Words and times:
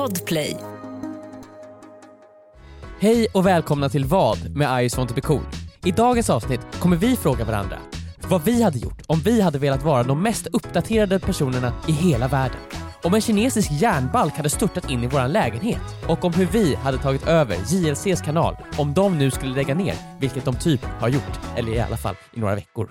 Podplay. 0.00 0.56
Hej 3.00 3.26
och 3.34 3.46
välkomna 3.46 3.88
till 3.88 4.04
Vad 4.04 4.56
med 4.56 4.80
I 4.80 4.82
just 4.82 4.96
want 4.96 5.08
to 5.08 5.14
be 5.14 5.20
cool. 5.20 5.42
I 5.84 5.90
dagens 5.90 6.30
avsnitt 6.30 6.60
kommer 6.80 6.96
vi 6.96 7.16
fråga 7.16 7.44
varandra 7.44 7.78
vad 8.28 8.44
vi 8.44 8.62
hade 8.62 8.78
gjort 8.78 9.02
om 9.06 9.20
vi 9.20 9.40
hade 9.40 9.58
velat 9.58 9.82
vara 9.82 10.02
de 10.02 10.22
mest 10.22 10.46
uppdaterade 10.46 11.20
personerna 11.20 11.72
i 11.88 11.92
hela 11.92 12.28
världen. 12.28 12.60
Om 13.02 13.14
en 13.14 13.20
kinesisk 13.20 13.70
järnbalk 13.72 14.36
hade 14.36 14.50
störtat 14.50 14.90
in 14.90 15.04
i 15.04 15.06
vår 15.06 15.28
lägenhet 15.28 15.82
och 16.08 16.24
om 16.24 16.32
hur 16.32 16.46
vi 16.46 16.74
hade 16.74 16.98
tagit 16.98 17.26
över 17.26 17.56
JLCs 17.56 18.20
kanal 18.20 18.56
om 18.78 18.94
de 18.94 19.18
nu 19.18 19.30
skulle 19.30 19.54
lägga 19.54 19.74
ner, 19.74 19.94
vilket 20.20 20.44
de 20.44 20.54
typ 20.54 20.84
har 20.84 21.08
gjort, 21.08 21.40
eller 21.56 21.72
i 21.72 21.80
alla 21.80 21.96
fall 21.96 22.16
i 22.34 22.40
några 22.40 22.54
veckor. 22.54 22.90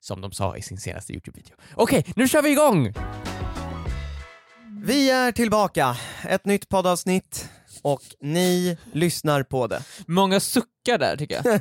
Som 0.00 0.20
de 0.20 0.32
sa 0.32 0.56
i 0.56 0.62
sin 0.62 0.78
senaste 0.78 1.12
Youtube-video. 1.12 1.56
Okej, 1.74 2.04
nu 2.16 2.28
kör 2.28 2.42
vi 2.42 2.50
igång! 2.50 2.94
Vi 4.84 5.10
är 5.10 5.32
tillbaka, 5.32 5.96
ett 6.28 6.44
nytt 6.46 6.68
poddavsnitt 6.68 7.48
och 7.82 8.02
ni 8.20 8.78
lyssnar 8.92 9.42
på 9.42 9.66
det. 9.66 9.82
Många 10.06 10.40
suckar 10.40 10.98
där 10.98 11.16
tycker 11.16 11.34
jag. 11.34 11.44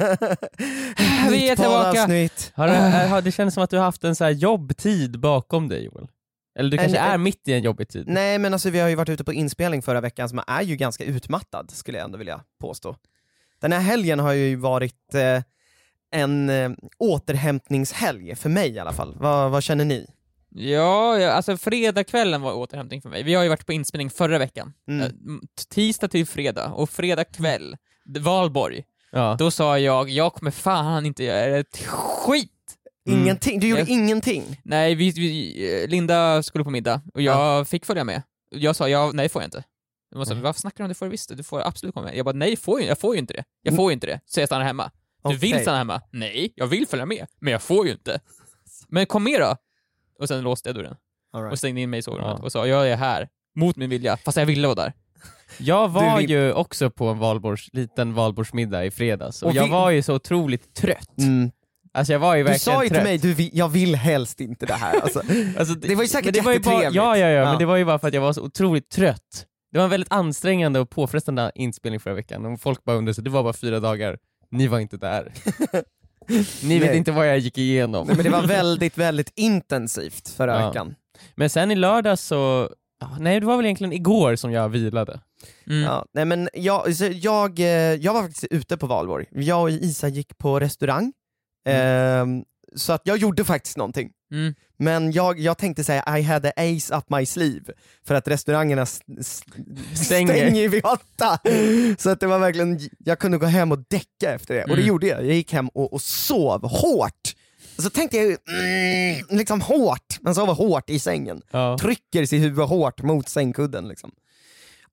Vi 1.31 1.47
är 1.47 1.49
Nytt 1.49 1.59
tillbaka. 1.59 1.89
poddavsnitt. 1.89 2.51
Har 2.55 2.67
du, 2.67 2.73
har, 3.07 3.21
det 3.21 3.31
känns 3.31 3.53
som 3.53 3.63
att 3.63 3.69
du 3.69 3.77
har 3.77 3.83
haft 3.83 4.03
en 4.03 4.15
så 4.15 4.23
här 4.23 4.31
jobbtid 4.31 5.19
bakom 5.19 5.67
dig 5.69 5.85
Joel. 5.85 6.07
Eller 6.59 6.71
du 6.71 6.77
kanske 6.77 6.97
En- 6.97 7.11
är 7.11 7.17
mitt 7.17 7.47
i 7.47 7.53
en 7.53 7.63
jobbig 7.63 7.89
tid. 7.89 8.03
Nej 8.07 8.39
men 8.39 8.53
alltså 8.53 8.69
vi 8.69 8.79
har 8.79 8.89
ju 8.89 8.95
varit 8.95 9.09
ute 9.09 9.23
på 9.23 9.33
inspelning 9.33 9.81
förra 9.81 10.01
veckan 10.01 10.29
som 10.29 10.41
är 10.47 10.61
ju 10.61 10.75
ganska 10.75 11.03
utmattad 11.03 11.71
skulle 11.71 11.97
jag 11.97 12.05
ändå 12.05 12.17
vilja 12.17 12.41
påstå. 12.61 12.95
Den 13.61 13.71
här 13.71 13.79
helgen 13.79 14.19
har 14.19 14.33
ju 14.33 14.55
varit 14.55 15.13
eh, 15.15 15.41
en 16.13 16.49
eh, 16.49 16.71
återhämtningshelg, 16.99 18.35
för 18.35 18.49
mig 18.49 18.69
i 18.69 18.79
alla 18.79 18.93
fall. 18.93 19.15
Vad, 19.19 19.51
vad 19.51 19.63
känner 19.63 19.85
ni? 19.85 20.07
Ja, 20.55 21.19
ja, 21.19 21.31
alltså 21.31 21.57
fredagskvällen 21.57 22.41
var 22.41 22.53
återhämtning 22.53 23.01
för 23.01 23.09
mig. 23.09 23.23
Vi 23.23 23.33
har 23.33 23.43
ju 23.43 23.49
varit 23.49 23.65
på 23.65 23.73
inspelning 23.73 24.09
förra 24.09 24.37
veckan. 24.37 24.73
Mm. 24.87 25.01
Eh, 25.05 25.09
Tisdag 25.69 26.07
till 26.07 26.25
fredag, 26.25 26.67
och 26.73 26.89
fredag 26.89 27.23
kväll, 27.23 27.77
valborg, 28.19 28.83
Ja. 29.11 29.35
då 29.39 29.51
sa 29.51 29.79
jag, 29.79 30.09
jag 30.09 30.33
kommer 30.33 30.51
fan 30.51 31.05
inte 31.05 31.23
göra 31.23 31.57
ett 31.57 31.77
skit! 31.87 32.51
Mm. 33.07 33.21
Ingenting? 33.21 33.59
Du 33.59 33.67
gjorde 33.67 33.81
Jag- 33.81 33.89
ingenting? 33.89 34.61
Nej, 34.63 34.95
vi, 34.95 35.11
vi, 35.11 35.87
Linda 35.87 36.43
skulle 36.43 36.63
på 36.63 36.69
middag, 36.69 37.01
och 37.13 37.21
jag 37.21 37.67
fick 37.67 37.85
följa 37.85 38.03
med. 38.03 38.21
Jag 38.49 38.75
sa, 38.75 38.89
ja, 38.89 39.11
nej 39.13 39.29
får 39.29 39.41
jag 39.41 39.47
inte. 39.47 39.63
Jag 40.15 40.27
sa, 40.27 40.33
Nej. 40.33 40.43
varför 40.43 40.59
snackar 40.59 40.77
du 40.77 40.83
om 40.83 40.89
det? 40.89 40.95
får 40.95 41.05
du 41.05 41.09
visst, 41.11 41.37
du 41.37 41.43
får 41.43 41.61
absolut 41.61 41.93
komma 41.95 42.05
med. 42.05 42.15
Jag 42.17 42.25
bara, 42.25 42.35
nej, 42.35 42.57
får 42.57 42.81
ju, 42.81 42.87
jag 42.87 42.99
får 42.99 43.15
ju 43.15 43.19
inte 43.19 43.33
det. 43.33 43.43
Jag 43.61 43.75
får 43.75 43.91
ju 43.91 43.93
inte 43.93 44.07
det, 44.07 44.19
så 44.25 44.39
jag 44.39 44.49
stannar 44.49 44.65
hemma. 44.65 44.91
Du 45.23 45.35
vill 45.35 45.61
stanna 45.61 45.77
hemma? 45.77 46.01
Nej, 46.11 46.53
jag 46.55 46.67
vill 46.67 46.87
följa 46.87 47.05
med, 47.05 47.25
men 47.39 47.51
jag 47.53 47.61
får 47.61 47.85
ju 47.85 47.91
inte. 47.91 48.19
Men 48.87 49.05
kom 49.05 49.23
med 49.23 49.41
då! 49.41 49.55
Och 50.21 50.27
sen 50.27 50.41
låste 50.41 50.69
jag 50.69 50.75
dörren 50.75 50.95
All 51.33 51.41
och 51.41 51.47
right. 51.47 51.59
stängde 51.59 51.81
in 51.81 51.89
mig 51.89 51.99
i 51.99 52.01
sovrummet 52.01 52.35
Ja. 52.39 52.45
och 52.45 52.51
sa 52.51 52.67
jag 52.67 52.89
är 52.89 52.95
här, 52.95 53.27
mot 53.55 53.75
min 53.75 53.89
vilja, 53.89 54.17
fast 54.17 54.37
jag 54.37 54.45
ville 54.45 54.67
vara 54.67 54.75
där. 54.75 54.93
Jag 55.59 55.87
var 55.87 56.17
vill- 56.17 56.29
ju 56.29 56.53
också 56.53 56.89
på 56.89 57.07
en 57.07 57.19
valborgs, 57.19 57.69
liten 57.73 58.13
valborgsmiddag 58.13 58.85
i 58.85 58.91
fredags 58.91 59.41
och, 59.41 59.49
Och 59.49 59.55
jag 59.55 59.63
vi- 59.63 59.69
var 59.71 59.89
ju 59.91 60.01
så 60.01 60.15
otroligt 60.15 60.73
trött. 60.75 61.17
Mm. 61.17 61.51
Alltså 61.93 62.13
jag 62.13 62.19
var 62.19 62.35
ju 62.35 62.43
Du 62.43 62.49
verkligen 62.49 62.75
sa 62.77 62.83
ju 62.83 62.89
till 62.89 62.95
trött. 62.95 63.03
mig, 63.07 63.17
du, 63.17 63.33
vill- 63.33 63.49
jag 63.53 63.69
vill 63.69 63.95
helst 63.95 64.41
inte 64.41 64.65
det 64.65 64.73
här. 64.73 64.99
Alltså, 65.01 65.19
Alltså, 65.59 65.73
det 65.75 65.95
var 65.95 66.01
ju 66.03 66.07
säkert 66.07 66.25
men 66.25 66.33
det 66.33 66.41
var 66.41 66.53
ju 66.53 66.59
bara, 66.59 66.83
ja, 66.83 66.91
ja, 66.91 67.17
ja, 67.17 67.27
Ja. 67.29 67.45
men 67.45 67.59
det 67.59 67.65
var 67.65 67.77
ju 67.77 67.85
bara 67.85 67.99
för 67.99 68.07
att 68.07 68.13
jag 68.13 68.21
var 68.21 68.33
så 68.33 68.41
otroligt 68.41 68.89
trött. 68.89 69.45
Det 69.71 69.77
var 69.77 69.83
en 69.83 69.89
väldigt 69.89 70.11
ansträngande 70.13 70.79
och 70.79 70.89
påfrestande 70.89 71.51
inspelning 71.55 71.99
förra 71.99 72.13
veckan 72.13 72.45
och 72.45 72.61
folk 72.61 72.83
bara 72.83 72.95
undrade, 72.95 73.13
så 73.13 73.21
det 73.21 73.29
var 73.29 73.43
bara 73.43 73.53
fyra 73.53 73.79
dagar, 73.79 74.17
ni 74.51 74.67
var 74.67 74.79
inte 74.79 74.97
där. 74.97 75.33
ni 76.63 76.79
vet 76.79 76.87
Nej. 76.89 76.97
inte 76.97 77.11
vad 77.11 77.27
jag 77.29 77.39
gick 77.39 77.57
igenom. 77.57 78.07
Nej, 78.07 78.15
men 78.15 78.23
det 78.25 78.31
var 78.31 78.47
väldigt, 78.47 78.97
väldigt 78.97 79.31
intensivt 79.35 80.35
Ja. 80.37 80.67
veckan. 80.67 80.95
Men 81.35 81.49
sen 81.49 81.71
i 81.71 81.75
lördag 81.75 82.19
så, 82.19 82.69
ja, 82.99 83.17
nej 83.19 83.39
det 83.39 83.45
var 83.45 83.57
väl 83.57 83.65
egentligen 83.65 83.93
igår 83.93 84.35
som 84.35 84.51
jag 84.51 84.69
vilade. 84.69 85.19
Mm. 85.67 85.83
Ja, 85.83 86.05
nej 86.13 86.25
men 86.25 86.49
jag, 86.53 86.95
så 86.95 87.05
jag, 87.13 87.59
eh, 87.59 87.65
jag 87.95 88.13
var 88.13 88.21
faktiskt 88.21 88.45
ute 88.51 88.77
på 88.77 88.87
valborg. 88.87 89.25
Jag 89.31 89.61
och 89.61 89.69
Isa 89.71 90.07
gick 90.07 90.37
på 90.37 90.59
restaurang, 90.59 91.13
Ehm, 91.69 92.43
så 92.75 92.93
att 92.93 93.01
jag 93.03 93.17
gjorde 93.17 93.43
faktiskt 93.43 93.77
någonting. 93.77 94.11
Mm. 94.31 94.53
Men 94.77 95.11
jag, 95.11 95.39
jag 95.39 95.57
tänkte 95.57 95.83
säga 95.83 96.17
I 96.17 96.21
had 96.21 96.45
a 96.45 96.51
ace 96.55 96.95
up 96.95 97.03
my 97.09 97.25
sleeve, 97.25 97.73
för 98.07 98.15
att 98.15 98.27
restaurangerna 98.27 98.85
Stänger. 98.85 100.33
stänger 100.35 100.69
vid 100.69 100.85
åtta. 100.85 101.39
Så 101.97 102.09
att 102.09 102.19
det 102.19 102.27
var 102.27 102.39
verkligen, 102.39 102.79
jag 103.05 103.19
kunde 103.19 103.37
gå 103.37 103.45
hem 103.45 103.71
och 103.71 103.79
däcka 103.89 104.33
efter 104.33 104.53
det, 104.55 104.61
och 104.63 104.67
det 104.69 104.73
Mm. 104.73 104.87
gjorde 104.87 105.07
jag. 105.07 105.25
Jag 105.25 105.33
gick 105.35 105.53
hem 105.53 105.67
och, 105.67 105.93
och 105.93 106.01
sov 106.01 106.67
hårt. 106.69 107.35
Så 107.77 107.89
tänkte 107.89 108.17
jag, 108.17 108.25
mm, 108.27 109.25
liksom 109.29 109.61
hårt, 109.61 110.17
man 110.21 110.35
sover 110.35 110.53
hårt 110.53 110.89
i 110.89 110.99
sängen 110.99 111.41
Ja. 111.51 111.77
trycker 111.81 112.25
sitt 112.25 112.41
huvud 112.43 112.65
hårt 112.65 113.01
mot 113.03 113.29
sängkudden 113.29 113.87
liksom. 113.87 114.11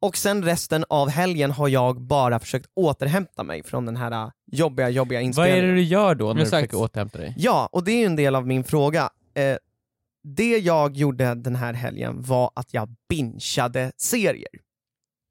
Och 0.01 0.17
sen 0.17 0.45
resten 0.45 0.85
av 0.89 1.09
helgen 1.09 1.51
har 1.51 1.69
jag 1.69 2.01
bara 2.01 2.39
försökt 2.39 2.67
återhämta 2.75 3.43
mig 3.43 3.63
från 3.65 3.87
den 3.87 3.97
här 3.97 4.11
äh, 4.13 4.29
jobbiga, 4.53 4.89
jobbiga 4.89 5.19
Vad 5.19 5.25
inspelningen. 5.25 5.65
är 5.65 5.69
det 5.69 5.75
du 5.75 5.83
gör 5.83 6.15
då 6.15 6.27
när 6.27 6.35
du 6.35 6.45
försöker 6.51 6.77
återhämta 6.77 7.19
dig? 7.19 7.35
Ja, 7.37 7.69
och 7.73 7.85
det 7.85 7.93
är 7.93 7.97
ju 7.99 8.05
en 8.05 8.17
del 8.17 8.35
av 8.35 8.47
min 8.47 8.65
fråga. 8.65 9.11
Eh, 9.39 9.57
det 10.23 10.59
jag 10.59 10.97
gjorde 10.97 11.35
den 11.35 11.57
här 11.57 11.73
helgen 11.73 12.23
var 12.23 12.51
att 12.55 12.75
jag 12.75 12.89
bingeade 13.09 13.93
serier. 13.97 14.61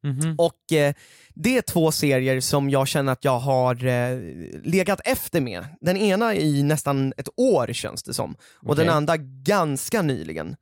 Mhm. 0.04 0.36
Och 0.38 0.74
eh, 0.74 0.94
det 1.34 1.58
är 1.58 1.62
två 1.62 1.92
serier 1.92 2.40
som 2.40 2.70
jag 2.70 2.88
känner 2.88 3.12
att 3.12 3.24
jag 3.24 3.40
har 3.40 3.86
eh, 3.86 4.20
legat 4.64 5.00
efter 5.06 5.42
med. 5.42 5.66
Den 5.82 5.98
ena 5.98 6.36
i 6.36 6.64
nästan 6.64 7.14
ett 7.18 7.30
år 7.36 7.74
känns 7.74 8.04
det 8.04 8.14
som, 8.14 8.36
och 8.42 8.76
den 8.76 8.86
Okej. 8.86 8.98
andra 8.98 9.18
ganska 9.44 10.02
nyligen. 10.02 10.56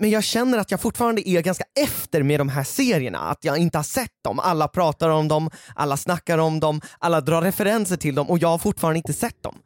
Men 0.00 0.10
jag 0.10 0.24
känner 0.24 0.58
att 0.58 0.70
jag 0.70 0.80
fortfarande 0.80 1.28
är 1.28 1.40
ganska 1.42 1.64
efter 1.80 2.22
med 2.22 2.40
de 2.40 2.48
här 2.48 2.64
serierna, 2.64 3.18
att 3.18 3.44
jag 3.44 3.58
inte 3.58 3.78
har 3.78 3.82
sett 3.82 4.10
dem. 4.24 4.38
Alla 4.40 4.68
pratar 4.68 5.08
om 5.08 5.28
dem, 5.28 5.50
alla 5.74 5.96
snackar 5.96 6.38
om 6.38 6.60
dem, 6.60 6.80
alla 6.98 7.20
drar 7.20 7.42
referenser 7.42 7.96
till 7.96 8.14
dem 8.14 8.30
och 8.30 8.38
jag 8.38 8.48
har 8.48 8.58
fortfarande 8.58 8.96
inte 8.98 9.12
sett 9.12 9.42
dem. 9.42 9.58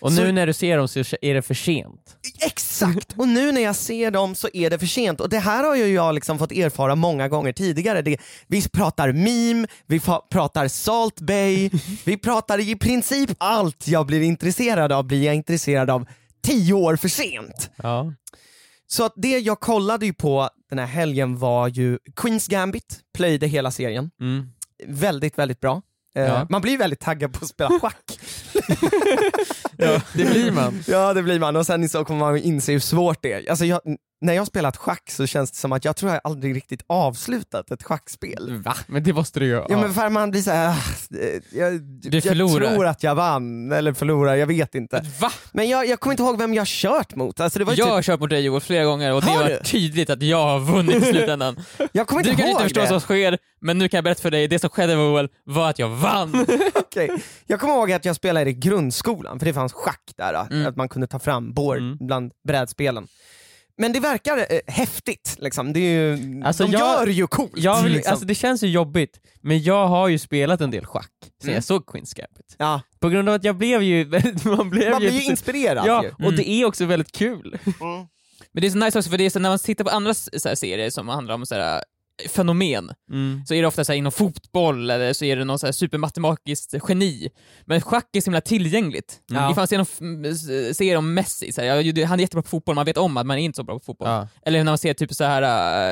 Och 0.00 0.12
nu 0.12 0.26
Så- 0.26 0.32
när 0.32 0.46
du 0.46 0.52
ser 0.52 0.76
dem 0.76 0.88
så 0.88 0.98
är 1.22 1.34
det 1.34 1.42
för 1.42 1.54
sent. 1.54 2.16
Exakt! 2.46 3.14
Och 3.16 3.28
nu 3.28 3.52
när 3.52 3.60
jag 3.60 3.76
ser 3.76 4.10
dem 4.10 4.34
så 4.34 4.48
är 4.52 4.70
det 4.70 4.78
för 4.78 4.86
sent. 4.86 5.20
Och 5.20 5.28
det 5.28 5.38
här 5.38 5.64
har 5.64 5.76
ju 5.76 5.86
jag 5.86 6.14
liksom 6.14 6.38
fått 6.38 6.52
erfara 6.52 6.94
många 6.94 7.28
gånger 7.28 7.52
tidigare. 7.52 8.02
Det, 8.02 8.16
vi 8.46 8.68
pratar 8.68 9.12
meme, 9.12 9.66
vi 9.86 10.00
pratar 10.30 10.68
Salt 10.68 11.20
Bay, 11.20 11.70
vi 12.04 12.16
pratar 12.16 12.58
i 12.60 12.76
princip 12.76 13.30
allt 13.38 13.88
jag 13.88 14.06
blir 14.06 14.22
intresserad 14.22 14.92
av 14.92 15.04
blir 15.06 15.22
jag 15.24 15.34
intresserad 15.34 15.90
av 15.90 16.06
tio 16.44 16.72
år 16.72 16.96
för 16.96 17.08
sent. 17.08 17.70
Ja. 17.76 18.12
Så 18.90 19.04
att 19.04 19.12
det 19.16 19.38
jag 19.38 19.60
kollade 19.60 20.06
ju 20.06 20.12
på 20.12 20.50
den 20.70 20.78
här 20.78 20.86
helgen 20.86 21.38
var 21.38 21.68
ju 21.68 21.98
Queens 22.16 22.46
Gambit, 22.48 23.00
plöjde 23.14 23.46
hela 23.46 23.70
serien. 23.70 24.10
Mm. 24.20 24.48
Väldigt, 24.86 25.38
väldigt 25.38 25.60
bra. 25.60 25.82
Eh, 26.14 26.22
Ja. 26.22 26.46
Man 26.50 26.62
blir 26.62 26.78
väldigt 26.78 27.00
taggad 27.00 27.32
på 27.32 27.38
att 27.44 27.48
spela 27.50 27.70
schack. 27.80 28.20
ja, 29.78 30.00
det 30.12 30.24
blir 30.24 30.50
man. 30.52 30.82
Ja 30.86 31.14
det 31.14 31.22
blir 31.22 31.38
man 31.40 31.56
och 31.56 31.66
sen 31.66 31.88
så 31.88 32.04
kommer 32.04 32.20
man 32.20 32.36
inse 32.38 32.72
hur 32.72 32.80
svårt 32.80 33.18
det 33.22 33.32
är. 33.32 33.50
Alltså 33.50 33.64
jag, 33.64 33.80
när 34.20 34.32
jag 34.32 34.40
har 34.40 34.46
spelat 34.46 34.76
schack 34.76 35.10
så 35.10 35.26
känns 35.26 35.50
det 35.50 35.56
som 35.56 35.72
att 35.72 35.84
jag 35.84 35.96
tror 35.96 36.12
jag 36.12 36.20
aldrig 36.24 36.56
riktigt 36.56 36.82
avslutat 36.86 37.70
ett 37.70 37.82
schackspel. 37.82 38.62
Va? 38.64 38.74
Men 38.86 39.02
det 39.02 39.12
måste 39.12 39.40
du 39.40 39.46
göra. 39.46 39.66
Ja 39.68 39.80
men 39.80 39.94
för 39.94 40.08
man 40.08 40.30
blir 40.30 40.42
såhär, 40.42 40.68
ah, 40.68 40.76
jag, 41.52 41.80
jag 42.02 42.22
förlorar. 42.22 42.70
tror 42.74 42.86
att 42.86 43.02
jag 43.02 43.14
vann, 43.14 43.72
eller 43.72 43.92
förlorar, 43.92 44.34
jag 44.34 44.46
vet 44.46 44.74
inte. 44.74 45.04
Va? 45.20 45.30
Men 45.52 45.68
jag, 45.68 45.86
jag 45.88 46.00
kommer 46.00 46.12
inte 46.12 46.22
ihåg 46.22 46.38
vem 46.38 46.54
jag 46.54 46.66
kört 46.66 47.14
mot. 47.14 47.40
Alltså 47.40 47.58
det 47.58 47.64
var 47.64 47.72
ju 47.72 47.78
Jag 47.78 47.86
har 47.86 47.96
typ, 47.98 48.06
kört 48.06 48.20
mot 48.20 48.30
dig 48.30 48.40
Joel 48.44 48.60
flera 48.60 48.84
gånger 48.84 49.12
och 49.14 49.20
det 49.22 49.30
Har 49.30 49.38
var 49.42 49.48
du? 49.48 49.58
tydligt 49.64 50.10
att 50.10 50.22
jag 50.22 50.42
har 50.46 50.60
vunnit 50.60 50.96
i 50.96 51.00
slutändan. 51.06 51.56
jag 51.92 52.06
kommer 52.06 52.22
Du 52.22 52.30
inte 52.30 52.42
kan 52.42 52.50
ihåg 52.50 52.56
inte 52.60 52.64
förstå 52.64 52.80
vad 52.80 52.86
det. 52.86 52.90
som 52.90 53.00
sker, 53.00 53.38
men 53.60 53.78
nu 53.78 53.88
kan 53.88 53.98
jag 53.98 54.04
berätta 54.04 54.22
för 54.22 54.30
dig, 54.30 54.48
det 54.48 54.58
som 54.58 54.70
skedde 54.70 54.92
Joel 54.92 55.28
var 55.44 55.70
att 55.70 55.78
jag 55.78 55.88
vann. 55.88 56.46
Okej. 56.74 57.10
Jag 57.46 57.60
kommer 57.60 57.74
ihåg 57.74 57.92
att 57.92 58.04
jag 58.04 58.16
spelade 58.16 58.50
i 58.50 58.52
grundskolan, 58.52 59.38
för 59.38 59.46
det 59.46 59.52
fanns 59.54 59.67
schack 59.72 60.12
där, 60.16 60.34
Mm. 60.50 60.66
att 60.66 60.76
man 60.76 60.88
kunde 60.88 61.06
ta 61.06 61.18
fram 61.18 61.52
board 61.54 61.78
Mm. 61.78 61.96
bland 62.00 62.32
brädspelen. 62.48 63.06
Men 63.80 63.92
det 63.92 64.00
verkar 64.00 64.38
eh, 64.38 64.60
häftigt, 64.66 65.36
liksom. 65.38 65.72
det 65.72 65.80
är 65.80 66.16
ju, 66.16 66.42
Alltså, 66.44 66.64
de 66.64 66.72
jag- 66.72 66.80
gör 66.80 67.06
det 67.06 67.12
ju 67.12 67.26
coolt. 67.26 67.52
Jag 67.56 67.82
vill, 67.82 67.92
liksom. 67.92 68.10
alltså 68.10 68.26
det 68.26 68.34
känns 68.34 68.62
ju 68.62 68.68
jobbigt, 68.68 69.20
men 69.42 69.62
jag 69.62 69.86
har 69.88 70.08
ju 70.08 70.18
spelat 70.18 70.60
en 70.60 70.70
del 70.70 70.86
schack 70.86 71.10
sen 71.20 71.30
Mm. 71.48 71.54
jag 71.54 71.64
såg 71.64 71.86
Queens 71.86 72.14
Gambit. 72.14 72.54
ja. 72.58 72.80
På 73.00 73.08
grund 73.08 73.28
av 73.28 73.34
att 73.34 73.44
jag 73.44 73.56
blev 73.56 73.82
ju, 73.82 74.04
man 74.44 74.70
blev 74.70 74.90
Man 74.90 75.02
ju, 75.02 75.08
blir 75.10 75.20
ju 75.20 75.24
inspirerad 75.30 75.86
Ja, 75.86 76.02
ju. 76.04 76.10
och 76.10 76.20
Mm. 76.20 76.36
det 76.36 76.48
är 76.50 76.64
också 76.64 76.84
väldigt 76.84 77.12
kul. 77.12 77.58
Men 78.52 78.60
det 78.60 78.66
är 78.66 78.70
så 78.70 78.78
nice 78.78 78.98
också 78.98 79.10
för 79.10 79.18
det 79.18 79.24
är 79.26 79.30
så 79.30 79.38
när 79.38 79.48
man 79.50 79.58
tittar 79.58 79.84
på 79.84 79.90
andra 79.90 80.14
så 80.14 80.48
här, 80.48 80.54
serier 80.54 80.90
som 80.90 81.08
handlar 81.08 81.34
om 81.34 81.46
så 81.46 81.54
här, 81.54 81.82
fenomen, 82.28 82.90
Mm. 83.10 83.42
så 83.46 83.54
är 83.54 83.60
det 83.62 83.68
ofta 83.68 83.84
så 83.84 83.92
här, 83.92 83.96
inom 83.98 84.12
fotboll 84.12 84.90
eller 84.90 85.12
så 85.12 85.24
är 85.24 85.36
det 85.36 85.44
någon 85.44 85.58
så 85.58 85.66
här 85.66 85.72
supermatematiskt 85.72 86.74
geni. 86.88 87.28
Men 87.64 87.80
schack 87.80 88.16
är 88.16 88.20
så 88.20 88.24
himla 88.24 88.40
tillgängligt. 88.40 89.18
Ja. 89.26 89.48
Det 89.48 89.54
fanns 89.54 89.72
en 89.72 89.84
serie 90.74 90.96
om 90.96 91.14
Messi, 91.14 91.52
så 91.52 91.60
här, 91.60 92.04
han 92.06 92.18
är 92.20 92.22
jättebra 92.22 92.42
på 92.42 92.48
fotboll, 92.48 92.74
man 92.74 92.84
vet 92.86 92.96
om 92.96 93.16
att 93.16 93.26
man 93.26 93.38
är 93.38 93.42
inte 93.42 93.56
så 93.56 93.62
bra 93.62 93.78
på 93.78 93.84
fotboll. 93.84 94.08
Ja. 94.08 94.28
Eller 94.42 94.58
när 94.58 94.64
man 94.72 94.78
ser 94.78 94.94
typ 94.94 95.14
så 95.14 95.24
här, 95.24 95.42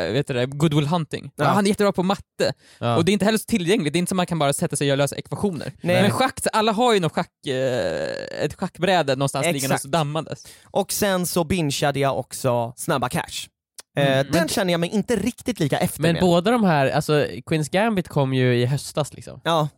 äh, 0.06 0.12
vet 0.12 0.26
du 0.26 0.34
det, 0.34 0.46
Good 0.46 0.74
Will 0.74 0.86
Hunting. 0.86 1.30
Ja. 1.36 1.44
Han 1.44 1.64
är 1.64 1.68
jättebra 1.68 1.92
på 1.92 2.02
matte. 2.02 2.52
Och 2.96 3.04
det 3.04 3.10
är 3.10 3.12
inte 3.12 3.24
heller 3.24 3.38
så 3.38 3.44
tillgängligt, 3.44 3.92
det 3.92 3.96
är 3.96 3.98
inte 3.98 4.08
som 4.10 4.16
man 4.16 4.26
kan 4.26 4.38
bara 4.38 4.52
sätta 4.52 4.76
sig 4.76 4.92
och 4.92 4.98
lösa 4.98 5.16
ekvationer. 5.16 5.72
Nej. 5.80 6.02
Men 6.02 6.10
schack, 6.10 6.40
alla 6.52 6.72
har 6.72 6.94
ju 6.94 7.00
någon 7.00 7.10
schack, 7.10 7.46
eh, 7.46 8.44
ett 8.44 8.54
schackbräde 8.54 9.16
någonstans 9.16 9.46
liggandes 9.52 9.84
och 9.84 9.90
dammandes. 9.90 10.46
Och 10.64 10.92
sen 10.92 11.26
så 11.26 11.44
bingeade 11.44 12.00
jag 12.00 12.18
också 12.18 12.72
Snabba 12.76 13.08
Cash. 13.08 13.48
Eh, 13.96 14.06
Mm, 14.12 14.26
den 14.32 14.40
men- 14.40 14.48
känner 14.48 14.72
jag 14.72 14.80
mig 14.80 14.90
inte 14.90 15.16
riktigt 15.16 15.60
lika 15.60 15.78
efter 15.78 16.02
Men 16.02 16.12
med. 16.12 16.20
båda 16.22 16.50
de 16.50 16.64
här, 16.64 16.90
alltså 16.90 17.26
Queens 17.46 17.68
Gambit 17.68 18.08
kom 18.08 18.34
ju 18.34 18.54
i 18.54 18.66
höstas 18.66 19.12
liksom. 19.14 19.40
Ja, 19.44 19.68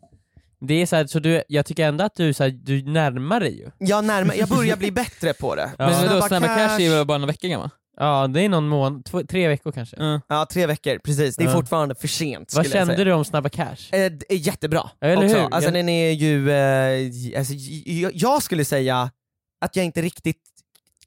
Det 0.61 0.75
är 0.83 0.87
så, 0.87 0.97
här, 0.97 1.07
så 1.07 1.19
du, 1.19 1.43
jag 1.49 1.67
tycker 1.67 1.87
ändå 1.89 2.05
att 2.05 2.15
du, 2.15 2.33
så 2.33 2.43
här, 2.43 2.51
du 2.51 2.83
närmar 2.83 3.41
dig 3.41 3.59
ju. 3.59 3.71
jag, 3.79 4.05
närmar, 4.05 4.35
jag 4.35 4.49
börjar 4.49 4.77
bli 4.77 4.91
bättre 4.91 5.33
på 5.33 5.55
det. 5.55 5.71
Ja. 5.79 5.87
Men 5.87 5.95
Snabba 6.09 6.29
Snabba 6.29 6.47
Cash 6.47 6.75
är 6.77 6.99
ju 6.99 7.05
bara 7.05 7.19
några 7.19 7.33
veckor 7.33 7.49
gammal. 7.49 7.71
Ja 8.01 8.27
det 8.27 8.41
är 8.45 8.49
någon 8.49 8.69
månad, 8.69 9.05
två, 9.05 9.23
tre 9.23 9.49
veckor 9.49 9.73
kanske. 9.73 9.97
Ja. 9.99 10.21
Ja, 10.29 10.47
tre 10.53 10.67
veckor, 10.67 10.99
precis. 11.05 11.37
Det 11.37 11.45
är 11.45 11.53
fortfarande 11.53 11.95
för 11.95 12.09
sent 12.09 12.53
Vad 12.55 12.71
kände 12.71 12.95
säga. 12.95 13.05
du 13.05 13.13
om 13.13 13.25
Snabba 13.25 13.49
Cash? 13.49 13.67
Eh, 13.93 14.13
det 14.13 14.23
är 14.33 14.37
jättebra 14.37 14.91
eller 15.01 15.25
också. 15.25 15.37
hur? 15.39 15.49
Alltså 15.55 15.71
den 15.71 15.89
är 15.89 16.11
ju, 16.11 16.51
eh, 16.51 17.39
alltså, 17.39 17.55
jag, 17.87 18.11
jag 18.15 18.43
skulle 18.43 18.65
säga 18.65 19.11
att 19.61 19.77
jag 19.77 19.85
inte 19.85 20.03
riktigt 20.03 20.43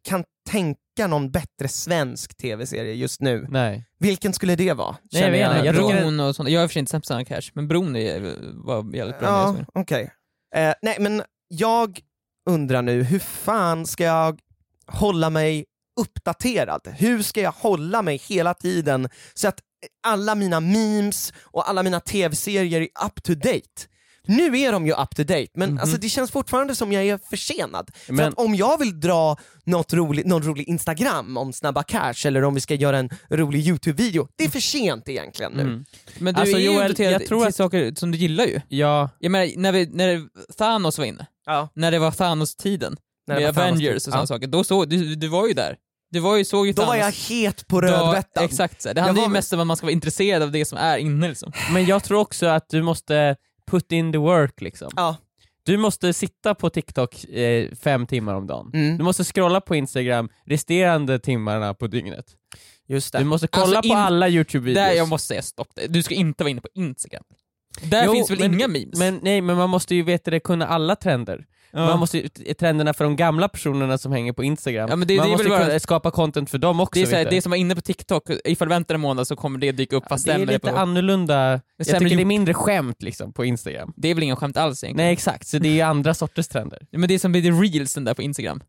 kan 0.04 0.24
tänka 0.52 1.08
någon 1.08 1.32
bättre 1.32 1.68
svensk 1.68 2.38
tv-serie 2.38 2.94
just 2.94 3.22
nu. 3.22 3.48
Nej. 3.50 3.86
Vilken 4.00 4.34
skulle 4.34 4.56
det 4.56 4.74
vara? 4.74 4.96
Nej, 5.12 5.22
jag 5.24 5.32
vet. 5.32 5.66
Jag 5.66 5.76
Bron 5.76 6.20
och 6.20 6.36
sånt. 6.36 6.50
Jag 6.50 6.64
är 6.64 6.68
för 6.68 6.74
sig 6.74 6.80
inte 6.80 6.90
sett 6.90 7.08
på 7.08 7.26
Cash, 7.26 7.52
men 7.54 7.68
Bron 7.68 7.96
är, 7.96 8.36
var 8.54 8.96
jävligt 8.96 9.20
bra. 9.20 9.28
Ja, 9.28 9.56
okej. 9.74 10.12
Eh, 10.56 10.74
nej 10.82 10.98
men 11.00 11.24
jag 11.48 12.00
undrar 12.50 12.82
nu, 12.82 13.04
hur 13.04 13.20
fan 13.20 13.86
ska 13.86 14.04
jag 14.04 14.40
hålla 14.88 15.30
mig 15.30 15.66
uppdaterad? 16.00 16.82
Hur 16.98 17.22
ska 17.22 17.42
jag 17.42 17.52
hålla 17.52 18.02
mig 18.02 18.18
hela 18.18 18.54
tiden 18.54 19.10
så 19.34 19.48
att 19.48 19.60
alla 20.08 20.36
mina 20.36 20.60
memes 20.60 21.34
och 21.40 21.70
alla 21.70 21.84
mina 21.84 22.00
tv-serier 22.00 22.82
är 22.82 23.06
up 23.06 23.24
to 23.24 23.34
date? 23.36 23.88
Nu 24.28 24.58
är 24.60 24.72
de 24.72 24.86
ju 24.88 24.94
up 24.94 25.16
to 25.16 25.24
date, 25.24 25.48
men 25.54 25.70
Mhm. 25.70 25.78
alltså, 25.80 25.98
det 25.98 26.10
känns 26.10 26.32
fortfarande 26.32 26.76
som 26.76 26.92
jag 26.92 27.06
är 27.08 27.20
försenad. 27.30 27.90
För 27.96 28.14
Men- 28.14 28.28
att 28.28 28.34
om 28.38 28.56
jag 28.56 28.78
vill 28.80 29.00
dra 29.00 29.38
något 29.64 29.94
roligt, 29.94 30.26
någon 30.26 30.44
rolig 30.44 30.68
Instagram 30.70 31.38
om 31.38 31.54
Snabba 31.54 31.84
Cash 31.84 32.14
eller 32.28 32.44
om 32.44 32.54
vi 32.54 32.62
ska 32.62 32.76
göra 32.76 32.98
en 32.98 33.10
rolig 33.30 33.68
YouTube-video, 33.68 34.28
det 34.38 34.44
är 34.44 34.50
för 34.50 34.60
sent 34.60 35.10
egentligen 35.10 35.52
nu. 35.52 35.62
Mm. 35.62 35.86
Men 36.20 36.34
du 36.34 36.40
Alltså, 36.42 36.56
är 36.56 36.60
ju 36.60 36.66
Joel, 36.66 36.92
uppdaterad 36.92 37.14
jag 37.14 37.26
tror 37.28 37.40
till 37.40 37.48
att- 37.50 37.56
saker 37.56 37.94
som 37.96 38.12
du 38.12 38.18
gillar 38.18 38.46
ju. 38.46 38.62
Ja, 38.68 39.10
Jag 39.20 39.32
menar, 39.32 39.52
när, 39.58 39.72
vi, 39.72 39.86
när 39.94 40.22
Thanos 40.58 40.98
var 40.98 41.06
inne, 41.06 41.26
Ja, 41.46 41.70
när 41.74 41.92
det 41.92 42.00
var 42.00 42.12
Thanos-tiden, 42.12 42.98
när 43.28 43.36
det 43.36 43.42
med 43.42 43.50
Avengers 43.58 43.96
och 43.96 44.02
sådana 44.02 44.22
Ja. 44.22 44.28
saker, 44.28 44.48
då 44.48 44.64
så, 44.64 44.86
du, 44.86 45.16
du 45.16 45.28
var 45.28 45.48
ju 45.48 45.54
där. 45.54 45.76
Du 46.12 46.20
var 46.20 46.38
ju, 46.38 46.46
såg 46.46 46.68
ju 46.68 46.74
Då 46.74 46.82
Thanos. 46.82 46.90
var 46.90 46.96
jag 47.06 47.12
het 47.12 47.68
på 47.68 47.82
rödbetan. 47.82 48.44
Exakt, 48.44 48.82
så. 48.82 48.94
det 48.94 49.02
handlar 49.02 49.24
ju 49.24 49.30
mest 49.30 49.54
om 49.54 49.60
att 49.60 49.68
man 49.68 49.78
ska 49.78 49.86
vara 49.86 49.92
intresserad 49.94 50.42
av 50.44 50.52
det 50.52 50.66
som 50.66 50.78
är 50.78 50.98
inne 50.98 51.28
liksom. 51.30 51.52
men 51.74 51.86
jag 51.86 52.04
tror 52.04 52.20
också 52.20 52.46
att 52.46 52.66
du 52.70 52.82
måste 52.82 53.36
put 53.72 53.92
in 53.92 54.12
the 54.12 54.18
work 54.18 54.62
liksom. 54.62 54.92
Ja. 54.96 55.18
Du 55.64 55.78
måste 55.78 56.14
sitta 56.14 56.56
på 56.56 56.70
TikTok 56.70 57.24
eh, 57.30 57.70
fem 57.76 58.08
timmar 58.08 58.34
om 58.36 58.48
dagen. 58.48 58.72
Mm. 58.74 58.98
Du 58.98 59.04
måste 59.04 59.24
scrolla 59.24 59.62
på 59.62 59.76
Instagram 59.76 60.30
resterande 60.46 61.20
timmarna 61.20 61.74
på 61.74 61.88
dygnet. 61.88 62.26
Just 62.88 63.12
Du 63.14 63.20
det. 63.20 63.26
måste 63.26 63.48
kolla 63.48 63.66
Alltså, 63.78 63.82
på 63.82 63.88
in- 63.88 63.96
alla 63.98 64.28
YouTube-videos. 64.30 64.74
Där 64.74 64.92
jag 64.94 65.10
måste 65.10 65.28
säga 65.28 65.42
stopp, 65.42 65.68
du 65.90 66.04
ska 66.04 66.16
inte 66.16 66.44
vara 66.44 66.52
inne 66.52 66.62
på 66.62 66.70
Instagram. 66.74 67.24
Där 67.84 68.06
Jo, 68.06 68.14
finns 68.14 68.32
väl 68.32 68.40
men- 68.40 68.54
inga 68.54 68.68
memes? 68.68 69.00
Men 69.00 69.20
nej, 69.24 69.42
men 69.42 69.58
man 69.58 69.70
måste 69.70 69.96
ju 69.96 70.04
veta 70.04 70.32
det, 70.32 70.40
kunna 70.40 70.68
alla 70.68 70.96
trender. 70.96 71.46
Ja. 71.74 71.86
Man 71.86 72.00
måste 72.00 72.30
trenderna 72.60 72.94
för 72.94 73.04
de 73.04 73.16
gamla 73.16 73.48
personerna 73.48 73.98
som 73.98 74.12
hänger 74.12 74.34
på 74.34 74.44
Instagram, 74.44 74.90
Ja, 74.90 74.96
men 74.96 75.08
det- 75.08 75.18
man 75.18 75.26
det 75.26 75.30
är 75.30 75.32
måste 75.32 75.50
väl 75.50 75.68
bara- 75.68 75.80
skapa 75.80 76.12
content 76.12 76.50
för 76.50 76.58
dem 76.58 76.80
också. 76.80 77.00
det 77.00 77.02
är 77.02 77.06
såhär, 77.10 77.30
det 77.30 77.42
som 77.42 77.50
var 77.50 77.58
inne 77.58 77.76
på 77.76 77.82
TikTok, 77.82 78.24
ifall 78.46 78.68
du 78.68 78.74
väntar 78.74 78.96
en 78.96 79.02
månad 79.02 79.28
så 79.28 79.36
kommer 79.36 79.60
det 79.60 79.72
dyka 79.72 79.96
upp 79.96 80.04
fast 80.10 80.26
det 80.26 80.32
är 80.34 80.38
lite 80.46 80.60
på... 80.60 80.70
annorlunda, 80.70 81.62
jag 81.78 81.88
tycker 81.88 82.16
det 82.16 82.22
är 82.22 82.26
mindre 82.26 82.54
skämt 82.54 83.02
liksom 83.02 83.34
på 83.34 83.46
Instagram. 83.46 83.94
Det 83.98 84.08
är 84.08 84.16
väl 84.16 84.24
inga 84.24 84.36
skämt 84.36 84.58
alls 84.58 84.84
egentligen? 84.84 85.06
Nej 85.06 85.14
exakt, 85.14 85.48
så 85.48 85.58
det 85.58 85.68
är 85.70 85.74
ju 85.74 85.82
andra 85.82 86.14
sorters 86.14 86.48
trender. 86.48 86.80
Men 86.92 87.08
det 87.08 87.14
är 87.14 87.20
som 87.20 87.32
blir 87.32 87.62
reelsen 87.62 88.04
där 88.04 88.14
på 88.14 88.22
Instagram. 88.22 88.62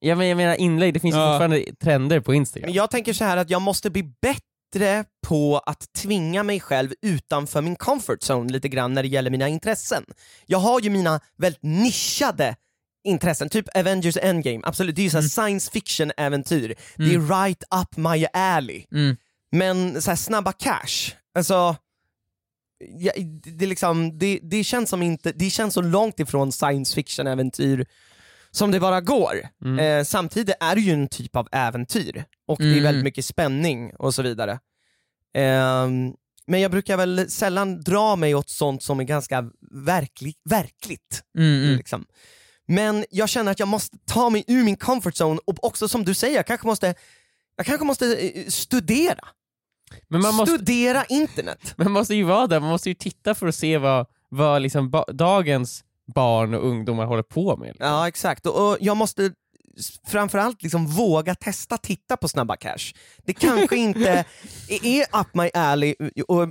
Jag 0.00 0.18
menar, 0.18 0.28
jag 0.28 0.36
menar 0.36 0.54
inlägg, 0.54 0.94
det 0.94 1.00
finns 1.00 1.14
Ja. 1.14 1.32
fortfarande 1.32 1.64
trender 1.82 2.20
på 2.20 2.34
Instagram. 2.34 2.66
Men 2.66 2.74
jag 2.74 2.90
tänker 2.90 3.12
så 3.12 3.24
här 3.24 3.36
att 3.36 3.50
jag 3.50 3.62
måste 3.62 3.90
bli 3.90 4.02
bättre 4.22 5.04
på 5.30 5.58
att 5.58 5.92
tvinga 5.92 6.42
mig 6.42 6.60
själv 6.60 6.92
utanför 7.02 7.62
min 7.62 7.76
comfort 7.76 8.30
zone 8.30 8.52
lite 8.52 8.68
grann 8.68 8.94
när 8.94 9.02
det 9.02 9.08
gäller 9.08 9.30
mina 9.30 9.48
intressen. 9.48 10.04
Jag 10.46 10.58
har 10.58 10.80
ju 10.80 10.90
mina 10.90 11.20
väldigt 11.38 11.62
nischade 11.62 12.56
intressen, 13.04 13.48
typ 13.48 13.76
Avengers 13.76 14.16
Endgame, 14.16 14.60
absolut, 14.64 14.96
det 14.96 15.02
är 15.02 15.04
ju 15.04 15.10
här 15.10 15.22
science 15.22 15.70
fiction-äventyr, 15.70 16.74
det 16.96 17.14
är 17.14 17.42
right 17.44 17.62
up 17.82 17.96
my 17.96 18.26
alley. 18.32 18.84
Mm. 18.92 19.16
Men 19.52 20.02
så 20.02 20.10
här, 20.10 20.16
snabba 20.16 20.52
cash, 20.52 21.14
alltså 21.34 21.76
ja, 22.98 23.12
det, 23.42 23.66
liksom, 23.66 24.18
det, 24.18 24.38
det, 24.42 24.64
känns 24.64 24.90
som 24.90 25.02
inte, 25.02 25.32
det 25.32 25.50
känns 25.50 25.74
så 25.74 25.82
långt 25.82 26.20
ifrån 26.20 26.52
science 26.52 26.94
fiction-äventyr 26.94 27.86
som 28.50 28.70
det 28.70 28.80
bara 28.80 29.00
går. 29.00 29.48
Mm. 29.64 29.78
Eh, 29.78 30.04
samtidigt 30.04 30.56
är 30.60 30.74
det 30.74 30.80
ju 30.80 30.92
en 30.92 31.08
typ 31.08 31.36
av 31.36 31.48
äventyr 31.52 32.24
och 32.48 32.58
det 32.58 32.64
är 32.64 32.72
Mm. 32.72 32.82
väldigt 32.82 33.04
mycket 33.04 33.24
spänning 33.24 33.92
och 33.98 34.14
så 34.14 34.22
vidare. 34.22 34.58
Ehm, 35.34 36.12
men 36.46 36.60
jag 36.60 36.70
brukar 36.70 36.96
väl 36.96 37.30
sällan 37.30 37.80
dra 37.80 38.16
mig 38.16 38.34
åt 38.34 38.48
sånt 38.48 38.82
som 38.82 39.00
är 39.00 39.04
ganska 39.04 39.50
verklig, 39.86 40.34
verkligt. 40.44 41.22
Mm, 41.38 41.62
mm. 41.64 41.76
Liksom. 41.76 42.06
Men 42.68 43.04
jag 43.10 43.28
känner 43.28 43.52
att 43.52 43.58
jag 43.58 43.68
måste 43.68 43.96
ta 44.04 44.30
mig 44.30 44.44
ur 44.46 44.64
min 44.64 44.76
comfort 44.76 45.14
zone 45.20 45.40
och 45.46 45.64
också 45.64 45.88
som 45.88 46.04
du 46.04 46.14
säger, 46.14 46.36
jag 46.36 46.46
kanske 46.46 46.66
måste, 46.66 46.94
jag 47.56 47.66
kanske 47.66 47.86
måste 47.86 48.16
eh, 48.16 48.46
studera. 48.46 49.28
Måste, 50.08 50.46
Studera 50.46 51.04
internet. 51.04 51.74
man 51.76 51.90
måste 51.92 52.14
ju 52.14 52.24
vara 52.24 52.46
där, 52.46 52.60
man 52.60 52.70
måste 52.70 52.88
ju 52.88 52.94
titta 52.94 53.34
för 53.34 53.46
att 53.46 53.54
se 53.54 53.78
vad, 53.78 54.06
vad 54.28 54.62
liksom 54.62 54.90
ba- 54.90 55.12
dagens 55.12 55.84
barn 56.14 56.54
och 56.54 56.66
ungdomar 56.66 57.06
håller 57.06 57.22
på 57.22 57.56
med. 57.56 57.68
liksom. 57.68 57.86
Ja 57.86 58.08
exakt, 58.08 58.46
och, 58.46 58.70
och 58.70 58.76
jag 58.80 58.96
måste 58.96 59.32
framförallt 60.06 60.62
liksom 60.62 60.86
våga 60.86 61.34
testa 61.34 61.78
titta 61.78 62.16
på 62.16 62.28
Snabba 62.28 62.56
Cash. 62.56 62.92
Det 63.24 63.32
kanske 63.32 63.76
inte 63.76 64.24
är 64.68 65.20
up 65.20 65.34
my 65.34 65.50
alley, 65.54 65.94
och 66.28 66.48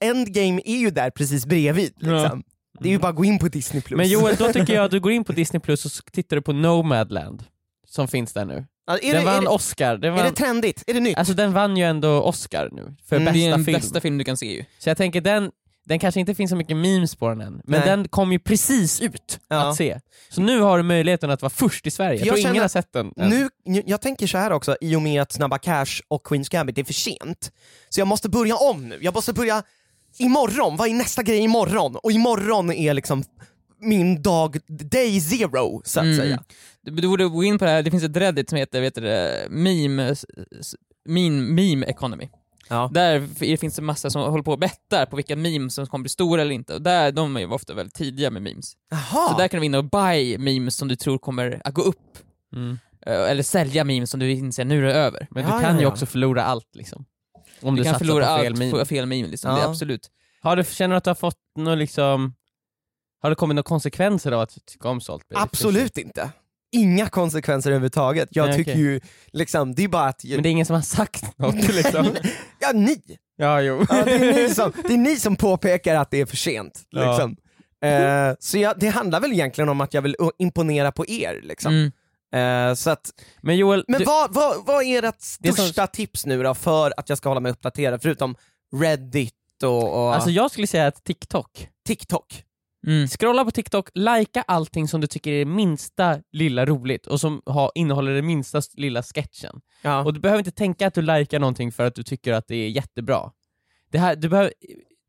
Endgame 0.00 0.62
är 0.64 0.76
ju 0.76 0.90
där 0.90 1.10
precis 1.10 1.46
bredvid. 1.46 1.92
Liksom. 1.96 2.42
Det 2.80 2.88
är 2.88 2.92
ju 2.92 2.98
bara 2.98 3.08
att 3.08 3.16
gå 3.16 3.24
in 3.24 3.38
på 3.38 3.48
Disney+. 3.48 3.82
Men 3.90 4.08
Joel, 4.08 4.36
då 4.36 4.52
tycker 4.52 4.74
jag 4.74 4.84
att 4.84 4.90
du 4.90 5.00
går 5.00 5.12
in 5.12 5.24
på 5.24 5.32
Disney 5.42 5.60
Plus 5.60 5.84
och 5.84 5.90
så 5.90 6.02
tittar 6.02 6.36
du 6.36 6.42
på 6.42 6.52
Nomadland, 6.52 7.44
som 7.86 8.08
finns 8.08 8.32
där 8.32 8.44
nu. 8.44 8.66
Ja, 8.86 8.98
är, 8.98 9.12
den 9.12 9.20
det, 9.20 9.26
vann 9.26 9.36
är, 9.36 9.40
det, 9.42 9.48
Oscar, 9.48 9.96
den 9.96 10.12
är 10.12 10.16
det 10.16 10.22
vann, 10.22 10.34
trendigt? 10.34 10.84
Är 10.86 10.94
det 10.94 11.00
nytt? 11.00 11.18
alltså 11.18 11.34
den 11.34 11.52
vann 11.52 11.76
ju 11.76 11.84
ändå 11.84 12.22
Oscar 12.22 12.68
nu, 12.72 12.96
för 13.08 13.16
Mm. 13.16 13.34
Det 13.34 13.40
är 13.40 13.50
bästa 13.50 13.56
den 13.56 13.64
film. 13.64 13.80
bästa 13.80 14.00
film 14.00 14.18
du 14.18 14.24
kan 14.24 14.36
se 14.36 14.46
ju. 14.46 14.64
Så 14.78 14.88
jag 14.90 14.96
tänker 14.96 15.20
den, 15.20 15.50
den 15.84 15.98
kanske 15.98 16.20
inte 16.20 16.34
finns 16.34 16.50
så 16.50 16.56
mycket 16.56 16.76
memes 16.76 17.14
på 17.14 17.28
den 17.28 17.40
än, 17.40 17.52
men 17.64 17.80
Nej. 17.80 17.88
den 17.88 18.08
kom 18.08 18.32
ju 18.32 18.38
precis 18.38 19.00
ut 19.00 19.40
Ja. 19.48 19.68
att 19.70 19.76
se. 19.76 20.00
Så 20.30 20.40
nu 20.40 20.60
har 20.60 20.76
du 20.76 20.82
möjligheten 20.82 21.30
att 21.30 21.42
vara 21.42 21.50
först 21.50 21.86
i 21.86 21.90
Sverige, 21.90 22.18
jag, 22.18 22.26
Jag 22.26 22.36
tror 22.36 22.50
ingen 22.50 22.62
har 22.62 22.68
sett 22.68 22.92
den 22.92 23.12
än. 23.16 23.48
Nu, 23.64 23.82
jag 23.86 24.00
tänker 24.00 24.26
så 24.26 24.38
här 24.38 24.50
också, 24.52 24.76
i 24.80 24.96
och 24.96 25.02
med 25.02 25.22
att 25.22 25.32
Snabba 25.32 25.58
Cash 25.58 26.00
och 26.08 26.24
Queens 26.26 26.48
Gambit 26.48 26.78
är 26.78 26.84
för 26.84 26.92
sent, 26.92 27.52
så 27.88 28.00
jag 28.00 28.08
måste 28.08 28.28
börja 28.28 28.56
om 28.56 28.88
nu. 28.88 28.98
Jag 29.02 29.14
måste 29.14 29.32
börja 29.32 29.62
imorgon, 30.18 30.76
vad 30.76 30.88
är 30.88 30.94
nästa 30.94 31.22
grej 31.22 31.38
imorgon? 31.38 31.96
Och 31.96 32.12
imorgon 32.12 32.72
är 32.72 32.94
liksom 32.94 33.24
min 33.80 34.22
dag, 34.22 34.58
day 34.68 35.20
zero 35.20 35.82
så 35.84 36.00
att 36.00 36.04
Mm. 36.04 36.16
säga. 36.16 36.42
Du, 36.82 36.90
du 36.90 37.08
borde 37.08 37.24
gå 37.28 37.44
in 37.44 37.58
på 37.58 37.64
det 37.64 37.70
här, 37.70 37.82
det 37.82 37.90
finns 37.90 38.04
ett 38.04 38.16
reddit 38.16 38.48
som 38.50 38.58
heter 38.58 38.80
vet 38.80 38.94
du, 38.94 39.00
det, 39.00 39.46
meme, 39.50 40.14
meme, 41.08 41.40
meme 41.52 41.86
economy. 41.86 42.28
Ja. 42.68 42.90
Där 42.92 43.56
finns 43.56 43.76
det 43.76 43.82
massa 43.82 44.10
som 44.10 44.22
håller 44.22 44.42
på 44.44 44.52
och 44.52 44.58
bettar 44.58 45.06
på 45.06 45.16
vilka 45.16 45.36
memes 45.36 45.74
som 45.74 45.86
kommer 45.86 46.02
bli 46.02 46.08
stora 46.08 46.42
eller 46.42 46.54
inte. 46.54 46.74
Och 46.74 46.82
där, 46.82 47.12
de 47.12 47.36
är 47.36 47.40
ju 47.40 47.46
ofta 47.46 47.74
väldigt 47.74 47.94
tidiga 47.94 48.30
med 48.30 48.42
memes. 48.42 48.72
Jaha. 48.90 49.28
Så 49.30 49.36
där 49.38 49.48
kan 49.48 49.58
du 49.58 49.60
vinna 49.60 49.78
och 49.78 49.84
buy 49.90 50.38
memes 50.38 50.76
som 50.76 50.88
du 50.88 50.96
tror 50.96 51.18
kommer 51.18 51.60
att 51.64 51.74
gå 51.74 51.82
upp. 51.82 52.18
Mm. 52.56 52.78
Eh, 53.06 53.30
Eller 53.30 53.42
sälja 53.42 53.84
memes 53.84 54.10
som 54.10 54.20
du 54.20 54.30
inser 54.30 54.64
nu 54.64 54.78
är 54.78 54.86
det 54.92 54.94
över. 54.94 55.26
Men 55.30 55.42
Ja, 55.42 55.56
du 55.56 55.62
kan 55.62 55.74
ja, 55.74 55.80
ju 55.80 55.82
ja. 55.82 55.88
också 55.88 56.06
förlora 56.06 56.44
allt 56.44 56.74
liksom. 56.74 57.04
Om 57.62 57.76
du, 57.76 57.82
Du 57.82 57.88
kan 57.90 57.98
förlora 57.98 58.26
på 58.26 58.36
fel 58.42 58.46
allt 58.52 58.58
meme. 58.58 58.70
på 58.78 58.84
fel 58.84 59.06
meme 59.06 59.28
liksom, 59.28 59.50
Ja. 59.50 59.56
det 59.56 59.62
är 59.62 59.68
absolut. 59.68 60.10
Har 60.42 60.56
du, 60.56 60.64
känner 60.64 60.94
du 60.94 60.96
att 60.96 61.04
du 61.04 61.10
har 61.10 61.14
fått 61.14 61.38
något 61.58 61.78
liksom, 61.78 62.34
har 63.22 63.30
det 63.30 63.36
kommit 63.36 63.54
några 63.54 63.62
konsekvenser 63.66 64.32
av 64.32 64.40
att 64.40 64.58
tycka 64.66 64.88
om 64.88 65.00
Salt 65.00 65.28
Bay? 65.28 65.42
Absolut 65.42 65.98
inte. 65.98 66.30
Inga 66.74 67.08
konsekvenser 67.08 67.70
överhuvudtaget. 67.70 68.28
Jag 68.32 68.46
Nej, 68.48 68.56
tycker 68.56 68.72
okej. 68.72 68.82
ju, 68.82 69.00
liksom, 69.32 69.74
det 69.74 69.84
är 69.84 69.88
bara 69.88 70.04
att... 70.08 70.24
Men 70.24 70.42
det 70.42 70.48
är 70.48 70.50
ingen 70.50 70.66
som 70.66 70.74
har 70.74 70.82
sagt 70.82 71.38
något 71.38 71.68
liksom? 71.74 72.06
ja, 72.60 72.72
ni! 72.74 73.00
ja, 73.36 73.60
jo. 73.60 73.86
Ja, 73.88 74.04
det, 74.04 74.12
är 74.14 74.32
ni 74.48 74.54
som, 74.54 74.72
det 74.88 74.92
är 74.94 74.98
ni 74.98 75.16
som 75.16 75.36
påpekar 75.36 75.94
att 75.96 76.10
det 76.10 76.20
är 76.20 76.26
för 76.26 76.36
sent. 76.36 76.82
Ja. 76.90 77.10
Liksom. 77.10 77.36
Eh, 77.84 78.34
så 78.38 78.58
jag, 78.58 78.78
det 78.78 78.88
handlar 78.88 79.20
väl 79.20 79.32
egentligen 79.32 79.68
om 79.68 79.80
att 79.80 79.94
jag 79.94 80.02
vill 80.02 80.16
imponera 80.38 80.92
på 80.92 81.06
er. 81.06 81.40
Liksom. 81.42 81.72
Mm. 81.72 82.70
Eh, 82.70 82.74
så 82.74 82.90
att, 82.90 83.10
Men 83.42 83.56
Joel, 83.56 83.84
men 83.88 83.98
du, 83.98 84.04
vad, 84.04 84.34
vad, 84.34 84.66
vad 84.66 84.84
är 84.84 85.02
ert 85.02 85.14
Det 85.40 85.52
som- 85.52 85.64
största 85.64 85.86
tips 85.86 86.26
nu 86.26 86.42
då 86.42 86.54
för 86.54 86.94
att 86.96 87.08
jag 87.08 87.18
ska 87.18 87.28
hålla 87.28 87.40
mig 87.40 87.52
uppdaterad, 87.52 88.02
förutom 88.02 88.36
Reddit 88.76 89.32
och, 89.62 90.04
och 90.04 90.14
alltså 90.14 90.30
jag 90.30 90.50
skulle 90.50 90.66
säga 90.66 90.86
att 90.86 91.04
TikTok, 91.04 91.68
TikTok? 91.86 92.42
Mm. 92.86 93.08
scrolla 93.08 93.44
på 93.44 93.50
TikTok, 93.50 93.88
likea 93.94 94.42
allting 94.46 94.88
som 94.88 95.00
du 95.00 95.06
tycker 95.06 95.32
är 95.32 95.38
det 95.38 95.44
minsta 95.44 96.18
lilla 96.32 96.66
roligt 96.66 97.06
och 97.06 97.20
som 97.20 97.42
har, 97.46 97.70
innehåller 97.74 98.12
den 98.14 98.26
minsta 98.26 98.62
lilla 98.74 99.02
sketchen. 99.02 99.60
Ja. 99.82 100.04
Och 100.04 100.14
du 100.14 100.20
behöver 100.20 100.38
inte 100.38 100.50
tänka 100.50 100.86
att 100.86 100.94
du 100.94 101.02
likar 101.02 101.38
någonting 101.38 101.72
för 101.72 101.84
att 101.86 101.94
du 101.94 102.02
tycker 102.02 102.32
att 102.32 102.48
det 102.48 102.56
är 102.56 102.68
jättebra. 102.68 103.30
Det 103.90 103.98
här, 103.98 104.16
du 104.16 104.28
behöver, 104.28 104.52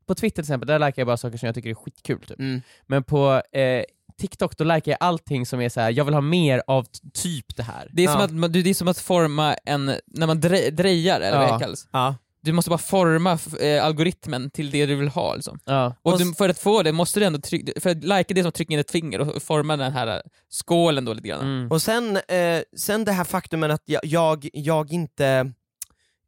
på 0.06 0.14
Twitter 0.14 0.34
till 0.34 0.42
exempel, 0.48 0.66
där 0.66 0.78
likar 0.78 0.94
jag 1.02 1.06
bara 1.06 1.16
saker 1.16 1.38
som 1.38 1.46
jag 1.46 1.54
tycker 1.54 1.70
är 1.70 1.74
skitkul. 1.74 2.20
Typ. 2.20 2.38
Mm. 2.38 2.62
Men 2.86 3.04
på 3.04 3.42
eh, 3.52 3.82
TikTok 4.18 4.56
då 4.56 4.64
likar 4.64 4.92
jag 4.92 4.98
allting 5.00 5.46
som 5.46 5.60
är 5.60 5.68
så 5.68 5.80
här. 5.80 5.90
jag 5.90 6.04
vill 6.04 6.14
ha 6.14 6.20
mer 6.20 6.62
av 6.66 6.86
typ 7.14 7.56
det 7.56 7.62
här. 7.62 7.88
Det 7.92 8.04
är, 8.04 8.08
som 8.08 8.18
Ja. 8.20 8.24
att, 8.24 8.32
man- 8.32 8.52
det 8.52 8.58
är 8.70 8.74
som 8.74 8.88
att 8.88 8.98
forma 8.98 9.54
en, 9.54 9.84
när 10.06 10.26
man 10.26 10.40
dre, 10.40 10.70
drejar 10.70 11.20
eller 11.20 11.38
vad 11.38 11.48
Ja. 11.48 11.52
det 11.52 11.60
kallas. 11.64 11.88
Ja. 11.92 12.14
Du 12.46 12.52
måste 12.52 12.70
bara 12.70 12.78
forma 12.78 13.38
eh, 13.60 13.84
algoritmen 13.84 14.50
till 14.50 14.70
det 14.70 14.86
du 14.86 14.94
vill 14.94 15.08
ha 15.08 15.34
liksom. 15.34 15.58
Ja. 15.64 15.94
Och 16.02 16.12
Och 16.12 16.18
du, 16.18 16.34
för 16.34 16.48
att 16.48 16.58
få 16.58 16.82
det 16.82 16.92
måste 16.92 17.20
du 17.20 17.26
ändå 17.26 17.38
trycka, 17.38 17.80
för 17.80 17.90
att 17.90 18.04
lajka 18.04 18.34
det 18.34 18.42
som 18.42 18.52
trycka 18.52 18.74
in 18.74 18.80
ett 18.80 18.90
finger 18.90 19.20
och 19.20 19.42
forma 19.42 19.76
den 19.76 19.92
här 19.92 20.22
skålen 20.50 21.04
då 21.04 21.12
lite 21.12 21.28
grann. 21.28 21.40
Mm. 21.40 21.72
Och 21.72 21.82
sen, 21.82 22.16
eh, 22.16 22.60
sen 22.76 23.04
det 23.04 23.12
här 23.12 23.24
faktumet 23.24 23.70
att 23.70 23.82
jag, 23.84 24.00
jag, 24.04 24.48
jag 24.52 24.92
inte 24.92 25.52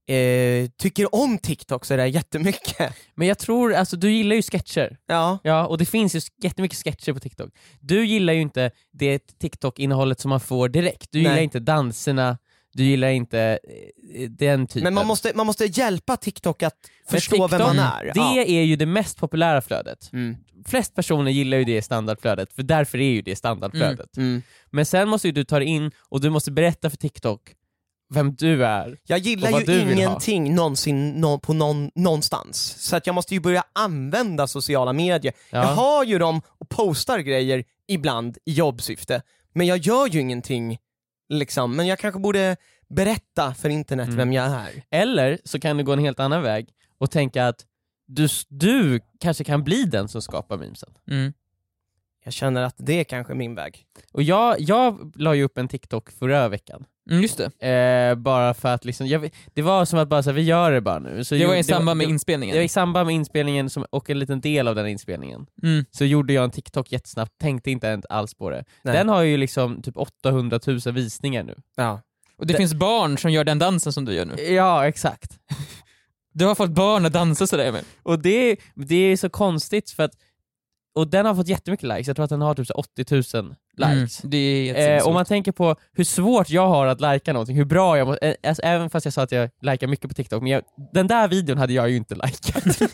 eh, 0.09 0.69
tycker 0.79 1.15
om 1.15 1.39
TikTok 1.39 1.85
så 1.85 1.95
är 1.95 1.99
det 1.99 2.07
jättemycket. 2.07 2.95
Men 3.15 3.29
jag 3.29 3.39
tror, 3.39 3.75
alltså 3.75 3.97
du 3.97 4.13
gillar 4.13 4.37
ju 4.37 4.43
sketcher. 4.43 4.97
Ja. 5.07 5.39
Ja, 5.43 5.67
och 5.67 5.79
det 5.79 5.87
finns 5.87 6.15
ju 6.17 6.21
jättemycket 6.43 6.79
sketcher 6.79 7.13
på 7.13 7.21
TikTok. 7.21 7.51
Du 7.81 8.07
gillar 8.07 8.33
ju 8.33 8.41
inte 8.41 8.71
det 8.93 9.39
TikTok-innehållet 9.39 10.21
som 10.21 10.29
man 10.29 10.41
får 10.41 10.69
direkt. 10.69 11.09
Du 11.13 11.19
gillar 11.19 11.35
Nej. 11.35 11.45
inte 11.45 11.61
danserna, 11.61 12.39
du 12.79 12.85
gillar 12.85 13.09
inte 13.09 13.59
eh, 14.15 14.31
den 14.31 14.67
typen. 14.67 14.83
Men 14.83 14.95
man 14.95 15.07
måste, 15.07 15.33
man 15.35 15.47
måste 15.47 15.65
hjälpa 15.65 16.17
TikTok 16.17 16.63
att 16.63 16.75
Men 17.11 17.21
förstå 17.21 17.37
vem 17.37 17.49
TikTok, 17.49 17.77
man 17.77 17.79
är. 17.79 18.05
Det 18.05 18.21
ja. 18.21 18.45
är 18.45 18.63
ju 18.63 18.77
det 18.77 18.87
mest 18.87 19.19
populära 19.19 19.61
flödet. 19.61 20.13
Mm. 20.13 20.37
Flest 20.67 20.95
personer 20.95 21.31
gillar 21.31 21.59
ju 21.59 21.65
det 21.65 21.83
standardflödet, 21.83 22.53
för 22.53 22.63
därför 22.63 22.99
är 22.99 23.11
ju 23.11 23.23
det 23.23 23.37
standardflödet. 23.37 24.17
Mm. 24.17 24.43
Men 24.71 24.87
sen 24.87 25.09
måste 25.09 25.29
ju 25.29 25.33
du 25.33 25.45
ta 25.45 25.59
det 25.59 25.65
in 25.65 25.91
och 25.99 26.21
du 26.21 26.31
måste 26.31 26.51
berätta 26.51 26.91
för 26.91 26.97
TikTok 26.97 27.41
vem 28.15 28.35
du 28.35 28.65
är. 28.65 28.99
Jag 29.07 29.19
gillar 29.19 29.61
ju 29.61 29.93
ingenting 29.93 30.55
någonsin 30.55 31.11
nå, 31.11 31.39
på 31.39 31.53
någon, 31.53 31.91
någonstans, 31.95 32.77
så 32.79 32.97
att 32.97 33.07
jag 33.07 33.15
måste 33.15 33.35
ju 33.35 33.41
börja 33.41 33.65
använda 33.73 34.47
sociala 34.47 34.93
medier. 34.93 35.33
Ja. 35.51 35.59
Jag 35.59 35.75
har 35.75 36.05
ju 36.05 36.19
dem 36.19 36.41
och 36.59 36.69
postar 36.69 37.19
grejer 37.19 37.65
ibland 37.89 38.39
i 38.45 38.53
jobbsyfte, 38.53 39.23
men 39.55 39.67
jag 39.67 39.79
gör 39.79 40.07
ju 40.07 40.21
ingenting, 40.21 40.79
liksom. 41.29 41.77
men 41.77 41.87
jag 41.87 41.99
kanske 41.99 42.21
borde 42.21 42.57
berätta 42.89 43.55
för 43.55 43.69
internet 43.69 44.07
Mm. 44.07 44.17
vem 44.17 44.33
jag 44.33 44.47
är. 44.47 44.83
Eller 44.91 45.39
så 45.45 45.61
kan 45.61 45.77
du 45.77 45.85
gå 45.85 45.93
en 45.93 45.99
helt 45.99 46.21
annan 46.21 46.43
väg 46.43 46.69
och 46.99 47.11
tänka 47.11 47.47
att 47.47 47.67
du, 48.07 48.29
du 48.49 49.01
kanske 49.21 49.45
kan 49.45 49.65
bli 49.65 49.85
den 49.85 50.09
som 50.09 50.23
skapar 50.23 50.57
memesen. 50.59 50.95
Mm. 51.11 51.33
Jag 52.25 52.33
känner 52.33 52.63
att 52.63 52.75
det 52.79 53.01
är 53.01 53.05
kanske 53.05 53.35
min 53.35 53.55
väg. 53.55 53.87
Och 54.13 54.23
jag, 54.23 54.61
jag 54.61 55.13
la 55.17 55.35
ju 55.35 55.43
upp 55.45 55.59
en 55.59 55.69
TikTok 55.69 56.11
förra 56.11 56.49
veckan, 56.49 56.85
Mm, 57.11 57.23
just 57.23 57.41
det. 57.59 57.69
eh, 58.11 58.15
bara 58.15 58.55
för 58.55 58.69
att 58.75 58.85
liksom, 58.85 59.07
jag, 59.07 59.31
det 59.55 59.63
var 59.63 59.85
som 59.85 59.99
att 59.99 60.09
bara 60.09 60.23
så 60.23 60.31
här, 60.31 60.35
vi 60.35 60.43
gör 60.43 60.71
det 60.73 60.81
bara 60.81 60.99
nu. 60.99 61.25
Så 61.25 61.35
Det 61.35 61.47
var 61.47 61.55
i 61.55 61.63
samband 61.65 61.99
med 61.99 62.07
det, 62.07 62.11
inspelningen. 62.11 62.55
det 62.55 62.59
var 62.61 62.65
i 62.65 62.69
samband 62.69 63.07
med 63.07 63.15
inspelningen 63.15 63.71
som, 63.71 63.85
och 63.91 64.11
en 64.11 64.19
liten 64.19 64.41
del 64.41 64.69
av 64.69 64.75
den 64.75 64.87
inspelningen. 64.87 65.47
Mm. 65.63 65.85
Så 65.91 66.05
gjorde 66.05 66.33
jag 66.33 66.45
en 66.45 66.51
TikTok 66.51 66.93
jättesnabbt, 66.93 67.33
tänkte 67.41 67.71
inte 67.71 68.01
alls 68.09 68.35
på 68.35 68.51
det. 68.51 68.65
Nej. 68.83 68.95
Den 68.95 69.09
har 69.09 69.23
ju 69.23 69.37
liksom 69.37 69.83
typ 69.83 69.97
800 69.97 70.61
000 70.67 70.79
visningar 70.95 71.43
nu. 71.43 71.55
Ja. 71.77 72.01
Och 72.37 72.47
det, 72.47 72.53
Det- 72.53 72.57
finns 72.59 72.75
barn 72.75 73.19
som 73.19 73.33
gör 73.33 73.45
den 73.45 73.59
dansen 73.59 73.93
som 73.93 74.05
du 74.05 74.13
gör 74.13 74.25
nu. 74.25 74.43
Ja, 74.43 74.87
exakt. 74.89 75.39
Du 76.33 76.45
har 76.45 76.55
fått 76.55 76.71
barn 76.71 77.07
att 77.07 77.13
dansa 77.13 77.47
sådär 77.47 77.73
med. 77.73 77.85
Och 78.03 78.19
det, 78.23 78.57
det 78.75 78.97
är 78.97 79.17
så 79.17 79.31
konstigt 79.31 79.91
för 79.91 80.03
att, 80.03 80.13
och 80.95 81.11
den 81.11 81.27
har 81.27 81.35
fått 81.35 81.49
jättemycket 81.49 81.89
likes, 81.89 82.07
jag 82.07 82.17
tror 82.17 82.25
att 82.25 82.31
den 82.31 82.41
har 82.41 82.55
typ 82.55 82.67
så 82.67 82.75
80 82.75 83.05
000 83.11 83.55
likes. 83.77 84.25
Mm. 84.25 84.31
Det 84.31 84.37
är 84.71 84.99
Eh, 84.99 85.07
om 85.07 85.15
man 85.15 85.25
tänker 85.25 85.53
på 85.53 85.77
hur 85.93 86.05
svårt 86.05 86.51
jag 86.51 86.69
har 86.69 86.87
att 86.87 87.01
lajka 87.01 87.33
någonting, 87.33 87.57
hur 87.57 87.65
bra 87.65 87.99
jag 87.99 88.07
måste, 88.07 88.29
eh, 88.29 88.49
alltså, 88.49 88.63
även 88.63 88.91
fast 88.91 89.05
jag 89.05 89.15
sa 89.15 89.23
att 89.23 89.33
jag 89.33 89.51
likar 89.61 89.87
mycket 89.87 90.09
på 90.09 90.15
TikTok, 90.15 90.43
men 90.43 90.53
jag, 90.53 90.63
den 90.93 91.07
där 91.07 91.29
videon 91.29 91.59
hade 91.59 91.73
jag 91.73 91.91
ju 91.91 91.97
inte 91.97 92.15
likat. 92.15 92.81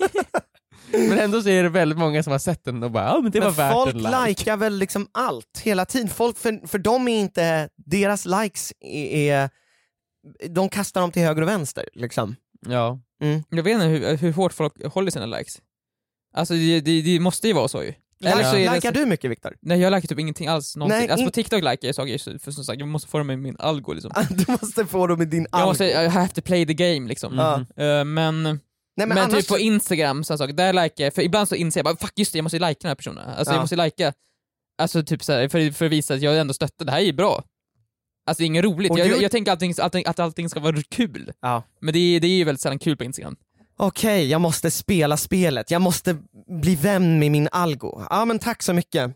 men 0.92 1.18
ändå 1.18 1.42
så 1.42 1.48
är 1.48 1.62
det 1.62 1.68
väldigt 1.68 1.98
många 1.98 2.22
som 2.22 2.30
har 2.30 2.38
sett 2.38 2.64
den 2.64 2.82
och 2.82 2.90
bara 2.90 3.04
ja 3.04 3.20
men 3.22 3.30
det 3.32 3.40
var 3.40 3.46
Men 3.46 3.54
värt 3.54 3.72
folk 3.72 3.94
en 3.94 4.02
like. 4.02 4.28
likar 4.28 4.56
väl 4.56 4.78
liksom 4.78 5.08
allt 5.12 5.60
hela 5.62 5.84
tiden, 5.84 6.08
folk, 6.08 6.38
för, 6.38 6.66
för 6.66 6.78
dem 6.78 7.08
är 7.08 7.20
inte, 7.20 7.68
deras 7.76 8.26
likes 8.26 8.72
är, 8.80 9.32
är 9.32 9.50
de 10.48 10.68
kastar 10.68 11.00
dem 11.00 11.12
till 11.12 11.22
höger 11.22 11.42
och 11.42 11.48
vänster 11.48 11.88
liksom. 11.92 12.36
Ja. 12.66 13.00
Jag 13.50 13.62
vet 13.62 13.74
inte 13.74 13.86
hur, 13.86 14.16
hur 14.16 14.32
hårt 14.32 14.52
folk 14.52 14.84
håller 14.84 15.10
sina 15.10 15.26
likes. 15.26 15.60
Alltså 16.34 16.54
det, 16.54 16.80
det, 16.80 17.02
det 17.02 17.20
måste 17.20 17.48
ju 17.48 17.52
vara 17.54 17.68
så 17.68 17.82
ju. 17.82 17.94
Eller 18.24 18.44
så 18.44 18.56
är 18.56 18.68
det 18.68 18.74
likar 18.74 18.92
så- 18.92 18.98
du 19.00 19.06
mycket 19.06 19.30
Viktor? 19.30 19.56
Nej 19.60 19.80
jag 19.80 19.92
likar 19.92 20.08
typ 20.08 20.18
ingenting 20.18 20.46
alls 20.46 20.76
någonting. 20.76 20.98
Nej, 20.98 21.08
alltså 21.10 21.26
på 21.26 21.30
TikTok 21.32 21.58
likar 21.62 21.78
jag 21.88 21.94
saker 21.94 22.38
för 22.38 22.50
som 22.50 22.64
sagt 22.64 22.78
jag 22.80 22.88
måste 22.88 23.08
få 23.08 23.18
dem 23.18 23.30
i 23.30 23.36
min 23.36 23.56
algo 23.58 23.92
liksom. 23.92 24.10
Du 24.30 24.44
måste 24.52 24.86
få 24.86 25.06
dem 25.06 25.22
i 25.22 25.24
din 25.24 25.46
Jag 25.52 25.60
algo. 25.60 25.68
måste, 25.70 25.84
I 25.84 26.06
have 26.08 26.28
to 26.28 26.40
play 26.42 26.66
the 26.66 26.74
game 26.74 27.08
liksom. 27.08 27.34
Ja. 27.34 27.54
Eh, 27.84 28.04
men 28.04 28.42
Nej, 28.42 28.58
men, 28.96 29.08
men, 29.08 29.18
annars, 29.18 29.34
typ 29.38 29.48
på 29.48 29.58
Instagram, 29.58 30.24
sån 30.24 30.38
sak, 30.38 30.50
där 30.54 30.72
likar 30.72 31.04
jag, 31.04 31.14
för 31.14 31.22
ibland 31.22 31.48
så 31.48 31.54
inser 31.54 31.80
jag 31.80 31.84
bara 31.84 31.96
fuck 31.96 32.12
just 32.18 32.32
det, 32.32 32.38
jag 32.38 32.42
måste 32.42 32.58
lika 32.58 32.78
den 32.80 32.88
här 32.88 32.94
personen. 32.94 33.28
Alltså 33.28 33.52
Ja. 33.52 33.56
jag 33.56 33.62
måste 33.62 33.76
lika, 33.76 34.12
alltså 34.78 35.02
typ 35.02 35.24
så 35.24 35.32
här, 35.32 35.48
för, 35.48 35.70
för 35.70 35.86
att 35.86 35.92
visa 35.92 36.14
att 36.14 36.22
jag 36.22 36.38
ändå 36.38 36.54
stöttar, 36.54 36.84
det 36.84 36.92
här 36.92 36.98
är 36.98 37.04
ju 37.04 37.12
bra. 37.12 37.44
Alltså 38.26 38.40
det 38.40 38.44
är 38.44 38.46
inget 38.46 38.64
roligt, 38.64 38.92
jag, 38.98 39.08
du- 39.10 39.22
jag 39.22 39.30
tänker 39.30 39.52
allting, 39.52 39.74
allting, 39.78 40.04
att 40.06 40.18
allting 40.18 40.48
ska 40.48 40.60
vara 40.60 40.82
kul. 40.88 41.32
Ja. 41.40 41.62
Men 41.80 41.94
det 41.94 41.98
är, 41.98 42.20
det 42.20 42.26
är 42.26 42.36
ju 42.36 42.44
väldigt 42.44 42.60
sällan 42.62 42.78
kul 42.78 42.96
på 42.96 43.04
Instagram. 43.04 43.36
Okej, 43.76 44.30
jag 44.30 44.40
måste 44.40 44.70
spela 44.70 45.16
spelet, 45.16 45.70
jag 45.70 45.82
måste 45.82 46.16
bli 46.60 46.76
vän 46.76 47.18
med 47.18 47.30
min 47.30 47.48
algo. 47.52 48.02
Ja 48.10 48.24
men 48.24 48.38
tack 48.38 48.62
så 48.62 48.72
mycket, 48.72 49.10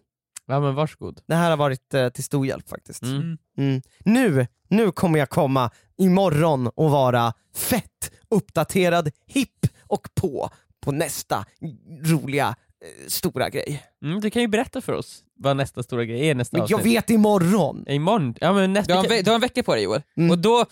ja 0.46 0.60
men 0.60 0.74
varsågod. 0.74 1.20
det 1.26 1.34
här 1.34 1.50
har 1.50 1.56
varit 1.56 1.94
eh, 1.94 2.08
till 2.08 2.24
stor 2.24 2.46
hjälp 2.46 2.68
faktiskt. 2.68 3.02
Mm. 3.02 3.38
Mm. 3.58 3.82
Nu, 4.04 4.46
nu 4.68 4.92
kommer 4.92 5.18
jag 5.18 5.28
komma 5.30 5.70
imorgon 5.98 6.66
och 6.66 6.90
vara 6.90 7.32
fett 7.56 8.10
uppdaterad, 8.30 9.10
hipp 9.26 9.66
och 9.86 10.08
på 10.14 10.50
på 10.80 10.92
nästa 10.92 11.44
roliga 12.04 12.48
eh, 12.48 13.08
stora 13.08 13.50
grej. 13.50 13.82
Mm, 14.04 14.20
du 14.20 14.30
kan 14.30 14.42
ju 14.42 14.48
berätta 14.48 14.80
för 14.80 14.92
oss 14.92 15.22
vad 15.40 15.56
nästa 15.56 15.82
stora 15.82 16.04
grej 16.04 16.28
är 16.30 16.34
nästa 16.34 16.56
Men 16.58 16.66
jag 16.68 16.78
avsnitt. 16.80 16.96
vet 16.96 17.10
imorgon! 17.10 17.84
Imorgon? 17.88 18.34
Ja 18.40 18.52
men 18.52 18.72
nästa... 18.72 18.92
Du 18.92 18.96
har, 18.98 19.04
en, 19.04 19.10
ve- 19.10 19.22
du 19.22 19.30
har 19.30 19.34
en 19.34 19.40
vecka 19.40 19.62
på 19.62 19.74
dig 19.74 19.84
Joel, 19.84 20.02
Mm. 20.16 20.30
och 20.30 20.38
då, 20.38 20.64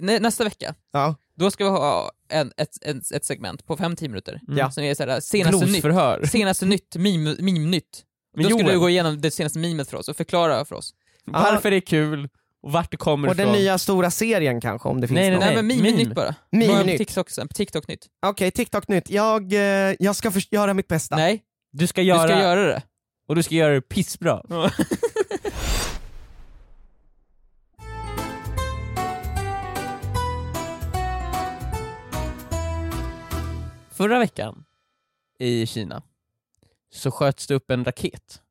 nä, 0.00 0.18
nästa 0.18 0.44
vecka, 0.44 0.74
Ja. 0.92 1.14
Då 1.40 1.50
ska 1.50 1.64
vi 1.64 1.70
ha 1.70 2.10
en, 2.28 2.52
ett, 2.56 2.68
ett, 2.86 3.12
ett 3.12 3.24
segment 3.24 3.66
på 3.66 3.76
5-10 3.76 4.02
minuter, 4.08 4.40
Mm. 4.48 4.70
Som 4.72 4.84
är 4.84 4.94
såhär, 4.94 5.20
senaste 5.20 5.56
nytt, 5.66 5.70
Glosförhör. 5.70 6.24
senaste 6.26 6.66
nytt, 6.66 6.96
meme, 6.96 7.36
meme-nytt. 7.38 8.04
Men 8.36 8.44
Då 8.48 8.58
ska 8.58 8.68
du 8.72 8.78
gå 8.78 8.88
igenom 8.90 9.20
det 9.20 9.30
senaste 9.30 9.58
memet 9.58 9.90
för 9.90 9.96
oss 9.96 10.08
och 10.08 10.16
förklara 10.16 10.64
för 10.64 10.76
oss. 10.76 10.94
varför 11.24 11.70
det 11.70 11.76
är 11.76 11.80
kul 11.80 12.28
och 12.62 12.72
vart 12.72 12.90
det 12.90 12.96
kommer 12.96 13.28
Och 13.28 13.36
den 13.36 13.48
ifrån. 13.48 13.60
nya 13.62 13.78
stora 13.78 14.10
serien 14.10 14.60
kanske 14.60 14.88
om 14.88 15.00
det 15.00 15.08
finns 15.08 15.16
Nej, 15.16 15.30
någon. 15.30 15.40
Nej, 15.40 15.54
men 15.56 15.66
meme. 15.66 15.82
meme-nytt 15.82 16.14
bara. 16.14 16.34
Meme 16.52 16.66
Bara 16.68 16.80
på 16.80 16.86
nytt. 16.86 16.98
TikTok, 16.98 17.30
sen, 17.30 17.48
på 17.48 17.54
TikTok-nytt. 17.54 18.06
Okej, 18.26 18.50
TikTok-nytt. 18.50 19.10
Jag, 19.10 19.52
eh, 19.52 19.94
jag 19.98 20.16
ska 20.16 20.32
göra 20.50 20.74
mitt 20.74 20.88
bästa. 20.88 21.16
Nej, 21.16 21.42
Du 21.72 21.86
ska 21.86 22.00
du 22.00 22.06
göra, 22.06 22.28
ska 22.28 22.38
göra 22.40 22.62
det. 22.66 22.82
och 23.28 23.34
du 23.36 23.42
ska 23.42 23.54
göra 23.54 23.74
det 23.74 23.80
pissbra. 23.80 24.42
Förra 34.00 34.18
veckan 34.18 34.64
i 35.38 35.66
Kina 35.66 36.02
så 36.90 37.10
sköts 37.10 37.46
det 37.46 37.54
upp 37.54 37.70
en 37.70 37.84
raket 37.84 38.42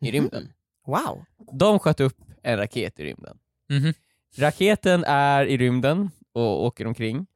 i 0.00 0.10
rymden. 0.10 0.42
Mhm. 0.42 0.52
Wow. 0.86 1.24
De 1.52 1.78
sköt 1.78 2.00
upp 2.00 2.16
en 2.42 2.56
raket 2.58 3.00
i 3.00 3.04
rymden. 3.04 3.38
Mhm. 3.70 3.94
Raketen 4.36 5.04
är 5.04 5.46
i 5.46 5.56
rymden 5.56 6.10
och 6.32 6.64
åker 6.64 6.86
omkring. 6.86 7.26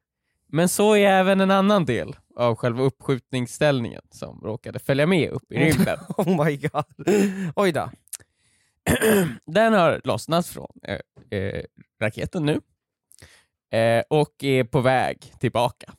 Men 0.47 0.69
så 0.69 0.95
är 0.95 1.09
även 1.09 1.41
en 1.41 1.51
annan 1.51 1.85
del 1.85 2.15
av 2.35 2.55
själva 2.55 2.83
uppskjutningsställningen 2.83 4.01
som 4.11 4.41
råkade 4.41 4.79
följa 4.79 5.05
med 5.05 5.29
upp 5.29 5.51
i 5.51 5.55
rymden. 5.55 5.99
Oh 6.17 6.45
my 6.45 6.57
god. 6.57 7.07
Oj 7.55 7.71
då. 7.71 7.91
Den 9.45 9.73
har 9.73 10.01
lossnat 10.03 10.47
från 10.47 10.71
eh, 10.83 11.39
eh, 11.39 11.63
raketen 12.01 12.45
nu 12.45 12.61
eh, 13.79 14.03
och 14.09 14.43
är 14.43 14.63
på 14.63 14.81
väg 14.81 15.33
tillbaka 15.39 15.93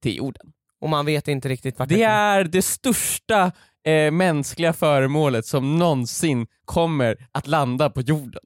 till 0.00 0.16
jorden. 0.16 0.52
Och 0.80 0.88
man 0.88 1.06
vet 1.06 1.28
inte 1.28 1.48
riktigt 1.48 1.78
vart 1.78 1.88
Det 1.88 2.02
är 2.02 2.44
det 2.44 2.62
största 2.62 3.52
eh, 3.84 4.10
mänskliga 4.10 4.72
föremålet 4.72 5.46
som 5.46 5.78
någonsin 5.78 6.46
kommer 6.64 7.28
att 7.32 7.46
landa 7.46 7.90
på 7.90 8.00
jorden. 8.00 8.42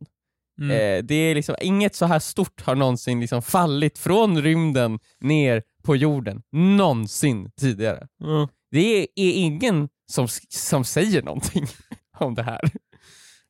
Mm. 0.61 0.71
Eh, 0.71 1.05
det 1.05 1.15
är 1.15 1.35
liksom, 1.35 1.55
inget 1.61 1.95
så 1.95 2.07
här 2.07 2.19
stort 2.19 2.63
har 2.63 2.75
någonsin 2.75 3.21
liksom 3.21 3.43
fallit 3.43 3.99
från 3.99 4.43
rymden 4.43 4.99
ner 5.21 5.63
på 5.83 5.97
jorden, 5.97 6.43
någonsin 6.53 7.51
tidigare. 7.61 8.07
Mm. 8.25 8.49
Det 8.71 8.99
är, 8.99 9.07
är 9.15 9.33
ingen 9.33 9.89
som, 10.07 10.29
som 10.49 10.85
säger 10.85 11.23
någonting 11.23 11.67
om 12.19 12.35
det 12.35 12.43
här. 12.43 12.61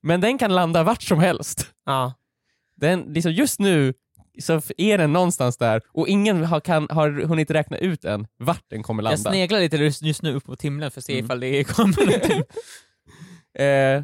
Men 0.03 0.21
den 0.21 0.39
kan 0.39 0.55
landa 0.55 0.83
vart 0.83 1.03
som 1.03 1.19
helst. 1.19 1.67
Ja. 1.87 2.15
Den, 2.77 3.01
liksom 3.01 3.33
just 3.33 3.61
nu 3.61 3.95
så 4.43 4.61
är 4.77 4.99
den 4.99 5.13
någonstans 5.13 5.57
där 5.57 5.83
och 5.93 6.09
ingen 6.09 6.45
har, 6.45 6.61
kan, 6.61 6.87
har 6.91 7.11
hunnit 7.27 7.51
räkna 7.51 7.77
ut 7.79 8.05
än 8.05 8.27
vart 8.39 8.65
den 8.71 8.83
kommer 8.83 9.03
Jag 9.03 9.11
landa. 9.11 9.31
sneglar 9.31 9.61
lite 9.61 9.77
just 9.77 10.03
just 10.03 10.23
nu 10.23 10.35
upp 10.35 10.47
mot 10.47 10.63
himlen 10.63 10.91
för 10.91 11.01
att 11.01 11.05
se 11.05 11.13
Mm. 11.13 11.25
ifall 11.25 11.41
det 11.41 11.65
kommer 11.65 12.07
någonting. 12.07 12.43
Eh, 13.59 14.03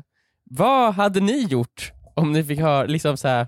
vad 0.51 0.95
hade 0.95 1.21
ni 1.21 1.43
gjort 1.45 1.93
om 2.15 2.33
ni 2.33 2.45
fick 2.45 2.61
höra, 2.61 2.85
liksom 2.87 3.17
så 3.17 3.29
här, 3.29 3.47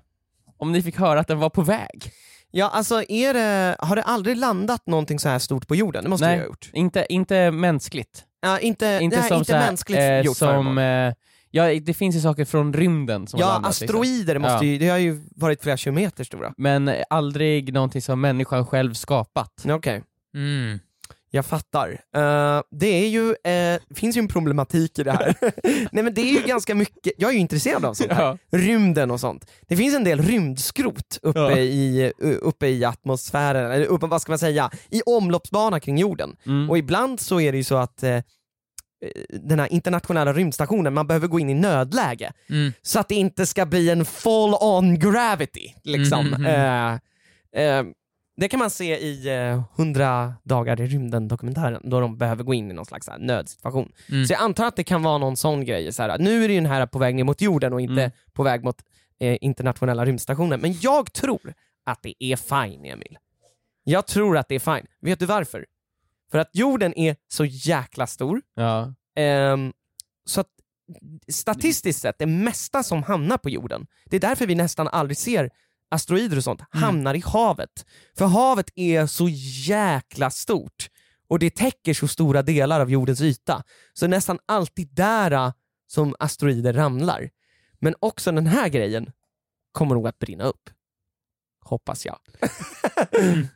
om 0.59 0.73
ni 0.73 0.83
fick 0.83 0.99
höra 0.99 1.21
att 1.21 1.29
den 1.29 1.39
var 1.39 1.51
på 1.51 1.63
väg? 1.63 2.11
Ja, 2.51 2.69
alltså 2.71 3.03
är 3.09 3.35
det, 3.35 3.77
har 3.79 3.97
det 3.97 4.03
aldrig 4.03 4.37
landat 4.37 4.87
någonting 4.87 5.19
så 5.19 5.29
här 5.29 5.39
stort 5.39 5.69
på 5.69 5.75
jorden? 5.77 6.05
Det 6.05 6.11
måste 6.11 6.27
Nej. 6.27 6.37
det 6.37 6.43
ha 6.43 6.47
gjort. 6.49 6.71
Inte, 6.73 7.07
inte 7.09 7.51
mänskligt. 7.51 8.25
Ja, 8.41 8.59
inte, 8.59 8.99
Inte 9.03 9.19
nej, 9.21 9.29
som, 9.29 9.39
inte 9.39 9.51
så 9.53 9.57
här, 9.57 9.67
mänskligt 9.67 9.99
eh, 10.01 10.21
gjort 10.21 10.37
som 10.37 10.49
föremål. 10.49 10.79
eh, 11.09 11.15
Ja, 11.55 11.81
det 11.81 11.95
finns 11.95 12.17
ju 12.17 12.21
saker 12.21 12.45
från 12.45 12.73
rymden 12.73 13.27
som 13.27 13.41
har 13.41 13.49
Ja, 13.49 13.53
landat, 13.53 13.71
liksom. 13.81 13.85
asteroider 13.85 14.39
måste 14.39 14.55
Ja. 14.67 14.73
ju, 14.73 14.79
det 14.79 14.89
har 14.89 14.99
ju 14.99 15.21
varit 15.37 15.63
flera 15.63 15.77
kilometer 15.77 16.25
stora. 16.25 16.55
Men 16.57 16.91
aldrig 17.11 17.73
någonting 17.73 18.03
som 18.03 18.21
människan 18.21 18.67
själv 18.67 18.95
skapat. 18.95 19.65
Okej, 19.69 20.03
Mm. 20.35 20.79
jag 21.31 21.47
fattar. 21.47 21.89
Eh, 22.17 22.61
det 22.71 22.87
är 22.87 23.09
ju, 23.09 23.29
eh, 23.31 23.81
det 23.89 23.95
finns 23.95 24.17
ju 24.17 24.19
en 24.19 24.29
problematik 24.29 24.99
i 24.99 25.03
det 25.03 25.13
här. 25.13 25.35
Nej 25.93 26.05
men 26.05 26.15
det 26.15 26.21
är 26.21 26.41
ju 26.41 26.47
ganska 26.47 26.75
mycket, 26.75 27.13
jag 27.19 27.29
är 27.31 27.35
ju 27.35 27.39
intresserad 27.41 27.85
av 27.85 27.95
sånt 27.95 28.13
här. 28.13 28.23
Ja. 28.51 28.59
Rymden 28.59 29.11
och 29.11 29.21
sånt. 29.21 29.51
Det 29.69 29.77
finns 29.77 29.95
en 29.95 30.05
del 30.05 30.23
rymdskrot 30.23 31.19
uppe, 31.23 31.39
Ja. 31.41 31.59
i, 31.59 32.13
uppe 32.43 32.67
i 32.69 32.85
atmosfären, 32.85 33.71
eller 33.73 33.87
uppe, 33.87 34.07
vad 34.07 34.23
ska 34.23 34.33
man 34.33 34.39
säga, 34.39 34.71
i 34.91 35.03
omloppsbana 35.07 35.81
kring 35.81 35.99
jorden. 35.99 36.37
Mm. 36.47 36.71
Och 36.71 36.79
ibland 36.79 37.21
så 37.21 37.41
är 37.41 37.53
det 37.53 37.59
ju 37.59 37.65
så 37.65 37.77
att 37.77 38.03
eh, 38.03 38.19
den 39.29 39.61
här 39.61 39.73
internationella 39.73 40.33
rymdstationen, 40.33 40.95
man 40.95 41.07
behöver 41.07 41.29
gå 41.29 41.41
in 41.41 41.51
i 41.51 41.55
nödläge. 41.55 42.33
Mm. 42.51 42.73
Så 42.83 43.01
att 43.01 43.09
det 43.09 43.15
inte 43.15 43.47
ska 43.47 43.67
bli 43.67 43.91
en 43.91 44.05
fall 44.05 44.55
on 44.61 44.99
gravity. 44.99 45.75
Liksom. 45.85 46.27
Mhm. 46.27 46.47
Eh, 46.47 46.93
eh, 47.63 47.85
det 48.37 48.49
kan 48.49 48.59
man 48.59 48.71
se 48.71 48.99
i 48.99 49.29
eh, 49.29 49.63
100 49.77 50.35
dagar 50.43 50.81
i 50.81 50.87
rymden 50.87 51.29
dokumentären 51.29 51.81
då 51.85 52.01
de 52.01 52.19
behöver 52.19 52.45
gå 52.45 52.55
in 52.55 52.71
i 52.71 52.75
någon 52.75 52.85
slags 52.87 53.09
här, 53.09 53.19
nödsituation. 53.19 53.93
Mm. 54.11 54.27
Så 54.27 54.33
jag 54.33 54.41
antar 54.43 54.67
att 54.67 54.77
det 54.77 54.85
kan 54.85 55.03
vara 55.03 55.19
någon 55.19 55.37
sån 55.37 55.65
grej. 55.65 55.93
Så 55.93 56.03
här, 56.03 56.19
nu 56.19 56.45
är 56.45 56.49
det 56.49 56.55
ju 56.55 56.61
den 56.61 56.71
här 56.71 56.87
på 56.87 56.99
väg 56.99 57.15
ner 57.15 57.25
mot 57.25 57.41
jorden 57.41 57.73
och 57.73 57.81
inte 57.81 58.03
Mm. 58.03 58.11
på 58.33 58.43
väg 58.43 58.65
mot 58.65 58.77
eh, 59.21 59.37
internationella 59.41 60.05
rymdstationen. 60.05 60.61
Men 60.61 60.75
jag 60.81 61.13
tror 61.13 61.55
att 61.87 62.03
det 62.03 62.15
är 62.25 62.37
fine, 62.37 62.85
Emil. 62.85 63.19
Jag 63.85 64.07
tror 64.07 64.39
att 64.39 64.49
det 64.49 64.55
är 64.55 64.75
fine. 64.77 64.87
Vet 65.01 65.19
du 65.19 65.27
varför? 65.27 65.67
För 66.33 66.39
att 66.39 66.51
jorden 66.53 66.99
är 66.99 67.17
så 67.29 67.45
jäkla 67.45 68.07
stor, 68.07 68.43
Ja. 68.55 68.95
Ehm, 69.17 69.73
så 70.25 70.41
att 70.41 70.49
statistiskt 71.29 72.01
sett, 72.01 72.19
det 72.19 72.27
mesta 72.27 72.83
som 72.83 73.03
hamnar 73.03 73.39
på 73.39 73.51
jorden, 73.51 73.87
det 74.05 74.17
är 74.17 74.21
därför 74.21 74.47
vi 74.47 74.55
nästan 74.55 74.89
aldrig 74.89 75.17
ser 75.17 75.51
asteroider 75.89 76.37
och 76.37 76.45
sånt, 76.45 76.61
hamnar 76.71 77.15
i 77.15 77.23
havet. 77.27 77.87
För 78.19 78.27
havet 78.27 78.71
är 78.75 79.07
så 79.07 79.29
jäkla 79.69 80.31
stort 80.31 80.91
och 81.29 81.39
det 81.39 81.55
täcker 81.55 81.95
så 81.95 82.09
stora 82.09 82.43
delar 82.43 82.81
av 82.81 82.91
jordens 82.91 83.21
yta. 83.21 83.63
Så 83.93 84.07
nästan 84.07 84.39
alltid 84.47 84.89
där 84.95 85.31
äh, 85.31 85.53
som 85.87 86.15
asteroider 86.19 86.73
ramlar. 86.73 87.31
Men 87.81 87.95
också 88.01 88.33
den 88.33 88.47
här 88.47 88.69
grejen 88.69 89.13
kommer 89.73 89.95
nog 89.95 90.09
att 90.09 90.19
brinna 90.19 90.45
upp. 90.45 90.71
Hoppas 91.65 92.07
jag. 92.07 92.19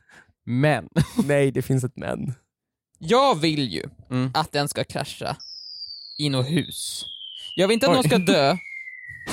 Men. 0.43 0.89
Nej, 1.25 1.51
det 1.51 1.61
finns 1.61 1.83
ett 1.83 1.95
men. 1.95 2.33
Jag 2.99 3.39
vill 3.39 3.73
ju 3.73 3.83
Mm. 4.11 4.31
att 4.33 4.51
den 4.51 4.67
ska 4.69 4.83
krascha 4.83 5.35
i 6.19 6.29
något 6.29 6.49
hus. 6.49 7.05
Jag 7.55 7.67
vill 7.67 7.73
inte 7.73 7.85
att 7.85 7.91
Oj. 7.91 7.95
någon 7.95 8.03
ska 8.03 8.17
dö. 8.17 8.57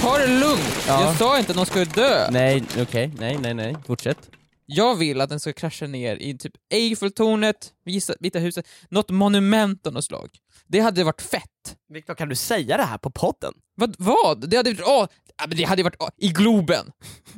Ta 0.01 0.19
det 0.19 0.27
lugnt! 0.27 0.85
Ja. 0.89 1.03
Jag 1.05 1.17
sa 1.17 1.39
inte 1.39 1.51
att 1.53 1.57
någon 1.57 1.67
ska 1.67 1.85
dö. 1.85 2.31
Nej, 2.31 2.65
okej. 2.79 3.11
Nej, 3.19 3.39
nej, 3.41 3.55
nej. 3.55 3.77
Fortsätt. 3.87 4.31
Jag 4.67 4.95
vill 4.95 5.21
att 5.21 5.29
den 5.31 5.41
ska 5.41 5.53
krascha 5.53 5.87
ner 5.87 6.17
i 6.17 6.39
typ 6.39 6.53
Eiffeltornet, 6.73 7.73
Vita 8.21 8.39
huset, 8.39 8.69
något 8.89 9.11
monument 9.11 9.87
av 9.87 9.93
något 9.93 10.05
slag. 10.05 10.29
Det 10.67 10.81
hade 10.81 11.05
varit 11.05 11.23
fett. 11.23 11.77
Viktor, 11.93 12.15
kan 12.15 12.29
du 12.29 12.35
säga 12.37 12.77
det 12.77 12.83
här 12.83 12.99
på 12.99 13.11
podden? 13.11 13.53
Vad? 13.77 13.95
vad? 13.99 14.51
Det 14.51 14.57
hade 14.57 14.71
varit, 14.71 14.83
åh, 14.87 15.07
ja, 15.39 15.47
det 15.47 15.65
hade 15.65 15.83
varit, 15.83 15.97
åh, 15.99 16.09
i 16.19 16.29
Globen. 16.29 16.87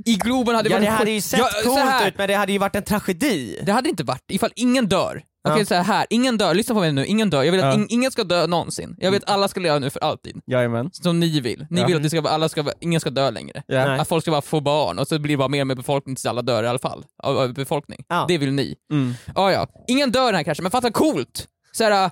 I 0.04 0.14
Globen 0.14 0.54
hade 0.54 0.68
Ja 0.68 0.76
varit 0.76 0.86
det 0.86 0.90
hade 0.90 1.10
ju 1.10 1.20
sett 1.20 1.38
Ja, 1.40 1.48
coolt 1.64 2.06
ut 2.08 2.18
men 2.18 2.28
det 2.28 2.34
hade 2.34 2.52
ju 2.52 2.58
varit 2.58 2.76
en 2.76 2.82
tragedi. 2.82 3.60
Det 3.62 3.72
hade 3.72 3.88
inte 3.88 4.04
varit, 4.04 4.24
ifall 4.30 4.52
ingen 4.56 4.86
dör. 4.88 5.22
Ja. 5.46 5.52
Okej 5.52 5.66
så 5.66 5.74
här, 5.74 6.06
ingen 6.10 6.38
dör, 6.38 6.54
lyssna 6.54 6.74
på 6.74 6.80
mig 6.80 6.92
nu, 6.92 7.06
ingen 7.06 7.30
dör. 7.30 7.42
Jag 7.42 7.52
vill 7.52 7.60
att 7.64 7.74
Ja. 7.74 7.80
in, 7.80 7.86
ingen 7.90 8.10
ska 8.10 8.24
dö 8.24 8.46
någonsin. 8.46 8.96
Jag 8.98 9.10
vill 9.10 9.22
att 9.22 9.30
alla 9.30 9.48
ska 9.48 9.60
leva 9.60 9.78
nu 9.78 9.90
för 9.90 10.00
alltid. 10.00 10.40
Jajamän. 10.46 10.90
Som 10.92 11.20
ni 11.20 11.40
vill. 11.40 11.66
Ni 11.70 11.80
Ja. 11.80 11.86
vill 11.86 11.96
att 11.96 12.02
det 12.02 12.10
ska, 12.10 12.20
alla 12.28 12.48
ska, 12.48 12.64
ingen 12.80 13.00
ska 13.00 13.10
dö 13.10 13.30
längre. 13.30 13.62
Ja. 13.66 14.00
Att 14.00 14.08
folk 14.08 14.24
ska 14.24 14.30
bara 14.30 14.42
få 14.42 14.60
barn 14.60 14.98
och 14.98 15.08
så 15.08 15.18
blir 15.18 15.34
det 15.34 15.38
bara 15.38 15.48
mer 15.48 15.60
och 15.60 15.66
mer 15.66 15.74
befolkning 15.74 16.16
tills 16.16 16.26
alla 16.26 16.42
dör 16.42 16.64
i 16.64 16.68
alla 16.68 16.78
fall. 16.78 17.04
Av, 17.22 17.38
av 17.38 17.52
befolkning. 17.54 18.04
Ja. 18.08 18.24
Det 18.28 18.38
vill 18.38 18.52
ni. 18.52 18.74
Mm. 18.92 19.14
Ja, 19.34 19.52
ja. 19.52 19.66
Ingen 19.88 20.12
dör 20.12 20.26
den 20.26 20.34
här 20.34 20.42
kraschen, 20.42 20.62
men 20.62 20.70
fatta 20.72 20.90
coolt! 20.90 21.46
Så 21.72 21.84
här, 21.84 22.10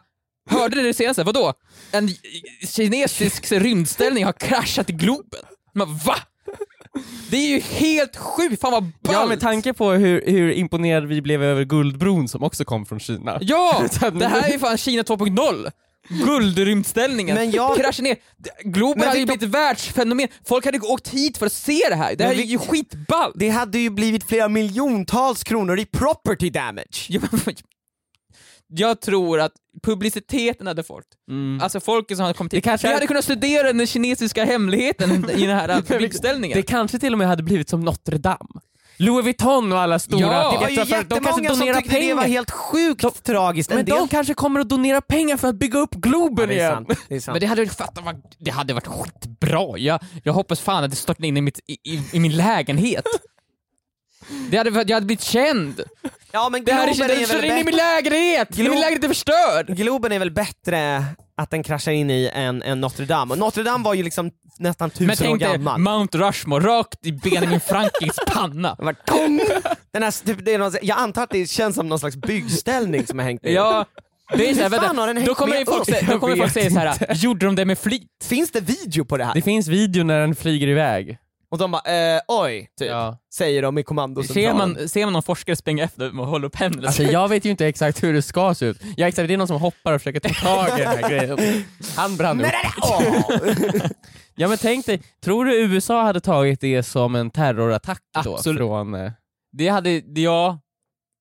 hörde 0.51 0.77
ni 0.77 0.83
det 0.83 0.95
senaste? 0.95 1.23
Vadå? 1.25 1.53
En 1.93 2.09
kinesisk 2.69 3.53
rymdställning 3.53 4.25
har 4.25 4.33
kraschat 4.33 4.91
i 4.91 4.93
Globen. 4.93 5.41
Men 5.75 5.97
va? 5.97 6.17
Det 7.31 7.37
är 7.37 7.47
ju 7.49 7.61
helt 7.61 8.17
sjukt, 8.17 8.61
fan 8.61 8.73
vad 8.73 8.83
ballt! 8.83 8.95
Ja, 9.03 9.27
med 9.27 9.41
tanke 9.41 9.73
på 9.73 9.91
hur, 9.93 10.23
hur 10.27 10.53
imponerade 10.53 11.07
vi 11.07 11.23
blev 11.23 11.43
över 11.43 11.65
Guldbron 11.65 12.29
som 12.29 12.43
också 12.43 12.65
kom 12.65 12.87
från 12.87 13.01
Kina. 13.01 13.39
Ja! 13.41 13.83
Det 14.13 14.27
här 14.27 14.49
är 14.49 14.53
ju 14.53 14.59
fan 14.59 14.79
Kina 14.79 15.03
2.0! 15.03 15.71
Guldrymdställningen, 16.09 17.35
Men 17.37 17.51
jag- 17.51 17.77
kraschar 17.77 18.03
ner. 18.03 18.17
Globen 18.65 18.99
Men 18.99 19.09
hade 19.09 19.21
ju 19.21 19.27
blivit 19.27 19.49
världsfenomen, 19.49 20.29
folk 20.49 20.65
hade 20.65 20.79
åkt 20.81 21.09
hit 21.09 21.39
för 21.39 21.47
att 21.47 21.53
se 21.53 21.81
det 21.89 21.95
här, 21.95 22.17
det 22.17 22.25
här 22.25 22.31
Men 22.35 22.41
är 22.41 22.47
ju 22.49 22.59
skitballt! 22.59 23.35
Det 23.39 23.49
hade 23.49 23.79
ju 23.79 23.91
blivit 23.91 24.25
flera 24.25 24.49
miljontals 24.49 25.45
kronor 25.45 25.79
i 25.79 25.85
property 25.85 26.51
damage. 26.51 27.07
Ja, 27.09 27.21
men- 27.31 27.55
Jag 28.69 29.01
tror 29.01 29.41
att 29.41 29.53
publiciteten 29.83 30.67
hade 30.67 30.83
fått, 30.83 31.05
Mm. 31.31 31.61
alltså 31.63 31.81
folket 31.81 32.17
som 32.17 32.25
hade 32.25 32.35
kommit 32.39 32.55
hit, 32.55 32.65
kanske 32.65 32.87
vi 32.89 32.95
hade 32.95 33.07
kunnat 33.07 33.25
studera 33.25 33.73
den 33.73 33.87
kinesiska 33.87 34.45
hemligheten 34.45 35.31
i 35.37 35.47
den 35.47 35.57
här 35.57 36.03
utställningen. 36.03 36.57
Det 36.57 36.63
kanske 36.63 36.99
till 36.99 37.13
och 37.13 37.19
med 37.19 37.29
hade 37.29 37.43
blivit 37.43 37.69
som 37.69 37.81
Notre 37.81 38.19
Dame. 38.19 38.61
Louis 38.97 39.25
Vuitton 39.25 39.73
och 39.73 39.79
alla 39.79 39.99
stora 39.99 40.21
Ja, 40.21 40.53
Det 40.53 40.59
var 40.59 40.69
ju 40.69 40.75
de 40.75 40.77
kanske 40.77 40.97
jättemånga 40.97 41.51
som 41.51 41.59
donerar 41.59 41.77
tyckte 41.77 41.95
det 41.95 42.01
pengar. 42.01 42.15
var 42.15 42.23
helt 42.25 42.51
sjukt 42.51 43.25
tragiskt. 43.25 43.71
En 43.71 43.77
Men 43.77 43.85
del... 43.85 43.97
de 43.97 44.09
kanske 44.09 44.35
kommer 44.35 44.61
att 44.61 44.69
donera 44.69 45.01
pengar 45.01 45.37
för 45.37 45.49
att 45.49 45.55
bygga 45.55 45.79
upp 45.79 45.95
Globen 45.95 46.51
är 46.51 46.55
igen. 46.55 46.87
Det. 47.09 47.27
Men 47.27 47.41
det 47.41 47.47
hade, 47.47 47.67
fatta, 47.67 48.01
vad, 48.01 48.23
det 48.39 48.51
hade 48.51 48.75
varit 48.75 48.87
skitbra, 48.87 49.79
jag, 49.79 50.01
jag 50.23 50.33
hoppas 50.33 50.61
fan 50.61 50.85
att 50.85 50.91
det 50.91 50.97
störtade 50.97 51.29
in 51.29 51.37
i, 51.37 51.41
mitt, 51.41 51.61
i, 51.67 51.73
i, 51.95 52.03
i 52.13 52.21
min 52.21 52.37
lägenhet. 52.37 53.05
Det 54.51 54.57
hade, 54.57 54.71
jag 54.71 54.97
hade 54.97 55.07
blivit 55.07 55.23
känd. 55.23 55.81
ja 56.33 56.49
men 56.49 56.65
Det 56.65 56.73
här 56.73 56.89
är, 56.89 57.11
är, 57.11 57.27
väl 57.27 57.45
in 57.45 57.59
i 57.59 57.65
min 57.65 57.77
lägenhet! 57.77 58.49
Glo- 58.51 58.71
Min 58.71 58.81
lägenhet 58.81 59.05
är 59.05 59.09
förstörd! 59.09 59.67
Globen 59.77 60.13
är 60.13 60.19
väl 60.19 60.31
bättre 60.31 61.05
att 61.37 61.51
den 61.51 61.63
kraschar 61.63 61.93
in 61.93 62.11
i 62.11 62.31
än, 62.35 62.63
än 62.63 62.81
Notre 62.81 63.05
Dame. 63.05 63.33
Och 63.33 63.39
Notre 63.39 63.63
Dame 63.63 63.85
var 63.85 63.95
ju 63.95 64.03
liksom 64.03 64.31
nästan 64.59 64.91
tusen 64.91 65.07
Men 65.07 65.13
år 65.13 65.17
tänk 65.17 65.41
dig 65.41 65.53
gammal. 65.53 65.81
Mount 65.81 66.19
Rushmore 66.19 66.67
rakt 66.67 67.07
i 67.07 67.13
Benjamin 67.13 67.61
Franklins 67.61 68.17
panna. 68.27 68.77
Den 69.93 70.03
här, 70.03 70.25
typ, 70.27 70.45
det 70.45 70.55
är 70.55 70.59
någon, 70.59 70.73
jag 70.83 70.99
antar 70.99 71.23
att 71.23 71.31
det 71.31 71.51
känns 71.51 71.77
som 71.77 71.89
någon 71.89 71.99
slags 71.99 72.17
byggställning 72.17 73.07
som 73.07 73.19
har 73.19 73.27
hängt 73.27 73.43
ner. 73.43 73.53
Ja, 73.53 73.87
det 74.37 74.51
är 74.51 74.55
såhär, 74.55 74.69
vänta, 74.69 74.87
har 74.87 75.07
den 75.07 75.17
hängt 75.17 75.29
då 75.29 75.35
kommer 75.35 75.65
folk, 75.65 75.85
säga, 75.87 76.07
då 76.13 76.19
kommer 76.19 76.37
folk 76.37 76.53
säga 76.53 76.71
såhär, 76.71 77.15
gjorde 77.15 77.47
de 77.47 77.55
det 77.57 77.65
med 77.65 77.79
flit? 77.79 78.03
Finns 78.25 78.51
det 78.51 78.61
video 78.61 79.05
på 79.05 79.17
det 79.17 79.25
här? 79.25 79.35
Det 79.35 79.43
finns 79.43 79.69
video 79.69 80.05
när 80.05 80.21
den 80.21 80.35
flyger 80.35 80.69
iväg. 80.69 81.19
Och 81.55 81.59
de 81.59 81.71
bara 81.71 82.15
eh, 82.15 82.21
oj, 82.29 82.69
typ, 82.79 82.89
Ja. 82.89 83.19
säger 83.35 83.63
de 83.63 83.79
i 83.79 83.81
Ser 83.81 83.85
kommandocentralen. 83.85 84.57
man, 84.79 84.89
ser 84.89 85.05
man 85.07 85.13
någon 85.13 85.23
forskare 85.23 85.57
springa 85.57 85.85
efter 85.85 86.21
och 86.21 86.27
hålla 86.27 86.47
upp 86.47 86.57
händerna? 86.57 86.87
Alltså 86.87 87.03
jag 87.03 87.29
vet 87.29 87.45
ju 87.45 87.51
inte 87.51 87.67
exakt 87.67 88.03
hur 88.03 88.13
det 88.13 88.23
ska 88.23 88.55
se 88.55 88.67
ut. 88.67 88.81
Ja 88.97 89.09
exakt, 89.09 89.29
det 89.29 89.35
är 89.35 89.39
någon 89.39 89.47
som 89.49 89.61
hoppar 89.61 89.93
och 89.93 90.01
försöker 90.01 90.21
ta 90.21 90.29
tag 90.29 90.79
i 90.79 90.83
den 90.83 90.91
här 90.99 91.09
grejen. 91.11 91.39
Han 91.97 92.17
brann 92.17 92.41
upp. 92.41 92.47
Ja 94.37 94.49
men 94.49 94.59
tänk 94.59 94.87
dig, 94.87 95.03
tror 95.25 95.45
du 95.45 95.61
USA 95.63 96.03
hade 96.03 96.21
tagit 96.21 96.61
det 96.61 96.83
som 96.83 97.15
en 97.15 97.31
terrorattack 97.31 98.01
då? 98.25 98.35
Absolut. 98.37 98.59
Från, 98.59 98.95
eh, 98.95 99.13
Det 99.53 99.69
hade, 99.69 100.03
ja, 100.21 100.59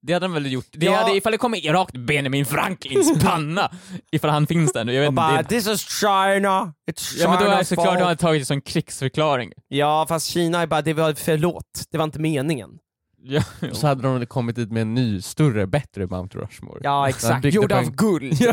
det 0.03 0.13
hade 0.13 0.25
de 0.25 0.33
väl 0.33 0.51
gjort. 0.51 0.65
Det 0.71 0.85
Ja. 0.85 0.95
hade, 0.95 1.17
ifall 1.17 1.31
det 1.31 1.37
kommer 1.37 1.71
rakt 1.73 1.97
Benjamin 1.97 2.45
Franklins 2.45 3.19
panna, 3.23 3.71
ifall 4.11 4.29
han 4.29 4.47
finns 4.47 4.73
där 4.73 4.83
nu. 4.85 4.93
Jag 4.93 5.01
vet 5.01 5.07
inte. 5.09 5.15
bara 5.15 5.37
det- 5.41 5.49
this 5.49 5.67
is 5.67 5.81
China, 6.01 6.73
it's 6.91 7.15
Ja 7.19 7.29
men 7.29 7.39
då 7.39 7.45
är 7.51 7.57
det 7.57 7.65
såklart 7.65 7.85
fault. 7.87 7.99
hade 7.99 8.15
tagit 8.15 8.41
det 8.41 8.45
som 8.45 8.61
krigsförklaring. 8.61 9.51
Ja 9.67 10.05
fast 10.09 10.27
Kina 10.27 10.61
är 10.61 10.67
bara, 10.67 10.81
det 10.81 10.93
var 10.93 11.13
förlåt, 11.13 11.83
det 11.91 11.97
var 11.97 12.03
inte 12.05 12.19
meningen. 12.19 12.69
Ja, 13.25 13.43
och 13.71 13.77
så 13.77 13.87
hade 13.87 14.01
de 14.03 14.25
kommit 14.25 14.55
dit 14.55 14.71
med 14.71 14.81
en 14.81 14.93
ny, 14.93 15.21
större, 15.21 15.67
bättre 15.67 16.07
Mount 16.07 16.37
Rushmore. 16.37 16.79
Ja 16.83 16.99
Han 16.99 17.09
exakt, 17.09 17.45
gjord 17.45 17.71
av 17.71 17.83
en- 17.83 17.95
guld. 17.95 18.37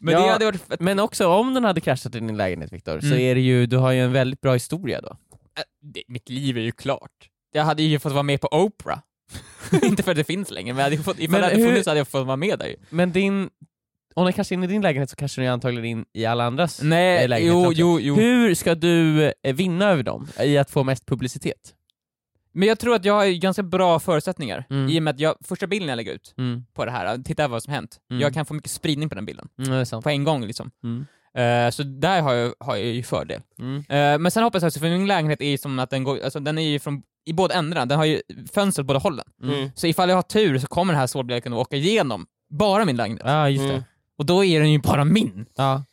men 0.00 0.14
Ja. 0.14 0.20
det 0.20 0.32
hade 0.32 0.44
varit. 0.44 0.80
Men 0.80 0.98
också 0.98 1.28
om 1.28 1.54
den 1.54 1.64
hade 1.64 1.80
kraschat 1.80 2.14
i 2.14 2.20
din 2.20 2.36
lägenhet 2.36 2.72
Viktor, 2.72 3.00
så 3.00 3.06
Mm. 3.06 3.18
är 3.18 3.34
det 3.34 3.40
ju, 3.40 3.66
du 3.66 3.76
har 3.76 3.92
ju 3.92 4.00
en 4.04 4.12
väldigt 4.12 4.40
bra 4.40 4.52
historia 4.52 5.00
då. 5.00 5.08
Äh, 5.08 5.62
det, 5.82 6.02
mitt 6.08 6.28
liv 6.28 6.56
är 6.58 6.60
ju 6.62 6.72
klart. 6.72 7.10
Jag 7.52 7.64
hade 7.64 7.82
ju 7.82 7.98
fått 7.98 8.12
vara 8.12 8.22
med 8.22 8.40
på 8.40 8.48
Oprah. 8.52 8.98
inte 9.82 10.02
för 10.02 10.10
att 10.10 10.16
det 10.16 10.24
finns 10.24 10.50
längre, 10.50 10.74
men 10.74 10.82
hade 10.84 10.96
fått, 10.98 11.18
ifall 11.18 11.30
Men 11.32 11.40
det 11.40 11.46
hade 11.46 11.58
hur- 11.58 11.66
funnits 11.68 11.86
hade 11.86 11.98
jag 12.00 12.08
fått 12.08 12.26
vara 12.26 12.36
med 12.36 12.58
där 12.58 12.66
ju. 12.66 12.76
Men 12.90 13.12
din, 13.12 13.50
om 14.14 14.24
den 14.24 14.32
kraschar 14.32 14.54
in 14.56 14.62
i 14.64 14.66
din 14.66 14.82
lägenhet 14.82 15.10
så 15.10 15.16
kraschar 15.16 15.42
den 15.42 15.52
antagligen 15.52 15.84
in 15.84 16.04
i 16.12 16.24
alla 16.24 16.44
andras 16.44 16.80
Nej, 16.82 17.22
eh, 17.22 17.28
lägenheter 17.28 17.58
jo, 17.58 17.66
också. 17.66 17.80
jo, 17.80 18.00
jo. 18.00 18.14
Hur 18.14 18.54
ska 18.54 18.74
du 18.74 19.24
eh, 19.42 19.54
vinna 19.54 19.84
över 19.90 20.02
dem 20.02 20.28
i 20.42 20.58
att 20.58 20.70
få 20.70 20.84
mest 20.84 21.06
publicitet? 21.06 21.74
Men 22.52 22.68
jag 22.68 22.78
tror 22.78 22.94
att 22.94 23.04
jag 23.04 23.14
har 23.14 23.26
ganska 23.40 23.62
bra 23.62 24.00
förutsättningar, 24.00 24.64
Mm. 24.70 24.88
i 24.88 24.98
och 24.98 25.02
med 25.02 25.14
att 25.14 25.20
jag, 25.20 25.34
första 25.44 25.66
bilden 25.66 25.88
jag 25.88 25.96
lägger 25.96 26.12
ut 26.12 26.34
Mm. 26.38 26.64
på 26.74 26.84
det 26.84 26.90
här, 26.90 27.18
titta 27.18 27.48
vad 27.48 27.62
som 27.62 27.72
hänt. 27.72 27.98
Mm. 28.10 28.20
Jag 28.22 28.34
kan 28.34 28.46
få 28.46 28.54
mycket 28.54 28.70
spridning 28.70 29.08
på 29.08 29.14
den 29.14 29.24
bilden, 29.26 29.48
Mm, 29.58 30.02
på 30.02 30.10
en 30.10 30.24
gång 30.24 30.44
liksom. 30.46 30.70
Eh, 31.34 31.70
så 31.70 31.82
där 31.82 32.20
har 32.22 32.34
jag, 32.34 32.54
har 32.60 32.76
jag 32.76 32.86
ju 32.86 33.02
fördel. 33.02 33.40
Eh, 33.88 34.18
men 34.18 34.30
sen 34.30 34.42
hoppas 34.42 34.62
jag 34.62 34.72
för 34.74 34.80
min 34.80 35.06
lägenhet 35.06 35.40
är 35.40 35.48
ju 35.50 35.58
som 35.58 35.78
att 35.78 35.90
den 35.90 36.04
går, 36.04 36.20
alltså 36.24 36.40
den 36.40 36.58
är 36.58 36.62
ju 36.62 36.78
från, 36.78 37.02
i 37.30 37.32
båda 37.32 37.54
ändarna, 37.54 37.86
den 37.86 37.98
har 37.98 38.04
ju 38.04 38.22
fönster 38.54 38.82
åt 38.82 38.86
båda 38.86 38.98
hållen. 38.98 39.24
Mm. 39.42 39.70
Så 39.74 39.86
ifall 39.86 40.08
jag 40.08 40.16
har 40.16 40.22
tur 40.22 40.58
så 40.58 40.66
kommer 40.66 40.92
den 40.92 41.00
här 41.00 41.06
stålbjälken 41.06 41.52
att 41.52 41.58
åka 41.58 41.76
igenom 41.76 42.26
bara 42.50 42.84
min 42.84 42.96
lägenhet. 42.96 43.22
Ja, 43.26 43.48
just 43.48 43.64
Mm. 43.64 43.74
det. 43.76 43.84
Och 44.18 44.26
då 44.26 44.44
är 44.44 44.60
den 44.60 44.72
ju 44.72 44.78
bara 44.78 45.04
min. 45.04 45.46
Ja. 45.56 45.84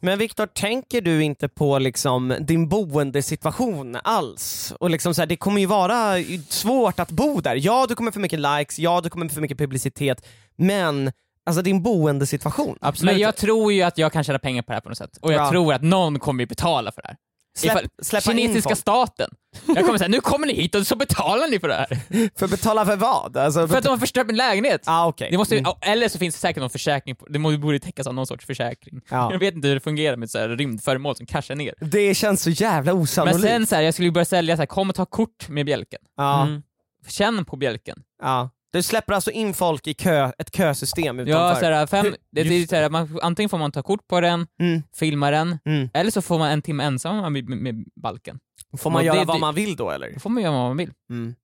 Men 0.00 0.18
Viktor, 0.18 0.46
tänker 0.46 1.00
du 1.00 1.22
inte 1.24 1.48
på 1.48 1.78
liksom 1.78 2.34
din 2.40 2.68
boendesituation 2.68 3.96
alls? 4.04 4.74
Och 4.80 4.90
liksom 4.90 5.14
så 5.14 5.20
här, 5.22 5.26
det 5.26 5.36
kommer 5.36 5.60
ju 5.60 5.66
vara 5.66 6.14
svårt 6.48 7.00
att 7.00 7.10
bo 7.10 7.40
där. 7.40 7.56
Ja, 7.60 7.86
du 7.88 7.94
kommer 7.94 8.10
få 8.10 8.20
mycket 8.20 8.40
likes, 8.40 8.78
ja, 8.78 9.00
du 9.00 9.10
kommer 9.10 9.28
få 9.28 9.40
mycket 9.40 9.58
publicitet, 9.58 10.26
men 10.56 11.12
alltså 11.46 11.62
din 11.62 11.82
boendesituation. 11.82 12.78
Absolut. 12.80 13.12
Men 13.12 13.20
jag 13.20 13.36
tror 13.36 13.72
ju 13.72 13.82
att 13.82 13.98
jag 13.98 14.12
kan 14.12 14.24
tjäna 14.24 14.38
pengar 14.38 14.62
på 14.62 14.72
det 14.72 14.74
här 14.74 14.80
på 14.80 14.88
något 14.88 14.98
sätt. 14.98 15.18
Och 15.22 15.32
jag 15.32 15.40
Ja. 15.40 15.50
tror 15.50 15.74
att 15.74 15.82
någon 15.82 16.18
kommer 16.18 16.42
ju 16.42 16.46
betala 16.46 16.92
för 16.92 17.02
det 17.02 17.08
här. 17.08 17.16
Släpp, 17.56 17.84
släppa 18.02 18.32
in 18.32 18.38
Kinesiska 18.38 18.76
staten. 18.76 19.30
Jag 19.66 19.84
kommer 19.86 19.98
säga, 19.98 20.08
nu 20.08 20.20
kommer 20.20 20.46
ni 20.46 20.52
hit 20.54 20.74
och 20.74 20.86
så 20.86 20.96
betalar 20.96 21.48
ni 21.50 21.58
för 21.60 21.68
det 21.68 21.74
här. 21.74 22.00
För 22.38 22.48
betala 22.48 22.86
för 22.86 22.96
vad? 22.96 23.36
Alltså, 23.36 23.68
För 23.68 23.76
att 23.78 23.84
de 23.84 23.90
har 23.90 23.98
förstört 23.98 24.26
min 24.26 24.36
lägenhet. 24.36 24.82
ah, 24.86 25.06
okej. 25.06 25.28
Det 25.30 25.38
måste, 25.38 25.58
Mm. 25.58 25.72
Eller 25.80 26.08
så 26.08 26.18
finns 26.18 26.34
det 26.34 26.40
säkert 26.40 26.60
någon 26.60 26.70
försäkring, 26.70 27.16
på, 27.16 27.26
det 27.26 27.38
borde 27.38 27.78
täckas 27.78 28.06
av 28.06 28.14
någon 28.14 28.26
sorts 28.26 28.46
försäkring. 28.46 29.00
Ja. 29.10 29.32
Jag 29.32 29.38
vet 29.38 29.54
inte 29.54 29.68
hur 29.68 29.74
det 29.74 29.80
fungerar 29.80 30.16
med 30.16 30.30
så 30.30 30.38
här 30.38 30.48
rymdföremål 30.48 31.16
som 31.16 31.26
kraschar 31.26 31.54
ner. 31.54 31.74
Det 31.80 32.14
känns 32.14 32.42
så 32.42 32.50
jävla 32.50 32.92
Men 32.92 33.02
osannolikt. 33.02 33.40
sen 33.48 33.66
så 33.66 33.74
här, 33.74 33.82
jag 33.82 33.94
skulle 33.94 34.10
börja 34.10 34.24
sälja 34.24 34.56
så 34.56 34.60
här, 34.62 34.66
kom 34.66 34.88
och 34.90 34.96
ta 34.96 35.06
kort 35.06 35.48
med 35.48 35.66
bjälken. 35.66 36.00
ja, 36.16 36.42
Mm. 36.42 36.62
Känn 37.08 37.44
på 37.44 37.56
bjälken. 37.56 37.98
ja. 38.22 38.50
Du 38.74 38.82
släpper 38.82 39.12
alltså 39.12 39.30
in 39.30 39.54
folk 39.54 39.86
i 39.86 39.94
kö, 39.94 40.32
ett 40.38 40.56
kösystem 40.56 41.18
utanför? 41.18 41.40
Ja, 41.48 41.54
så 41.60 41.64
här, 41.66 41.86
fem, 41.86 42.14
det, 42.30 42.40
är 42.40 42.66
så 42.66 42.76
här, 42.76 42.90
man, 42.90 43.18
antingen 43.22 43.48
får 43.48 43.58
man 43.58 43.72
ta 43.72 43.82
kort 43.82 44.06
på 44.08 44.20
den, 44.20 44.46
Mm, 44.60 44.82
filma 44.94 45.30
den, 45.30 45.58
mm. 45.64 45.88
eller 45.94 46.10
så 46.10 46.22
får 46.22 46.38
man 46.38 46.50
en 46.50 46.62
timme 46.62 46.84
ensam 46.84 47.32
med, 47.32 47.48
med, 47.48 47.58
med 47.58 47.84
balken. 48.02 48.38
Får 48.78 48.90
man 48.90 49.00
Och 49.00 49.04
göra 49.06 49.18
det- 49.20 49.24
vad 49.24 49.40
man 49.40 49.54
vill 49.54 49.76
då 49.76 49.90
eller? 49.90 50.12
Då 50.12 50.20
får 50.20 50.30
man 50.30 50.42
göra 50.42 50.52
vad 50.52 50.62
man 50.68 50.76
vill. 50.76 50.92
Mm. 51.10 51.34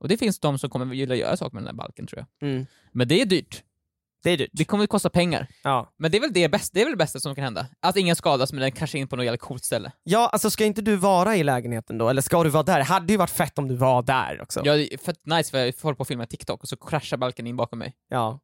Och 0.00 0.08
det 0.08 0.16
finns 0.16 0.40
de 0.40 0.58
som 0.58 0.70
kommer 0.70 0.86
vilja 0.86 1.14
göra 1.16 1.36
saker 1.36 1.54
med 1.54 1.62
den 1.62 1.76
där 1.76 1.78
balken 1.84 2.06
tror 2.06 2.24
jag. 2.40 2.48
Mm. 2.50 2.66
Men 2.92 3.08
det 3.08 3.20
är 3.22 3.26
dyrt. 3.26 3.62
Det 4.22 4.30
är 4.30 4.36
dyrt. 4.36 4.50
Det 4.52 4.64
kommer 4.64 4.84
att 4.84 4.90
kosta 4.90 5.10
pengar. 5.10 5.46
Ja. 5.64 5.92
Men 5.98 6.10
det 6.10 6.18
är 6.18 6.20
väl 6.20 6.32
det, 6.32 6.48
bästa, 6.48 6.70
det, 6.74 6.80
är 6.80 6.84
väl 6.84 6.92
det 6.92 6.96
bästa 6.96 7.20
som 7.20 7.34
kan 7.34 7.44
hända. 7.44 7.66
Att 7.82 7.96
ingen 7.96 8.16
skadas 8.16 8.52
men 8.52 8.60
den 8.60 8.72
kraschar 8.72 8.98
in 8.98 9.08
på 9.08 9.16
något 9.16 9.24
jävla 9.24 9.38
coolt 9.38 9.64
ställe. 9.64 9.92
ja, 10.02 10.28
alltså 10.32 10.50
ska 10.50 10.64
inte 10.64 10.82
du 10.82 10.96
vara 10.96 11.36
i 11.36 11.44
lägenheten 11.44 11.98
då? 11.98 12.08
Eller 12.08 12.22
ska 12.22 12.42
du 12.44 12.50
vara 12.50 12.62
där? 12.62 12.80
Hade 12.80 13.12
ju 13.12 13.16
varit 13.16 13.30
fett 13.30 13.58
om 13.58 13.68
du 13.68 13.74
var 13.76 14.02
där 14.02 14.40
också. 14.42 14.60
Ja, 14.64 14.74
det 14.76 14.94
är 14.94 14.98
fett 14.98 15.26
nice 15.26 15.50
för 15.50 15.58
jag 15.58 15.74
håller 15.82 15.96
på 15.96 16.02
att 16.02 16.08
filma 16.08 16.26
TikTok 16.26 16.62
och 16.62 16.68
så 16.68 16.76
kraschar 16.76 17.16
balken 17.16 17.46
in 17.46 17.56
bakom 17.56 17.78
mig. 17.78 17.94
Ja. 18.08 18.40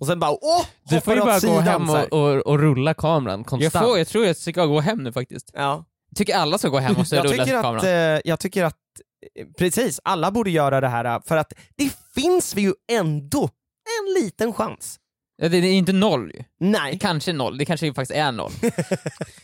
Och 0.00 0.06
sen 0.06 0.18
bara 0.20 0.30
åh! 0.30 0.66
Du 0.90 1.00
får 1.00 1.14
ju 1.14 1.20
bara 1.20 1.38
gå 1.40 1.60
hem 1.60 1.90
och, 1.90 2.12
och, 2.12 2.46
och 2.46 2.58
rulla 2.58 2.94
kameran 2.94 3.38
Jag, 3.38 3.46
konstant. 3.46 3.84
får, 3.86 3.98
jag 3.98 4.08
tror 4.08 4.24
jag 4.26 4.36
ska 4.36 4.66
gå 4.66 4.80
hem 4.80 5.02
nu 5.02 5.12
faktiskt. 5.12 5.50
Ja. 5.54 5.84
Jag 6.10 6.16
tycker 6.16 6.36
alla 6.36 6.58
ska 6.58 6.68
gå 6.68 6.78
hem 6.78 6.96
och 6.96 7.06
så 7.06 7.16
Jag 7.16 7.24
rulla 7.24 7.44
tycker, 7.44 7.56
att, 7.56 7.62
kameran. 7.62 8.14
eh, 8.14 8.20
jag 8.24 8.40
tycker 8.40 8.64
att, 8.64 8.76
eh, 9.40 9.46
precis, 9.58 10.00
alla 10.04 10.30
borde 10.30 10.50
göra 10.50 10.80
det 10.80 10.88
här 10.88 11.04
eh, 11.04 11.20
för 11.26 11.36
att 11.36 11.52
det 11.76 11.92
finns 12.14 12.56
ju 12.56 12.72
ändå 12.92 13.42
en 14.00 14.22
liten 14.22 14.52
chans. 14.52 14.98
Ja, 15.38 15.48
det 15.48 15.56
är 15.56 15.72
inte 15.72 15.92
noll 15.92 16.30
ju. 16.34 16.38
Det 16.38 16.46
Nej. 16.58 16.98
kanske 16.98 17.30
är 17.30 17.34
noll, 17.34 17.58
det 17.58 17.64
kanske 17.64 17.94
faktiskt 17.94 18.18
är 18.18 18.32
noll. 18.32 18.52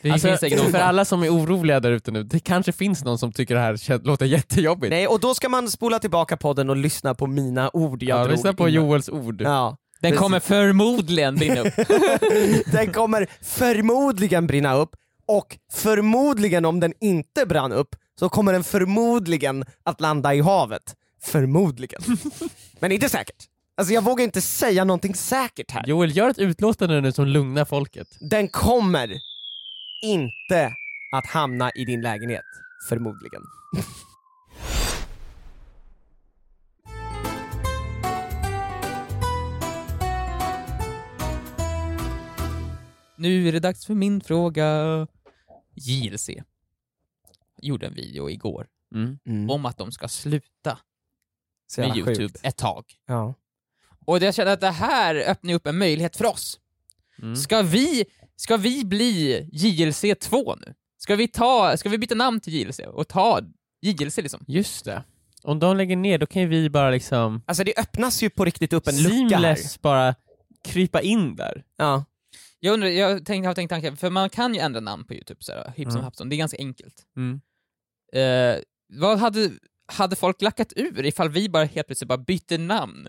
Det 0.03 0.11
Alltså, 0.11 0.29
finns 0.29 0.41
säkert 0.41 0.63
någon 0.63 0.71
för 0.71 0.79
alla 0.79 1.05
som 1.05 1.23
är 1.23 1.29
oroliga 1.29 1.81
där 1.81 1.91
ute 1.91 2.11
nu, 2.11 2.23
det 2.23 2.41
kanske 2.41 2.73
finns 2.73 3.05
någon 3.05 3.19
som 3.19 3.33
tycker 3.33 3.55
det 3.55 3.61
här 3.61 4.05
låter 4.05 4.27
jättejobbigt. 4.27 4.91
Nej, 4.91 5.07
och 5.07 5.21
då 5.21 5.35
ska 5.35 5.49
man 5.49 5.71
spola 5.71 5.99
tillbaka 5.99 6.37
podden 6.37 6.71
och 6.71 6.77
lyssna 6.77 7.15
på 7.15 7.27
mina 7.27 7.71
ord 7.73 8.03
jag 8.03 8.19
ja, 8.19 8.25
drog 8.25 8.33
lyssna 8.33 8.53
på 8.53 8.69
innan. 8.69 8.85
Joels 8.85 9.09
ord. 9.09 9.43
Ja. 9.43 9.77
Den 10.01 10.11
precis. 10.11 10.21
kommer 10.21 10.41
förmodligen 10.41 11.35
brinna 11.35 11.61
upp. 11.61 11.75
Den 12.73 12.93
kommer 12.93 13.27
förmodligen 13.43 14.47
brinna 14.47 14.75
upp 14.75 14.97
och 15.27 15.59
förmodligen 15.73 16.65
om 16.65 16.81
den 16.81 16.93
inte 17.01 17.47
brann 17.47 17.73
upp 17.73 17.97
så 18.19 18.29
kommer 18.29 18.53
den 18.53 18.65
förmodligen 18.65 19.65
att 19.85 20.01
landa 20.01 20.35
i 20.35 20.41
havet. 20.41 20.95
Förmodligen. 21.23 22.03
Men 22.81 22.93
inte 22.93 23.09
säkert. 23.09 23.49
Alltså 23.75 23.95
jag 23.95 24.03
vågar 24.03 24.25
inte 24.25 24.41
säga 24.41 24.85
någonting 24.85 25.15
säkert 25.15 25.71
här. 25.71 25.87
Joel, 25.87 26.17
gör 26.17 26.29
ett 26.29 26.39
utlåtande 26.39 27.01
nu 27.01 27.13
som 27.13 27.27
lugnar 27.27 27.65
folket. 27.65 28.09
Den 28.21 28.49
kommer 28.49 29.21
inte 30.05 30.73
att 31.17 31.27
hamna 31.27 31.71
i 31.71 31.85
din 31.85 32.01
lägenhet. 32.01 32.45
Förmodligen. 32.89 33.43
Nu 43.17 43.49
är 43.49 43.53
det 43.53 43.61
dags 43.61 43.87
för 43.87 43.95
min 43.95 44.21
fråga. 44.21 45.07
JLC 45.75 46.31
gjorde 47.63 47.87
en 47.87 47.95
video 47.95 48.31
igår 48.31 48.67
Mm. 49.27 49.51
om 49.51 49.67
att 49.67 49.79
de 49.79 49.93
ska 49.93 50.09
sluta 50.09 50.79
med 51.79 51.87
jävla 51.87 51.95
YouTube 51.97 52.29
sjukt. 52.29 52.41
ett 52.47 52.57
tag. 52.57 52.85
Ja. 53.07 53.35
Och 54.05 54.23
jag 54.23 54.35
känner 54.35 54.53
att 54.53 54.61
det 54.61 54.71
här 54.71 55.15
öppnar 55.15 55.55
upp 55.55 55.67
en 55.67 55.79
möjlighet 55.79 56.17
för 56.17 56.25
oss. 56.27 56.59
Mm. 57.23 57.37
Ska 57.37 57.63
vi, 57.63 58.05
ska 58.37 58.57
vi 58.57 58.85
bli 58.85 59.49
JLC 59.53 60.05
2 60.21 60.55
nu? 60.55 60.75
Ska 60.99 61.17
vi, 61.17 61.29
ta, 61.29 61.77
ska 61.77 61.89
vi 61.89 61.99
byta 61.99 62.15
namn 62.15 62.41
till 62.41 62.55
JLC 62.55 62.81
och 62.87 63.09
ta 63.09 63.41
JLC 63.83 64.17
liksom? 64.17 64.45
Just 64.49 64.85
det. 64.85 65.03
Om 65.43 65.59
de 65.59 65.77
lägger 65.77 65.97
ner, 65.97 66.19
då 66.19 66.27
kan 66.27 66.43
ju 66.43 66.49
vi 66.49 66.71
bara 66.71 66.91
liksom 66.91 67.43
Alltså 67.47 67.65
det 67.65 67.79
öppnas 67.79 68.23
ju 68.23 68.31
på 68.31 68.45
riktigt 68.45 68.73
upp 68.73 68.89
en 68.89 69.03
lucka 69.03 69.37
här. 69.39 69.81
bara 69.83 70.15
krypa 70.65 71.01
in 71.01 71.37
där. 71.37 71.65
Ja. 71.77 72.05
Jag 72.61 72.73
undrar, 72.75 72.89
jag 72.89 73.27
tänkte, 73.27 73.49
har 73.49 73.55
tänkt 73.55 73.71
tanken, 73.71 73.97
för 73.97 74.11
man 74.11 74.31
kan 74.31 74.55
ju 74.55 74.61
ändra 74.61 74.81
namn 74.81 75.05
på 75.05 75.15
YouTube 75.15 75.43
såhär, 75.45 75.73
hipp 75.77 75.87
som 75.89 75.93
Mm. 75.97 76.05
happson, 76.05 76.29
det 76.29 76.35
är 76.35 76.39
ganska 76.39 76.59
enkelt. 76.59 76.95
Mm. 77.17 77.41
Eh, 78.13 78.61
vad 78.89 79.19
hade, 79.19 79.51
hade 79.87 80.17
folk 80.17 80.43
lackat 80.43 80.73
ur 80.77 81.05
ifall 81.07 81.29
vi 81.31 81.49
bara 81.49 81.65
helt 81.65 81.87
plötsligt 81.87 82.09
bara 82.09 82.19
bytte 82.19 82.59
namn 82.59 83.09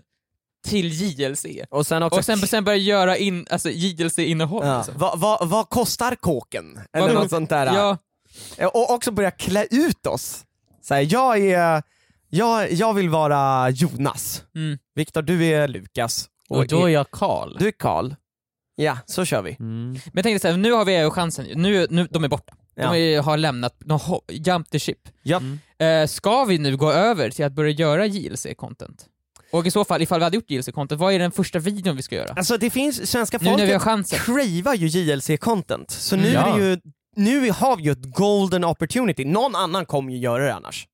till 0.64 0.88
JLC? 0.92 1.46
Och 1.70 1.86
sen 1.86 2.02
också... 2.02 2.18
Och 2.18 2.24
sen, 2.24 2.38
sen 2.38 2.64
börja 2.64 2.78
göra 2.78 3.16
in, 3.16 3.46
alltså 3.50 3.70
JLC-innehåll 3.70 4.66
ja. 4.66 4.76
liksom. 4.76 4.94
vad, 4.96 5.20
vad, 5.20 5.48
vad 5.48 5.68
kostar 5.68 6.14
kåken? 6.14 6.80
Eller 6.92 7.06
Vad- 7.06 7.14
något 7.14 7.30
sånt 7.30 7.50
där. 7.50 7.66
Ja, 7.66 7.98
Och 8.66 8.90
också 8.90 9.10
börja 9.10 9.30
klä 9.30 9.66
ut 9.70 10.06
oss. 10.06 10.44
Så 10.82 10.94
här, 10.94 11.06
jag 11.10 11.38
är... 11.38 11.82
Jag, 12.28 12.72
jag 12.72 12.94
vill 12.94 13.08
vara 13.08 13.70
Jonas. 13.70 14.42
mm. 14.54 14.78
Viktor, 14.94 15.22
du 15.22 15.44
är 15.44 15.68
Lukas. 15.68 16.28
Och 16.48 16.66
då 16.66 16.84
är 16.84 16.88
jag 16.88 17.10
Karl. 17.10 17.56
Du 17.58 17.66
är 17.66 17.72
Karl. 17.72 18.14
Ja, 18.76 18.98
så 19.06 19.24
kör 19.24 19.42
vi. 19.42 19.56
Mm. 19.60 19.92
Men 19.92 20.00
jag 20.14 20.22
tänkte 20.22 20.48
såhär, 20.48 20.56
nu 20.56 20.72
har 20.72 20.84
vi 20.84 21.10
chansen, 21.10 21.46
nu, 21.54 21.86
nu, 21.90 22.08
de 22.10 22.24
är 22.24 22.28
borta. 22.28 22.54
Ja. 22.74 22.92
De 22.92 23.16
har 23.16 23.36
lämnat, 23.36 23.76
de 23.78 24.00
har 24.00 24.20
jump 24.28 24.70
the 24.70 24.78
ship. 24.78 25.08
Ja. 25.22 25.36
Mm. 25.36 25.58
Eh, 25.78 26.06
ska 26.06 26.44
vi 26.44 26.58
nu 26.58 26.76
gå 26.76 26.92
över 26.92 27.30
till 27.30 27.44
att 27.44 27.52
börja 27.52 27.70
göra 27.70 28.06
JLC-content? 28.06 29.06
Och 29.54 29.66
i 29.66 29.70
så 29.70 29.84
fall, 29.84 30.02
ifall 30.02 30.20
vi 30.20 30.24
hade 30.24 30.36
gjort 30.36 30.50
JLC-content, 30.50 30.96
vad 30.96 31.14
är 31.14 31.18
den 31.18 31.30
första 31.32 31.58
videon 31.58 31.96
vi 31.96 32.02
ska 32.02 32.14
göra? 32.14 32.34
Alltså 32.36 32.56
det 32.56 32.70
finns, 32.70 33.10
svenska 33.10 33.38
Nu 33.40 33.44
folket 33.50 34.20
cravar 34.20 34.74
ju 34.74 34.86
JLC-content. 34.88 35.84
Så 35.88 36.16
nu, 36.16 36.28
Ja. 36.32 36.40
är 36.40 36.58
det 36.58 36.64
ju, 36.66 36.78
nu 37.16 37.50
har 37.50 37.76
vi 37.76 37.82
ju 37.82 37.92
ett 37.92 38.02
golden 38.14 38.64
opportunity. 38.64 39.24
Någon 39.24 39.54
annan 39.56 39.86
kommer 39.86 40.12
ju 40.12 40.18
göra 40.18 40.44
det 40.44 40.54
annars. 40.54 40.86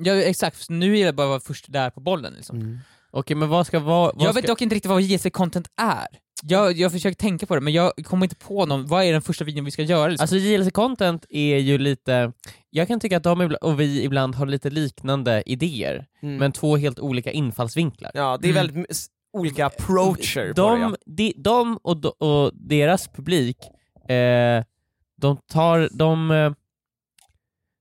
Ja 0.00 0.14
exakt, 0.14 0.68
nu 0.68 0.98
är 0.98 1.06
det 1.06 1.12
bara 1.12 1.26
att 1.26 1.28
vara 1.28 1.40
först 1.40 1.72
där 1.72 1.90
på 1.90 2.00
bollen 2.00 2.32
liksom. 2.36 2.80
Okej, 3.10 3.36
men 3.36 3.48
vad 3.48 3.66
ska 3.66 3.78
vara... 3.78 4.12
Vad 4.12 4.22
Jag 4.22 4.22
ska... 4.22 4.40
vet 4.40 4.46
dock 4.46 4.62
inte 4.62 4.74
riktigt 4.74 4.90
vad 4.90 5.02
JLC-content 5.02 5.66
är. 5.80 6.06
Jag, 6.42 6.72
jag 6.78 6.92
försöker 6.92 7.16
tänka 7.16 7.46
på 7.46 7.54
det, 7.54 7.60
men 7.60 7.72
jag 7.72 7.92
kommer 8.04 8.26
inte 8.26 8.36
på 8.36 8.66
någon, 8.66 8.86
vad 8.86 9.04
är 9.04 9.12
den 9.12 9.22
första 9.22 9.44
videon 9.44 9.64
vi 9.64 9.70
ska 9.70 9.82
göra? 9.82 10.08
Liksom? 10.08 10.22
Alltså 10.22 10.36
JLC 10.36 10.70
content 10.72 11.26
är 11.28 11.56
ju 11.58 11.78
lite, 11.78 12.32
jag 12.70 12.88
kan 12.88 13.00
tycka 13.00 13.16
att 13.16 13.22
de 13.22 13.56
och 13.60 13.80
vi 13.80 14.02
ibland 14.04 14.34
har 14.34 14.46
lite 14.46 14.70
liknande 14.70 15.42
idéer, 15.46 16.06
Mm. 16.22 16.36
men 16.36 16.52
två 16.52 16.76
helt 16.76 16.98
olika 16.98 17.30
infallsvinklar. 17.30 18.10
Ja, 18.14 18.38
det 18.42 18.46
är 18.48 18.50
Mm. 18.50 18.54
väldigt 18.60 18.76
m- 18.76 18.86
s- 18.90 19.06
olika 19.32 19.66
approacher 19.66 20.52
på 20.54 20.74
det. 20.76 20.80
De, 20.82 20.96
de, 21.06 21.32
de 21.36 21.76
och, 21.82 21.96
de 21.96 22.08
och 22.08 22.50
deras 22.54 23.08
publik, 23.08 23.56
eh, 24.08 24.64
de 25.20 25.36
tar, 25.36 25.88
de, 25.92 26.30
eh, 26.30 26.52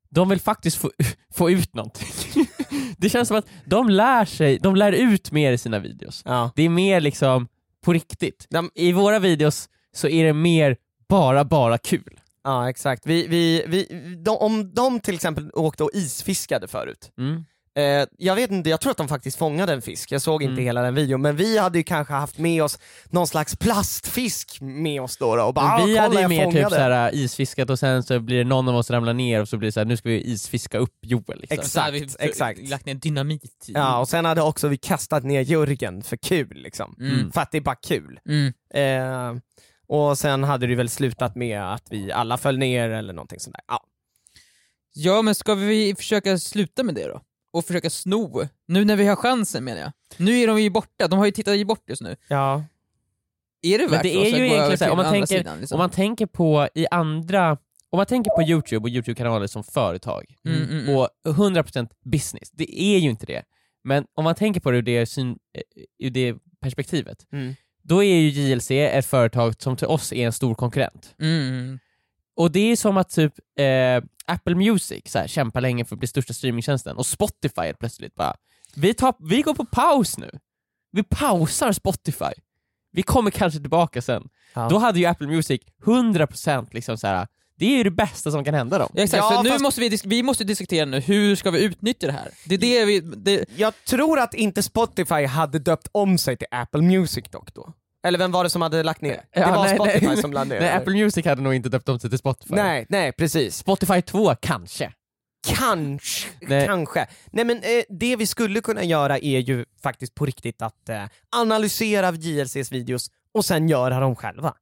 de 0.10 0.30
vill 0.30 0.39
faktiskt 0.41 0.78
få, 0.78 0.91
få 1.34 1.52
ut 1.52 1.74
någonting. 1.76 2.08
det 2.98 3.10
känns 3.10 3.28
som 3.28 3.38
att 3.38 3.48
de 3.65 3.89
lär 3.89 4.26
sig, 4.26 4.60
de 4.60 4.76
lär 4.76 4.91
ut 4.91 5.32
mer 5.32 5.52
i 5.52 5.58
sina 5.58 5.80
videos. 5.80 6.22
Ja. 6.26 6.52
Det 6.56 6.63
är 6.63 6.70
mer 6.70 7.02
liksom 7.02 7.48
på 7.88 7.93
riktigt. 7.93 8.45
De- 8.50 8.71
I 8.76 8.91
våra 8.91 9.19
videos 9.19 9.69
så 9.95 10.08
är 10.08 10.23
det 10.26 10.34
mer 10.34 10.78
bara, 11.10 11.45
bara 11.45 11.78
kul. 11.78 12.19
ja, 12.43 12.69
exakt. 12.69 13.06
Vi, 13.06 13.28
vi, 13.28 13.63
vi, 13.67 13.86
de, 14.23 14.38
om 14.38 14.73
de 14.73 15.00
till 15.00 15.15
exempel 15.15 15.52
åkte 15.54 15.84
och 15.84 15.89
isfiskade 15.93 16.67
förut, 16.67 17.12
Mm. 17.17 17.45
Eh, 17.77 18.07
jag 18.17 18.35
vet 18.35 18.51
inte, 18.51 18.69
jag 18.69 18.81
tror 18.81 18.91
att 18.91 18.97
de 18.97 19.07
faktiskt 19.07 19.37
fångade 19.37 19.73
en 19.73 19.81
fisk, 19.81 20.11
jag 20.11 20.21
såg 20.21 20.43
inte 20.43 20.51
Mm. 20.53 20.65
hela 20.65 20.81
den 20.81 20.95
videon, 20.95 21.21
men 21.21 21.35
vi 21.35 21.57
hade 21.57 21.77
ju 21.77 21.83
kanske 21.83 22.13
haft 22.13 22.37
med 22.37 22.63
oss 22.63 22.79
någon 23.05 23.27
slags 23.27 23.55
plastfisk 23.55 24.57
med 24.61 25.01
oss 25.01 25.17
då, 25.17 25.35
då 25.35 25.43
och 25.43 25.53
bara 25.53 25.65
Men 25.65 25.73
ah, 25.73 25.85
vi 25.85 25.95
kolla 25.95 26.01
hade 26.01 26.21
ju 26.21 26.27
mer 26.27 26.51
typ 26.51 26.69
såhär, 26.69 27.15
isfiskat 27.15 27.69
och 27.69 27.79
sen 27.79 28.03
så 28.03 28.19
blir 28.19 28.37
det 28.37 28.43
någon 28.43 28.67
av 28.67 28.75
oss 28.75 28.91
ramlar 28.91 29.13
ner 29.13 29.41
och 29.41 29.49
så 29.49 29.57
blir 29.57 29.67
det 29.67 29.71
såhär, 29.71 29.85
nu 29.85 29.97
ska 29.97 30.09
vi 30.09 30.21
isfiska 30.21 30.77
upp 30.77 30.95
Joel. 31.01 31.39
Liksom. 31.39 31.59
Exakt, 31.59 31.93
vi 31.93 32.07
exakt. 32.19 32.69
lagt 32.69 32.85
ner 32.85 32.93
dynamit 32.93 33.65
i. 33.67 33.71
Ja, 33.71 33.99
och 33.99 34.09
sen 34.09 34.25
hade 34.25 34.41
också 34.41 34.67
vi 34.67 34.77
kastat 34.77 35.23
ner 35.23 35.41
Jörgen 35.41 36.03
för 36.03 36.17
kul 36.17 36.53
liksom. 36.55 36.95
Mm. 36.99 37.31
För 37.31 37.41
att 37.41 37.51
det 37.51 37.57
är 37.57 37.61
bara 37.61 37.75
kul. 37.75 38.19
Mm. 38.29 38.53
Eh, 38.73 39.41
och 39.87 40.17
sen 40.17 40.43
hade 40.43 40.67
det 40.67 40.75
väl 40.75 40.89
slutat 40.89 41.35
med 41.35 41.73
att 41.73 41.83
vi 41.89 42.11
alla 42.11 42.37
föll 42.37 42.57
ner 42.57 42.89
eller 42.89 43.13
någonting 43.13 43.39
sånt 43.39 43.55
där. 43.55 43.63
Ja. 43.67 43.83
Ja, 44.93 45.21
men 45.21 45.35
ska 45.35 45.55
vi 45.55 45.95
försöka 45.95 46.37
sluta 46.37 46.83
med 46.83 46.95
det 46.95 47.07
då? 47.07 47.21
Och 47.53 47.65
försöka 47.65 47.89
sno? 47.89 48.47
Nu 48.67 48.86
när 48.86 48.95
vi 48.95 49.07
har 49.07 49.15
chansen 49.15 49.63
menar 49.63 49.81
jag. 49.81 49.91
Nu 50.17 50.39
är 50.39 50.47
de 50.47 50.62
ju 50.62 50.69
borta, 50.69 51.07
de 51.07 51.19
har 51.19 51.25
ju 51.25 51.31
tittat 51.31 51.67
bort 51.67 51.83
just 51.88 52.01
nu. 52.01 52.15
ja. 52.27 52.63
är 53.62 53.77
det 53.77 53.83
Men 53.83 53.91
värt 53.91 54.03
det 54.03 54.13
för 54.13 54.19
oss 54.21 54.25
är 54.33 54.38
ju 54.38 54.45
egentligen 54.45 54.77
så 54.77 54.83
här, 54.83 54.91
till 54.91 54.91
om 54.91 54.97
man, 54.97 55.12
tänker, 55.13 55.38
sidan, 55.38 55.60
liksom? 55.60 55.75
om 55.75 55.79
man 55.79 55.89
tänker 55.89 56.25
på 56.25 56.67
i 56.75 56.88
andra, 56.91 57.51
om 57.89 57.97
man 57.97 58.05
tänker 58.05 58.31
på 58.31 58.41
Youtube 58.43 58.83
och 58.83 58.89
Youtube-kanaler 58.89 59.47
som 59.47 59.63
företag, 59.63 60.25
Mm, 60.45 60.63
mm, 60.63 60.79
mm. 60.79 60.95
och 60.95 61.10
100% 61.27 61.89
business, 62.05 62.51
det 62.51 62.81
är 62.81 62.97
ju 62.97 63.10
inte 63.10 63.25
det. 63.25 63.43
Men 63.83 64.05
om 64.15 64.23
man 64.23 64.36
tänker 64.36 64.62
på 64.62 64.71
det 64.71 64.77
ur 64.77 64.81
det, 64.81 65.05
syn, 65.05 65.29
eh, 65.29 65.62
ur 66.07 66.10
det 66.10 66.36
perspektivet, 66.62 67.25
Mm. 67.31 67.53
då 67.83 68.03
är 68.03 68.15
ju 68.15 68.29
JLC 68.29 68.71
ett 68.71 69.05
företag 69.05 69.62
som 69.62 69.75
till 69.77 69.88
oss 69.88 70.13
är 70.13 70.25
en 70.25 70.33
stor 70.33 70.55
konkurrent. 70.55 71.15
Mm. 71.21 71.79
Och 72.38 72.52
det 72.52 72.71
är 72.71 72.76
som 72.76 72.97
att 72.97 73.10
typ 73.10 73.34
eh, 73.60 74.04
Apple 74.26 74.56
Music 74.56 75.02
så 75.06 75.19
här, 75.19 75.28
kämpar 75.28 75.62
länge 75.62 75.86
för 75.86 75.95
att 75.95 76.00
bli 76.00 76.08
största 76.08 76.34
streamingtjänsten, 76.34 76.97
och 76.97 77.06
Spotify 77.06 77.62
helt 77.62 77.80
plötsligt 77.80 78.15
bara, 78.15 78.36
vi, 78.76 78.93
tar, 78.93 79.13
vi 79.19 79.41
går 79.41 79.54
på 79.54 79.65
paus 79.65 80.17
nu. 80.17 80.30
Vi 80.91 81.04
pausar 81.04 81.71
Spotify. 81.71 82.34
Vi 82.91 83.04
kommer 83.04 83.32
kanske 83.32 83.60
tillbaka 83.60 84.02
sen. 84.02 84.30
Ja. 84.54 84.67
Då 84.69 84.78
hade 84.78 85.00
ju 85.00 85.06
Apple 85.06 85.28
Music 85.28 85.62
100% 85.86 86.67
liksom 86.71 86.97
så 86.97 87.08
här. 87.08 87.28
det 87.56 87.65
är 87.65 87.78
ju 87.78 87.84
det 87.84 87.91
bästa 87.91 88.32
som 88.32 88.43
kan 88.43 88.54
hända 88.54 88.78
dem. 88.78 88.91
Ja, 88.93 89.04
exakt, 89.04 89.17
Ja, 89.23 89.36
så 89.36 89.43
nu 89.43 89.50
fast- 89.50 89.62
måste 89.62 89.82
vi, 89.82 90.00
vi 90.06 90.23
måste 90.23 90.43
diskutera 90.43 90.86
nu, 90.86 91.00
hur 91.00 91.36
ska 91.36 91.52
vi 91.52 91.63
utnyttja 91.63 92.08
det 92.08 92.13
här? 92.13 92.30
Det 92.45 92.56
är 92.56 92.60
det 92.60 92.86
vi... 92.86 93.00
Det, 93.00 93.45
Jag 93.56 93.73
tror 93.86 94.19
att 94.19 94.34
inte 94.34 94.63
Spotify 94.63 95.26
hade 95.26 95.60
döpt 95.60 95.88
om 95.91 96.17
sig 96.17 96.38
till 96.38 96.47
Apple 96.52 96.82
Music 96.82 97.26
dock 97.32 97.54
då. 97.54 97.73
Eller 98.03 98.19
vem 98.19 98.31
var 98.31 98.43
det 98.43 98.49
som 98.49 98.62
hade 98.62 98.83
lagt 98.83 99.01
ner? 99.01 99.12
det 99.33 99.39
Ja, 99.39 99.55
var 99.55 99.63
nej, 99.65 99.75
Spotify 99.75 100.05
nej. 100.07 100.17
som 100.17 100.33
lade 100.33 100.45
ner. 100.49 100.60
Nej, 100.60 100.69
eller? 100.69 100.77
Apple 100.81 100.93
Music 100.93 101.25
hade 101.25 101.41
nog 101.41 101.53
inte 101.53 101.69
döpt 101.69 101.89
om 101.89 101.99
sig 101.99 102.10
till 102.10 102.19
Spotify. 102.19 102.55
nej, 102.55 102.86
nej 102.89 103.12
precis. 103.12 103.57
Spotify 103.57 104.01
2 104.01 104.36
kanske. 104.36 104.91
Kanske, 105.47 106.29
Nej. 106.41 106.65
kanske. 106.67 107.07
Nej 107.31 107.45
men 107.45 107.57
eh, 107.57 107.83
det 107.89 108.15
vi 108.15 108.25
skulle 108.27 108.62
kunna 108.62 108.83
göra 108.83 109.17
är 109.19 109.39
ju 109.39 109.65
faktiskt 109.83 110.15
på 110.15 110.25
riktigt 110.25 110.62
att 110.62 110.89
eh, 110.89 111.03
analysera 111.36 112.12
JLCs 112.12 112.71
videos 112.71 113.12
och 113.33 113.45
sen 113.45 113.69
göra 113.69 113.99
dem 113.99 114.15
själva. 114.15 114.53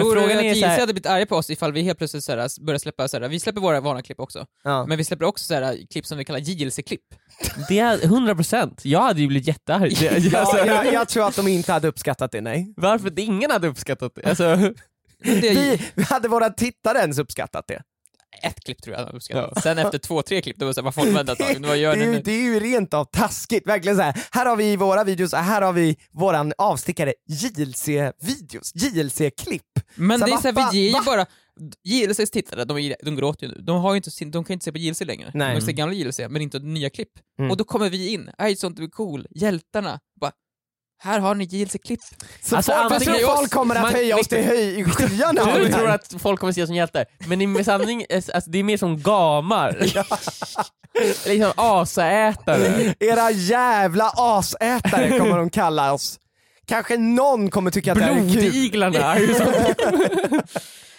Tror 0.00 0.14
du 0.14 0.20
att 0.20 0.30
är 0.44 0.54
så 0.54 0.58
JLC 0.58 0.62
här- 0.66 0.80
hade 0.80 0.92
blivit 0.92 1.06
arga 1.06 1.26
på 1.26 1.36
oss 1.36 1.50
ifall 1.50 1.72
vi 1.72 1.82
helt 1.82 1.98
plötsligt 1.98 2.24
såhär, 2.24 2.64
börjar 2.64 2.78
släppa 2.78 3.08
såhär, 3.08 3.28
vi 3.28 3.40
släpper 3.40 3.60
våra 3.60 3.80
vanliga 3.80 4.02
klipp 4.02 4.20
också, 4.20 4.46
Ja. 4.64 4.86
men 4.86 4.98
vi 4.98 5.04
släpper 5.04 5.24
också 5.24 5.44
såhär, 5.44 5.78
klipp 5.90 6.06
som 6.06 6.18
vi 6.18 6.24
kallar 6.24 6.38
JLC-klipp. 6.40 7.00
Det 7.68 7.78
är 7.78 7.98
100%. 7.98 8.80
Jag 8.82 9.00
hade 9.02 9.20
ju 9.20 9.26
blivit 9.26 9.46
jättearg. 9.48 9.96
Det- 10.00 10.18
Ja, 10.32 10.38
alltså, 10.38 10.56
jag, 10.66 10.92
jag 10.92 11.08
tror 11.08 11.28
att 11.28 11.36
de 11.36 11.48
inte 11.48 11.72
hade 11.72 11.88
uppskattat 11.88 12.32
det, 12.32 12.40
nej. 12.40 12.74
Varför? 12.76 13.18
Ingen 13.20 13.50
hade 13.50 13.68
uppskattat 13.68 14.12
det. 14.14 14.24
Alltså, 14.28 14.44
Det 15.24 15.80
vi 15.94 16.02
hade 16.02 16.28
våra 16.28 16.50
tittare 16.50 16.98
ens 16.98 17.18
uppskattat 17.18 17.64
det. 17.68 17.82
Ett 18.42 18.64
klipp 18.64 18.82
tror 18.82 18.96
jag 18.96 19.14
uppskattar. 19.14 19.60
Sen 19.60 19.78
efter 19.78 19.98
två, 19.98 20.22
tre 20.22 20.40
klipp, 20.42 20.56
då 20.58 20.64
var 20.64 20.70
det 20.70 20.74
såhär, 20.74 20.84
vad 20.84 20.94
folk 20.94 21.16
väntar 21.16 21.32
ett 21.32 21.38
tag, 21.38 21.66
vad 21.68 21.76
gör 21.76 21.96
det, 21.96 22.02
är 22.02 22.06
ju, 22.06 22.12
nu? 22.12 22.22
det 22.24 22.32
är 22.32 22.42
ju 22.42 22.60
rent 22.60 22.94
av 22.94 23.04
taskigt, 23.04 23.66
verkligen 23.66 23.96
så 23.96 24.02
här. 24.02 24.44
har 24.44 24.56
vi 24.56 24.76
våra 24.76 25.04
videos, 25.04 25.32
här 25.34 25.62
har 25.62 25.72
vi 25.72 25.96
våran 26.12 26.52
avstickare 26.58 27.14
JLC-videos, 27.28 28.72
JLC-klipp. 28.74 29.62
Men 29.94 30.18
Så 30.20 30.26
det 30.26 30.32
är 30.32 30.36
såhär, 30.36 30.72
vi 30.72 30.78
ger 30.78 30.86
ju 30.88 30.92
va? 30.94 31.02
bara, 31.06 31.26
JLCs 31.84 32.30
tittare, 32.30 32.64
de, 32.64 32.78
är- 32.78 32.96
de 33.04 33.16
gråter 33.16 33.46
ju 33.46 33.52
nu, 33.52 33.60
de, 33.60 33.80
har 33.82 33.96
inte 33.96 34.10
de 34.24 34.44
kan 34.44 34.54
inte 34.54 34.64
se 34.64 34.72
på 34.72 34.78
JLC 34.78 35.00
längre. 35.00 35.30
Nej. 35.34 35.54
De 35.54 35.60
ser 35.60 35.72
gamla 35.72 35.94
JLC, 35.94 36.20
men 36.28 36.42
inte 36.42 36.58
nya 36.58 36.90
klipp. 36.90 37.08
Mm. 37.38 37.50
Och 37.50 37.56
då 37.56 37.64
kommer 37.64 37.90
vi 37.90 38.08
in, 38.08 38.30
aj 38.38 38.56
sånt 38.56 38.78
är 38.78 38.86
cool, 38.86 39.26
hjältarna, 39.30 40.00
bara, 40.20 40.32
här 41.02 41.18
har 41.20 41.34
ni 41.34 41.44
JLC-klipp. 41.44 42.00
Så 42.42 42.56
Alltså, 42.56 42.72
folk, 42.72 42.84
jag 42.84 42.92
antingen- 42.92 43.18
tror 43.18 43.36
folk 43.36 43.50
kommer 43.50 43.74
att 43.74 43.82
Man- 43.82 43.92
höja 43.92 44.16
oss 44.18 44.28
till 44.28 44.44
höj, 44.44 44.80
i 44.80 44.84
skyarna. 44.84 45.56
du 45.58 45.68
tror 45.72 45.88
att 45.90 46.14
folk 46.18 46.40
kommer 46.40 46.52
se 46.52 46.62
oss 46.62 46.66
som 46.68 46.76
hjältar, 46.76 47.04
men 47.26 47.56
i 47.56 47.64
sanning, 47.64 48.04
alltså, 48.14 48.32
det 48.46 48.58
är 48.58 48.62
mer 48.64 48.76
som 48.76 49.00
gamar. 49.02 49.72
liksom 51.28 51.52
asaätare. 51.56 52.94
Era 53.00 53.30
jävla 53.30 54.12
asätare 54.16 55.18
kommer 55.18 55.38
de 55.38 55.50
kalla 55.50 55.92
oss. 55.92 56.18
Kanske 56.66 56.96
någon 56.96 57.50
kommer 57.50 57.70
tycka 57.70 57.92
att 57.92 57.98
det 57.98 58.04
här 58.04 58.12
är 58.12 58.16
kul. 58.16 58.32
Blodiglarna. 58.42 59.14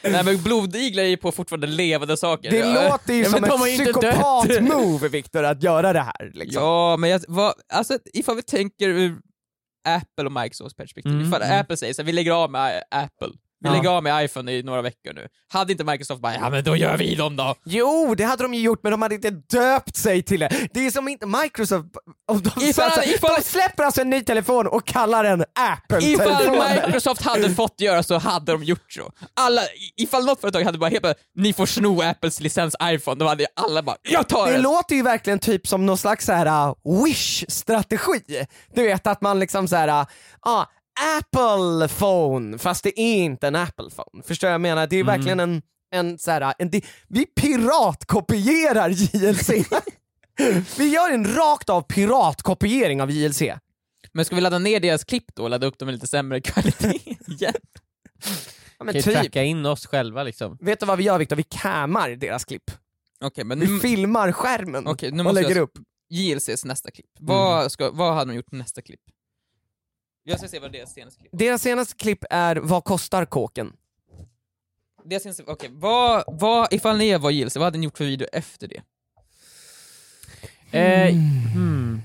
Nej 0.03 0.23
men 0.23 0.43
blodiglar 0.43 1.03
är 1.03 1.07
ju 1.07 1.17
på 1.17 1.31
fortfarande 1.31 1.67
levande 1.67 2.17
saker. 2.17 2.51
Det 2.51 2.57
Ja. 2.57 2.89
låter 2.91 3.13
ju 3.13 3.23
Ja, 3.23 3.29
som 3.29 3.43
ett 3.43 3.51
psykopat-move 3.51 5.07
Viktor 5.09 5.43
att 5.43 5.63
göra 5.63 5.93
det 5.93 5.99
här. 6.01 6.31
Liksom. 6.33 6.63
Ja, 6.63 6.97
men 6.97 7.09
jag, 7.09 7.21
vad, 7.27 7.53
alltså 7.73 7.97
ifall 8.13 8.35
vi 8.35 8.41
tänker 8.41 8.89
ur 8.89 9.15
Apple 9.83 10.25
och 10.25 10.31
Microsofts 10.31 10.75
perspektiv, 10.75 11.11
Mm, 11.11 11.27
ifall 11.27 11.41
mm. 11.41 11.59
Apple 11.59 11.77
säger 11.77 11.93
så 11.93 12.01
här, 12.01 12.05
vi 12.05 12.11
lägger 12.11 12.31
av 12.31 12.51
med 12.51 12.83
Apple, 12.91 13.29
vi 13.63 13.69
Ja. 13.69 13.75
lägger 13.75 13.89
av 13.89 14.03
med 14.03 14.25
iPhone 14.25 14.51
i 14.51 14.63
några 14.63 14.81
veckor 14.81 15.13
nu. 15.13 15.27
Hade 15.53 15.71
inte 15.71 15.83
Microsoft 15.83 16.21
bara, 16.21 16.33
ja 16.35 16.49
men 16.49 16.63
då 16.63 16.75
gör 16.75 16.97
vi 16.97 17.15
dem 17.15 17.35
då. 17.35 17.55
Jo, 17.65 18.15
det 18.17 18.23
hade 18.23 18.43
de 18.43 18.53
ju 18.53 18.61
gjort 18.61 18.79
men 18.83 18.91
de 18.91 19.01
hade 19.01 19.15
inte 19.15 19.29
döpt 19.29 19.95
sig 19.95 20.23
till 20.23 20.39
det. 20.39 20.67
Det 20.73 20.85
är 20.85 20.91
som 20.91 21.07
inte 21.07 21.25
Microsoft, 21.25 21.85
om 22.31 22.41
de, 22.41 22.49
Ifall- 22.49 22.81
alltså, 22.83 23.01
ifall- 23.03 23.35
de 23.37 23.41
släpper 23.43 23.83
alltså 23.83 24.01
en 24.01 24.09
ny 24.09 24.21
telefon 24.23 24.67
och 24.67 24.85
kallar 24.87 25.23
den 25.23 25.41
Ifall 25.41 25.73
Apple-telefon. 25.73 26.85
Microsoft 26.85 27.21
hade 27.21 27.49
fått 27.55 27.81
göra 27.81 28.03
så 28.03 28.17
hade 28.17 28.51
de 28.51 28.63
gjort 28.63 28.91
så. 28.91 29.11
Alla, 29.33 29.61
ifall 29.97 30.25
något 30.25 30.41
företag 30.41 30.61
hade 30.63 30.77
bara 30.77 30.89
helt 30.89 31.03
bara, 31.03 31.13
ni 31.35 31.53
får 31.53 31.65
sno 31.65 32.01
Apples 32.01 32.39
licens 32.39 32.75
iPhone, 32.83 33.19
då 33.19 33.27
hade 33.27 33.45
alla 33.55 33.81
bara, 33.83 33.95
jag 34.01 34.29
tar 34.29 34.45
Det 34.45 34.51
den! 34.51 34.61
låter 34.61 34.95
ju 34.95 35.01
verkligen 35.01 35.39
typ 35.39 35.67
som 35.67 35.85
någon 35.85 35.97
slags 35.97 36.25
så 36.25 36.33
här 36.33 36.67
uh, 36.67 36.73
wish-strategi. 37.05 38.45
Du 38.75 38.83
vet 38.83 39.07
att 39.07 39.21
man 39.21 39.39
liksom 39.39 39.67
så 39.67 39.75
här, 39.75 39.87
uh, 39.87 40.05
ah, 40.41 40.65
Apple 41.19 41.87
phone, 41.87 42.57
fast 42.57 42.83
det 42.83 42.99
är 42.99 43.15
inte 43.15 43.47
en 43.47 43.55
Apple 43.55 43.89
phone. 43.89 44.23
Förstår 44.23 44.47
jag 44.47 44.53
jag 44.53 44.61
menar? 44.61 44.87
Det 44.87 44.97
är 44.97 45.03
verkligen 45.03 45.39
en, 45.39 45.61
en 45.91 46.17
så 46.17 46.31
här, 46.31 46.53
en, 46.59 46.71
vi 47.07 47.25
piratkopierar 47.25 48.89
JLC. 48.89 49.49
vi 50.77 50.87
gör 50.87 51.11
en 51.11 51.35
rakt 51.35 51.69
av 51.69 51.81
piratkopiering 51.81 53.01
av 53.01 53.11
JLC. 53.11 53.41
Men 54.11 54.25
ska 54.25 54.35
vi 54.35 54.41
ladda 54.41 54.59
ner 54.59 54.79
deras 54.79 55.03
klipp 55.03 55.35
då 55.35 55.43
och 55.43 55.49
ladda 55.49 55.67
upp 55.67 55.79
dem 55.79 55.85
med 55.85 55.93
lite 55.93 56.07
sämre 56.07 56.41
kvalitet 56.41 56.99
igen? 57.27 57.53
Ja, 58.77 58.83
men 58.83 58.93
Kan 58.93 59.03
typ. 59.03 59.13
tracka 59.13 59.43
in 59.43 59.65
oss 59.65 59.85
själva 59.85 60.23
liksom. 60.23 60.57
Vet 60.61 60.79
du 60.79 60.85
vad 60.85 60.97
vi 60.97 61.03
gör 61.03 61.19
Viktor? 61.19 61.35
Vi 61.35 61.43
cammar 61.43 62.09
deras 62.09 62.45
klipp. 62.45 62.71
Okej, 63.21 63.43
men 63.43 63.59
Vi 63.59 63.67
nu, 63.67 63.79
filmar 63.79 64.31
skärmen 64.31 64.83
nu 64.83 65.23
och 65.23 65.33
lägger 65.33 65.55
jag, 65.55 65.57
upp. 65.57 65.77
JLCs 66.09 66.65
nästa 66.65 66.91
klipp. 66.91 67.09
Vad, 67.19 67.71
ska, 67.71 67.91
vad 67.91 68.13
hade 68.13 68.31
de 68.31 68.35
gjort 68.35 68.51
nästa 68.51 68.81
klipp? 68.81 69.01
Jag 70.23 70.39
ska 70.39 70.47
se 70.47 70.59
vad 70.59 70.71
deras 70.71 70.93
senaste 70.93 71.19
klipp 71.19 71.31
Deras 71.33 71.61
senaste 71.61 71.95
klipp 71.95 72.25
är 72.29 72.55
Vad 72.55 72.83
kostar 72.83 73.25
kåken? 73.25 73.73
Deras 75.05 75.23
senaste, 75.23 75.43
okej, 75.47 75.69
vad, 75.73 76.23
vad, 76.27 76.73
ifall 76.73 76.97
ni 76.97 77.17
var 77.17 77.31
JLC, 77.31 77.55
vad 77.55 77.63
hade 77.63 77.77
ni 77.77 77.85
gjort 77.85 77.97
för 77.97 78.05
video 78.05 78.27
efter 78.31 78.67
det? 78.67 78.81
Eh, 80.79 81.13
hmm. 81.53 82.01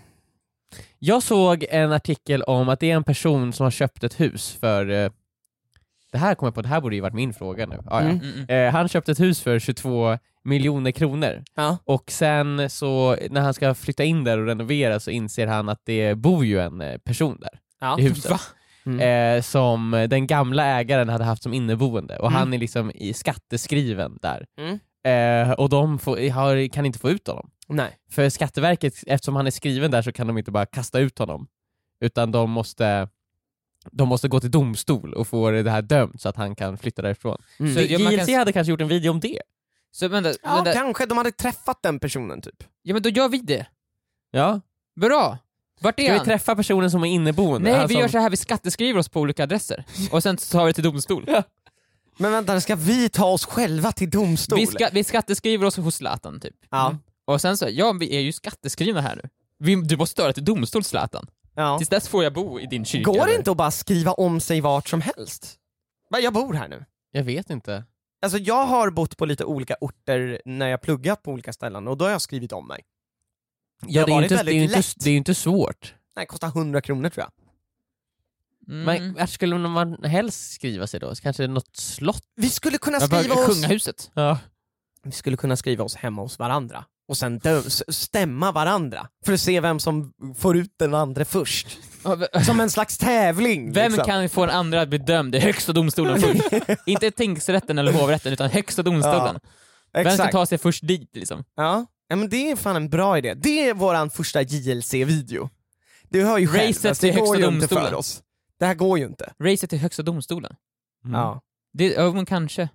Jag 0.98 1.22
såg 1.22 1.64
en 1.70 1.92
artikel 1.92 2.42
om 2.42 2.68
att 2.68 2.81
det 2.81 2.90
är 2.90 2.96
en 2.96 3.04
person 3.04 3.52
som 3.52 3.64
har 3.64 3.70
köpt 3.70 4.04
ett 4.04 4.20
hus 4.20 4.52
för, 4.61 4.90
eh, 4.90 5.11
det 6.12 6.18
här 6.18 6.35
kommer 6.35 6.52
på, 6.52 6.62
det 6.62 6.68
här 6.68 6.81
borde 6.81 6.96
ju 6.96 7.00
varit 7.00 7.14
min 7.14 7.35
fråga 7.35 7.66
nu. 7.66 7.83
Ah, 7.87 8.00
ja. 8.02 8.09
Mm. 8.09 8.16
Mm, 8.16 8.33
mm. 8.35 8.66
eh, 8.66 8.72
han 8.72 8.88
köpte 8.88 9.12
ett 9.12 9.20
hus 9.20 9.40
för 9.40 9.59
22 9.59 10.18
miljoner 10.44 10.90
kronor 10.90 11.44
Ja. 11.54 11.78
och 11.85 12.11
sen 12.11 12.70
så 12.70 13.16
när 13.31 13.40
han 13.40 13.54
ska 13.54 13.74
flytta 13.74 14.04
in 14.04 14.24
där 14.24 14.38
och 14.38 14.46
renovera 14.46 15.00
så 15.00 15.11
inser 15.11 15.46
han 15.46 15.68
att 15.68 15.81
det 15.85 16.14
bor 16.14 16.44
ju 16.44 16.61
en 16.61 16.81
eh, 16.81 16.98
person 16.98 17.40
där 17.40 17.61
Ja. 17.81 17.99
i 17.99 18.03
huset. 18.03 18.31
Va? 18.31 18.41
Mm. 18.87 19.01
Eh, 19.37 19.43
som 19.43 20.07
den 20.11 20.27
gamla 20.27 20.64
ägaren 20.67 21.09
hade 21.09 21.25
haft 21.25 21.43
som 21.43 21.55
inneboende 21.55 22.19
och 22.19 22.27
Mm. 22.27 22.38
han 22.38 22.55
är 22.55 22.59
liksom 22.59 22.91
i 22.95 23.12
skatteskriven 23.12 24.19
där. 24.23 24.47
Mm. 24.61 24.79
Eh, 25.49 25.53
och 25.55 25.69
de 25.69 25.99
får, 25.99 26.31
har, 26.31 26.69
kan 26.69 26.87
inte 26.87 26.99
få 26.99 27.11
ut 27.11 27.27
honom. 27.27 27.51
Nej. 27.69 27.97
För 28.11 28.29
Skatteverket, 28.29 28.95
eftersom 29.07 29.37
han 29.37 29.47
är 29.47 29.51
skriven 29.51 29.91
där 29.91 30.03
så 30.03 30.12
kan 30.12 30.27
de 30.27 30.38
inte 30.38 30.51
bara 30.51 30.67
kasta 30.67 30.99
ut 30.99 31.19
honom. 31.19 31.47
Utan 32.01 32.33
de 32.33 32.51
måste, 32.51 33.09
de 33.93 34.09
måste 34.09 34.29
gå 34.29 34.41
till 34.41 34.51
domstol 34.51 35.14
och 35.14 35.27
få 35.29 35.51
det 35.51 35.71
här 35.71 35.83
dömt 35.83 36.21
så 36.21 36.29
att 36.29 36.37
han 36.37 36.55
kan 36.57 36.79
flytta 36.79 37.03
därifrån. 37.03 37.43
Mm. 37.61 37.75
Så 37.75 37.81
JLC 37.81 38.27
kan- 38.27 38.35
hade 38.38 38.53
kanske 38.53 38.71
gjort 38.71 38.81
en 38.81 38.88
video 38.88 39.11
om 39.11 39.21
det. 39.21 39.41
Så 39.91 40.09
vänta, 40.09 40.33
Ja, 40.43 40.55
vänta. 40.55 40.73
kanske 40.73 41.07
de 41.07 41.19
hade 41.19 41.33
träffat 41.33 41.83
den 41.83 41.99
personen 42.01 42.41
typ. 42.41 42.64
ja 42.83 42.93
men 42.95 43.03
då 43.03 43.09
gör 43.09 43.29
vi 43.29 43.38
det. 43.38 43.67
Ja. 44.31 44.61
Bra! 45.01 45.38
Vart 45.79 46.01
är 46.01 46.05
Ska 46.05 46.12
vi 46.12 46.19
han? 46.19 46.27
träffa 46.27 46.57
personen 46.57 46.91
som 46.91 47.05
är 47.05 47.09
inneboende? 47.09 47.71
Nej, 47.71 47.79
Han 47.79 47.88
vi 47.88 47.95
gör 47.95 48.09
så 48.09 48.19
här, 48.19 48.31
vi 48.31 48.37
skatteskriver 48.37 48.99
oss 49.01 49.09
på 49.09 49.21
olika 49.21 49.43
adresser, 49.43 49.85
och 50.11 50.23
sen 50.23 50.37
tar 50.37 50.67
vi 50.67 50.73
till 50.75 50.85
domstol. 50.85 51.27
Men 52.17 52.33
vänta, 52.33 52.61
ska 52.61 52.77
vi 52.77 53.09
ta 53.09 53.27
oss 53.27 53.45
själva 53.47 53.93
till 53.93 54.11
domstol? 54.11 54.59
Vi, 54.59 54.67
ska, 54.67 54.88
vi 54.93 55.05
skatteskriver 55.05 55.67
oss 55.67 55.77
hos 55.77 55.97
Zlatan 55.97 56.41
typ. 56.41 56.55
Ja. 56.71 56.97
Och 57.25 57.41
sen 57.41 57.57
så, 57.57 57.67
ja 57.71 57.93
vi 57.93 58.17
är 58.17 58.21
ju 58.21 58.33
skatteskrivna 58.33 59.01
här 59.01 59.17
nu. 59.17 59.29
Vi, 59.59 59.75
du 59.83 59.97
måste 59.97 60.12
störa 60.12 60.33
till 60.33 60.45
domstol 60.45 60.85
Zlatan. 60.85 61.27
Ja. 61.55 61.79
Tills 61.79 61.88
dess 61.88 62.09
får 62.09 62.25
jag 62.25 62.33
bo 62.33 62.61
i 62.61 62.67
din 62.67 62.85
kyrka. 62.85 63.05
Går 63.05 63.14
det 63.14 63.23
eller? 63.23 63.35
inte 63.38 63.51
att 63.51 63.57
bara 63.57 63.71
skriva 63.71 64.12
om 64.12 64.41
sig 64.41 64.61
vart 64.61 64.88
som 64.88 65.01
helst? 65.01 65.55
Va, 66.11 66.19
Jag 66.19 66.33
bor 66.33 66.55
här 66.55 66.69
nu. 66.69 66.85
Jag 67.12 67.25
vet 67.25 67.51
inte. 67.51 67.85
Alltså 68.23 68.38
jag 68.38 68.67
har 68.67 68.91
bott 68.91 69.17
på 69.17 69.27
lite 69.27 69.45
olika 69.45 69.77
orter 69.81 70.43
när 70.45 70.69
jag 70.69 70.81
pluggat 70.83 71.23
på 71.23 71.33
olika 71.33 71.53
ställen 71.53 71.88
och 71.88 71.97
då 71.97 72.05
har 72.05 72.12
jag 72.12 72.23
skrivit 72.23 72.53
om 72.53 72.69
mig. 72.69 72.81
Ja, 73.87 74.01
har 74.01 74.07
det, 74.07 74.12
är 74.12 74.23
inte, 74.23 74.43
det, 74.43 74.53
är 74.53 74.62
inte, 74.62 74.83
det 74.97 75.11
är 75.11 75.11
ju 75.11 75.17
inte 75.17 75.35
svårt. 75.35 75.95
Nej, 76.17 76.23
det 76.23 76.27
kostar 76.27 76.49
100 76.49 76.81
kronor 76.81 77.09
tror 77.09 77.25
jag. 77.25 77.33
Mm. 78.69 78.85
Men 78.85 79.14
vart 79.14 79.31
skulle 79.31 79.59
man 79.59 80.05
helst 80.05 80.53
skriva 80.53 80.87
sig 80.87 81.01
då? 81.01 81.14
Kanske 81.14 81.47
något 81.47 81.77
slott? 81.77 82.23
Vi 82.37 82.51
skulle 82.51 82.79
kunna 82.79 83.01
skriva 83.01 83.35
oss... 83.35 83.47
Kungahuset. 83.47 84.11
Ja. 84.14 84.38
Vi 85.03 85.12
skulle 85.12 85.37
kunna 85.37 85.57
skriva 85.57 85.85
oss 85.85 85.95
hemma 85.95 86.23
hos 86.23 86.38
varandra. 86.38 86.85
och 87.09 87.17
sen 87.17 87.41
stämma 87.88 88.53
varandra 88.53 89.09
för 89.25 89.33
att 89.33 89.41
se 89.41 89.61
vem 89.61 89.81
som 89.81 90.12
får 90.38 90.57
ut 90.57 90.75
den 90.79 90.95
andra 90.95 91.25
först. 91.25 91.79
Som 92.47 92.61
en 92.61 92.71
slags 92.71 92.99
tävling. 92.99 93.73
Vem 93.73 93.93
liksom. 93.93 94.05
kan 94.05 94.29
få 94.29 94.45
en 94.45 94.51
andra 94.51 94.81
att 94.81 94.88
bli 94.88 94.99
dömd 94.99 95.35
i 95.35 95.38
högsta 95.38 95.73
domstolen 95.73 96.21
först? 96.21 96.43
Inte 96.87 97.11
tingsrätten 97.11 97.79
eller 97.79 97.93
hovrätten, 97.93 98.33
utan 98.33 98.51
högsta 98.51 98.83
domstolen. 98.83 99.41
Vem 99.93 100.11
ska 100.11 100.31
ta 100.31 100.47
sig 100.47 100.59
först 100.59 100.87
dit 100.87 101.17
liksom? 101.17 101.45
Ja. 101.57 101.87
Ja, 102.09 102.16
men 102.16 102.29
det 102.29 102.51
är 102.51 102.57
fan 102.57 102.77
en 102.77 102.88
bra 102.88 103.18
idé. 103.18 103.35
Det 103.35 103.68
är 103.68 103.75
våran 103.75 104.11
första 104.11 104.42
JLC-video. 104.42 105.51
Du 106.09 106.25
hör 106.25 106.38
ju 106.38 106.47
själv, 106.47 106.68
Racet 106.68 106.85
alltså, 106.87 107.07
det 107.07 107.12
till 107.12 107.21
går 107.21 107.27
högsta 107.35 107.40
ju 107.51 107.55
inte 107.55 107.61
domstolen. 107.66 107.87
för 107.90 107.94
oss. 107.94 108.23
Det 108.59 108.66
här 108.66 108.75
går 108.75 108.99
ju 108.99 109.05
inte. 109.07 109.33
Racet 109.42 109.71
till 109.71 109.79
högsta 109.79 110.03
domstolen? 110.03 110.55
Mm. 111.05 111.21
Ja. 111.21 111.40
Det, 111.73 111.87
ja, 111.87 112.12
men 112.12 112.27
kanske. 112.27 112.68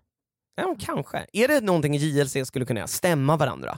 Ja, 0.56 0.68
men 0.68 0.76
kanske. 0.76 1.26
Är 1.34 1.48
det 1.48 1.62
någonting 1.62 1.94
JLC 1.96 2.38
skulle 2.46 2.66
kunna 2.66 2.80
göra? 2.80 2.88
Stämma 2.88 3.38
varandra? 3.38 3.78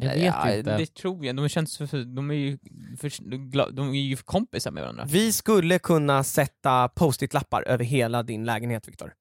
Jag 0.00 0.14
vet 0.14 0.24
ja, 0.24 0.54
inte. 0.54 0.76
Det 0.76 0.94
tror 0.94 1.24
jag. 1.26 1.36
De, 1.36 1.48
känns 1.48 1.78
för, 1.78 1.86
för, 1.86 2.04
de, 2.04 2.30
är 2.30 2.34
ju 2.34 2.58
för, 3.00 3.08
gla- 3.08 3.70
de 3.70 3.88
är 3.88 4.00
ju 4.00 4.16
kompisar 4.16 4.70
med 4.70 4.82
varandra. 4.82 5.04
Vi 5.08 5.32
skulle 5.32 5.78
kunna 5.78 6.24
sätta 6.24 6.88
post-it-lappar 6.88 7.62
över 7.62 7.84
hela 7.84 8.22
din 8.22 8.44
lägenhet, 8.44 8.88
Viktor. 8.88 9.12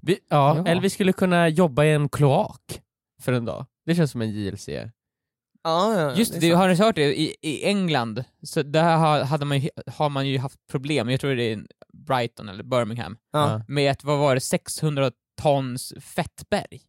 Vi, 0.00 0.12
ja, 0.28 0.56
Ja. 0.56 0.66
eller 0.70 0.82
vi 0.82 0.90
skulle 0.90 1.12
kunna 1.12 1.48
jobba 1.48 1.84
i 1.84 1.92
en 1.92 2.08
kloak 2.08 2.80
för 3.22 3.32
en 3.32 3.44
dag. 3.44 3.66
Det 3.86 3.94
känns 3.94 4.10
som 4.10 4.22
en 4.22 4.30
JLC. 4.30 4.68
Ja, 4.68 6.00
ja, 6.00 6.14
Just 6.16 6.34
det, 6.34 6.40
sant. 6.40 6.54
har 6.54 6.68
ni 6.68 6.74
hört 6.74 6.94
det? 6.94 7.20
I, 7.20 7.36
I 7.42 7.64
England, 7.64 8.24
så 8.42 8.62
där 8.62 8.96
har, 8.96 9.24
hade 9.24 9.44
man 9.44 9.58
ju, 9.58 9.68
har 9.86 10.08
man 10.08 10.28
ju 10.28 10.38
haft 10.38 10.58
problem, 10.70 11.10
jag 11.10 11.20
tror 11.20 11.34
det 11.34 11.52
är 11.52 11.66
Brighton 11.92 12.48
eller 12.48 12.64
Birmingham, 12.64 13.16
Ja. 13.32 13.62
med 13.68 13.90
ett, 13.90 14.04
vad 14.04 14.18
var 14.18 14.34
det, 14.34 14.40
600 14.40 15.10
tons 15.42 15.92
fettberg 16.00 16.80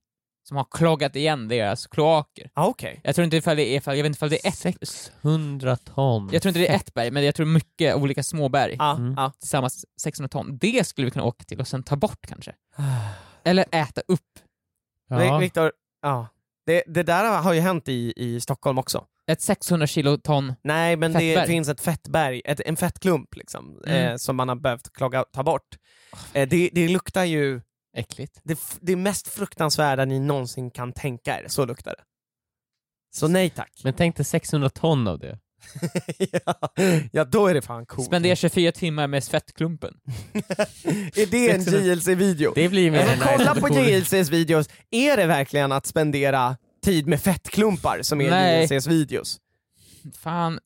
som 0.48 0.58
har 0.58 0.68
kloggat 0.72 1.16
igen 1.16 1.48
deras 1.48 1.88
kloaker. 1.88 2.50
Ja, 2.56 2.66
Okej. 2.68 3.02
Jag 3.04 3.16
tror 3.16 3.26
inte 3.26 3.38
ifall 3.38 3.58
det 3.58 3.68
är, 3.74 3.78
ifall, 3.78 3.98
jag 3.98 4.04
vet 4.04 4.10
inte 4.10 4.18
ifall 4.18 4.30
det 4.30 4.46
är 4.46 4.50
ett, 4.50 4.56
600 4.58 5.76
ton. 5.78 6.30
jag 6.34 6.42
tror 6.42 6.50
inte 6.50 6.60
det 6.60 6.68
är 6.72 6.76
ett 6.76 6.94
berg, 6.94 7.12
men 7.12 7.24
jag 7.26 7.36
tror 7.36 7.46
mycket 7.46 7.96
olika 7.96 8.24
små 8.24 8.50
berg. 8.50 8.76
Ja, 8.80 8.96
Mm. 8.96 9.14
ja. 9.18 9.32
Tillsammans 9.40 9.86
600 10.02 10.30
ton. 10.30 10.58
Det 10.58 10.88
skulle 10.88 11.06
vi 11.06 11.12
kunna 11.12 11.26
åka 11.26 11.44
till 11.44 11.60
och 11.60 11.68
sen 11.68 11.84
ta 11.84 11.96
bort 11.96 12.26
kanske. 12.28 12.54
Eller 13.44 13.66
äta 13.72 14.02
upp. 14.08 14.40
Ja. 15.08 15.18
Vi- 15.38 15.46
Viktor, 15.46 15.72
ja. 16.02 16.28
Det, 16.66 16.84
det 16.88 17.04
där 17.04 17.42
har 17.42 17.54
ju 17.54 17.60
hänt 17.60 17.88
i, 17.90 18.14
i 18.16 18.42
Stockholm 18.42 18.78
också. 18.78 19.06
Ett 19.32 19.42
600 19.42 19.88
kiloton. 19.88 20.54
Nej 20.64 20.96
men 20.96 21.14
det 21.14 21.20
Fettberg. 21.20 21.48
finns 21.48 21.70
ett 21.70 21.82
fettberg, 21.82 22.42
ett, 22.46 22.60
en 22.66 22.76
fettklump 22.76 23.36
liksom, 23.36 23.82
Mm. 23.86 24.12
eh, 24.12 24.16
som 24.18 24.36
man 24.36 24.50
har 24.50 24.56
behövt 24.56 24.94
klaga, 24.94 25.24
ta 25.24 25.44
bort. 25.44 25.68
Eh, 26.34 26.48
det, 26.50 26.70
det 26.74 26.88
luktar 26.88 27.24
ju, 27.24 27.62
Äckligt. 27.98 28.40
det, 28.44 28.60
det 28.82 28.96
mest 28.96 29.28
fruktansvärda 29.28 30.06
ni 30.06 30.20
någonsin 30.20 30.72
kan 30.72 30.94
tänka 30.94 31.40
er, 31.40 31.46
så 31.48 31.66
luktar 31.66 31.92
det. 31.98 32.04
Så 33.16 33.28
nej 33.28 33.50
tack. 33.50 33.82
Men 33.84 33.94
tänk 33.94 34.16
dig 34.16 34.26
600 34.26 34.70
ton 34.70 35.08
av 35.08 35.20
det. 35.20 35.40
Ja, 36.18 36.72
ja 37.12 37.26
då 37.26 37.48
är 37.48 37.54
det 37.54 37.62
fan 37.62 37.86
coolt. 37.86 38.08
Spendera 38.08 38.36
24 38.36 38.72
timmar 38.72 39.08
med 39.08 39.24
fettklumpen. 39.24 39.94
är 41.16 41.26
det 41.26 41.52
en 41.52 41.64
600 41.64 41.94
JLC-video? 41.94 42.52
Det 42.56 42.70
blir 42.70 42.92
mer 42.92 43.00
än 43.00 43.20
kolla 43.20 43.56
på. 43.56 43.70
JLCs 43.70 44.30
videos, 44.30 44.70
är 44.92 45.18
det 45.18 45.26
verkligen 45.26 45.72
att 45.72 45.86
spendera 45.86 46.58
tid 46.84 47.08
med 47.08 47.22
fettklumpar 47.22 48.00
som 48.02 48.22
är 48.22 48.30
Nej. 48.30 48.68
JLCs 48.72 48.88
videos? 48.88 49.40
Fan. 50.18 50.60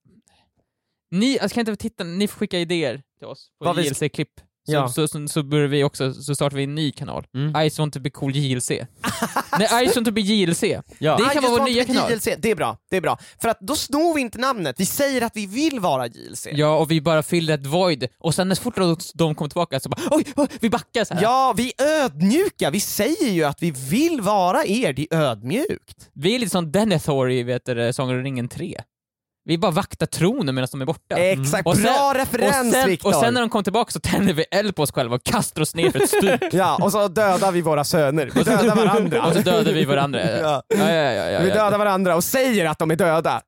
Ni, 1.12 1.40
alltså, 1.40 1.56
kan 1.56 1.62
inte 1.62 1.76
titta, 1.76 2.04
ni 2.04 2.28
får 2.28 2.38
skicka 2.38 2.60
idéer 2.60 3.02
till 3.18 3.28
oss 3.28 3.48
på 3.64 3.82
JLC-klipp. 3.82 4.42
Så, 4.66 4.74
Ja. 4.74 4.88
så, 4.90 5.08
så, 5.08 5.28
så 5.28 5.44
börjar 5.44 5.68
vi 5.68 5.84
också, 5.84 6.14
så 6.14 6.36
startar 6.36 6.58
vi 6.58 6.64
en 6.64 6.76
ny 6.76 6.92
kanal. 6.92 7.26
Mm. 7.36 7.70
Ice 7.70 7.80
want 7.80 7.94
to 7.94 8.00
be 8.00 8.10
cool 8.10 8.36
JLC. 8.36 8.70
Nej, 9.60 9.88
Ice 9.88 9.96
want 9.96 10.08
to 10.08 10.12
be 10.12 10.22
JLC. 10.22 10.64
Ja. 11.00 11.18
Det 11.18 11.24
I 11.24 11.26
kan 11.26 11.36
just 11.36 11.48
vara 11.48 11.60
vår 11.60 11.66
nya 11.70 11.86
kanal. 11.86 12.12
JLC. 12.12 12.28
Det 12.38 12.52
är 12.52 12.56
bra, 12.56 12.78
det 12.90 12.98
är 12.98 13.02
bra. 13.02 13.18
För 13.42 13.50
att 13.50 13.60
då 13.60 13.76
snor 13.76 14.16
vi 14.16 14.22
inte 14.22 14.38
namnet, 14.38 14.76
vi 14.80 14.86
säger 14.86 15.22
att 15.22 15.36
vi 15.36 15.46
vill 15.46 15.80
vara 15.80 16.08
JLC. 16.08 16.48
Ja, 16.52 16.78
och 16.78 16.92
vi 16.92 17.02
bara 17.02 17.24
fyller 17.24 17.54
ett 17.54 17.66
void, 17.66 18.08
och 18.20 18.36
sen 18.36 18.48
när 18.48 18.56
så 18.56 18.62
fort 18.62 18.76
de 19.14 19.36
kommer 19.36 19.50
tillbaka 19.50 19.80
så 19.80 19.90
bara 19.90 20.02
oj, 20.12 20.26
oj 20.36 20.48
vi 20.60 20.70
backar 20.70 21.04
så 21.04 21.14
här. 21.14 21.22
Ja, 21.22 21.54
vi 21.58 21.74
är 21.78 22.04
ödmjuka, 22.04 22.70
vi 22.70 22.80
säger 22.80 23.30
ju 23.30 23.44
att 23.44 23.64
vi 23.64 23.72
vill 23.72 24.22
vara 24.22 24.66
er, 24.66 24.94
det 24.94 25.08
är 25.12 25.22
ödmjukt. 25.22 26.10
Vi 26.14 26.36
är 26.36 26.40
lite 26.40 26.52
som 26.52 26.72
Denethor 26.72 27.32
i 27.32 27.60
Sagan 27.94 28.16
om 28.16 28.24
ringen 28.24 28.50
3. 28.50 28.82
Vi 29.46 29.58
bara 29.58 29.72
vaktar 29.72 30.06
tronen 30.06 30.56
medan 30.56 30.68
de 30.72 30.82
är 30.82 30.86
borta. 30.86 31.16
Exakt, 31.18 31.68
Och 31.68 31.76
sen- 31.76 31.84
bra 31.84 32.08
och, 32.10 32.16
referens 32.16 32.74
sen, 32.74 32.88
Viktor! 32.90 33.10
och 33.10 33.16
sen 33.16 33.34
när 33.34 33.42
de 33.42 33.50
kommer 33.50 33.64
tillbaka 33.64 33.92
så 33.92 34.00
tänder 34.00 34.34
vi 34.34 34.44
eld 34.52 34.76
på 34.76 34.84
oss 34.84 34.92
själva 34.92 35.16
och 35.16 35.24
kastar 35.24 35.62
oss 35.62 35.76
ner 35.76 35.92
för 35.92 36.00
ett 36.04 36.10
stup. 36.10 36.42
Ja, 36.54 36.78
och 36.82 36.92
så 36.92 37.08
dödar 37.08 37.52
vi 37.52 37.62
våra 37.62 37.84
söner, 37.84 38.30
vi 38.36 38.44
dödar 38.44 38.76
varandra. 38.76 39.22
och 39.28 39.34
så 39.34 39.40
dödar 39.42 39.72
vi 39.74 39.86
varandra. 39.86 40.40
Ja. 40.40 40.64
Ja, 40.78 40.92
ja, 40.92 41.40
Vi 41.42 41.50
dödar 41.50 41.78
varandra 41.78 42.16
och 42.16 42.24
säger 42.24 42.66
att 42.66 42.80
de 42.80 42.92
är 42.92 42.96
döda. 42.96 43.42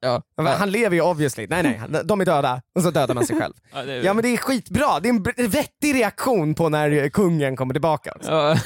Han 0.57 0.71
lever 0.71 0.95
ju 0.95 1.01
obviously, 1.01 1.47
nej 1.49 1.63
nej, 1.63 2.01
de 2.03 2.21
är 2.21 2.25
döda, 2.25 2.61
och 2.75 2.81
så 2.83 2.91
dödar 2.91 3.13
man 3.15 3.25
sig 3.25 3.39
själv. 3.39 3.53
Ja, 3.73 3.83
det 3.83 3.93
är- 3.93 4.03
Ja 4.03 4.13
men 4.13 4.23
det 4.23 4.29
är 4.29 4.37
skitbra, 4.37 4.99
det 4.99 5.09
är 5.09 5.13
en 5.43 5.49
vettig 5.49 5.95
reaktion 5.95 6.55
på 6.55 6.69
när 6.69 7.09
kungen 7.09 7.55
kommer 7.55 7.73
tillbaka. 7.73 8.13
Ja, 8.25 8.57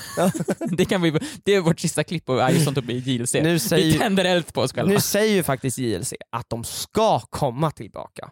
det, 0.59 0.85
kan 0.85 1.01
vi, 1.01 1.19
det 1.43 1.55
är 1.55 1.61
vårt 1.61 1.79
sista 1.79 2.03
klipp 2.03 2.25
på 2.25 2.49
I 2.49 2.59
sånt 2.65 2.77
upp 2.77 2.89
i 2.89 2.97
JLC. 2.97 3.33
Nu 3.33 3.59
säger- 3.59 3.85
Vi 3.93 3.99
tänder 3.99 4.25
eld 4.25 4.53
på 4.53 4.61
oss 4.61 4.73
själva. 4.73 4.91
Nu 4.93 4.99
säger 4.99 5.35
ju 5.35 5.43
faktiskt 5.43 5.77
JLC 5.77 6.13
att 6.31 6.49
de 6.49 6.63
ska 6.63 7.14
komma 7.19 7.71
tillbaka. 7.71 8.31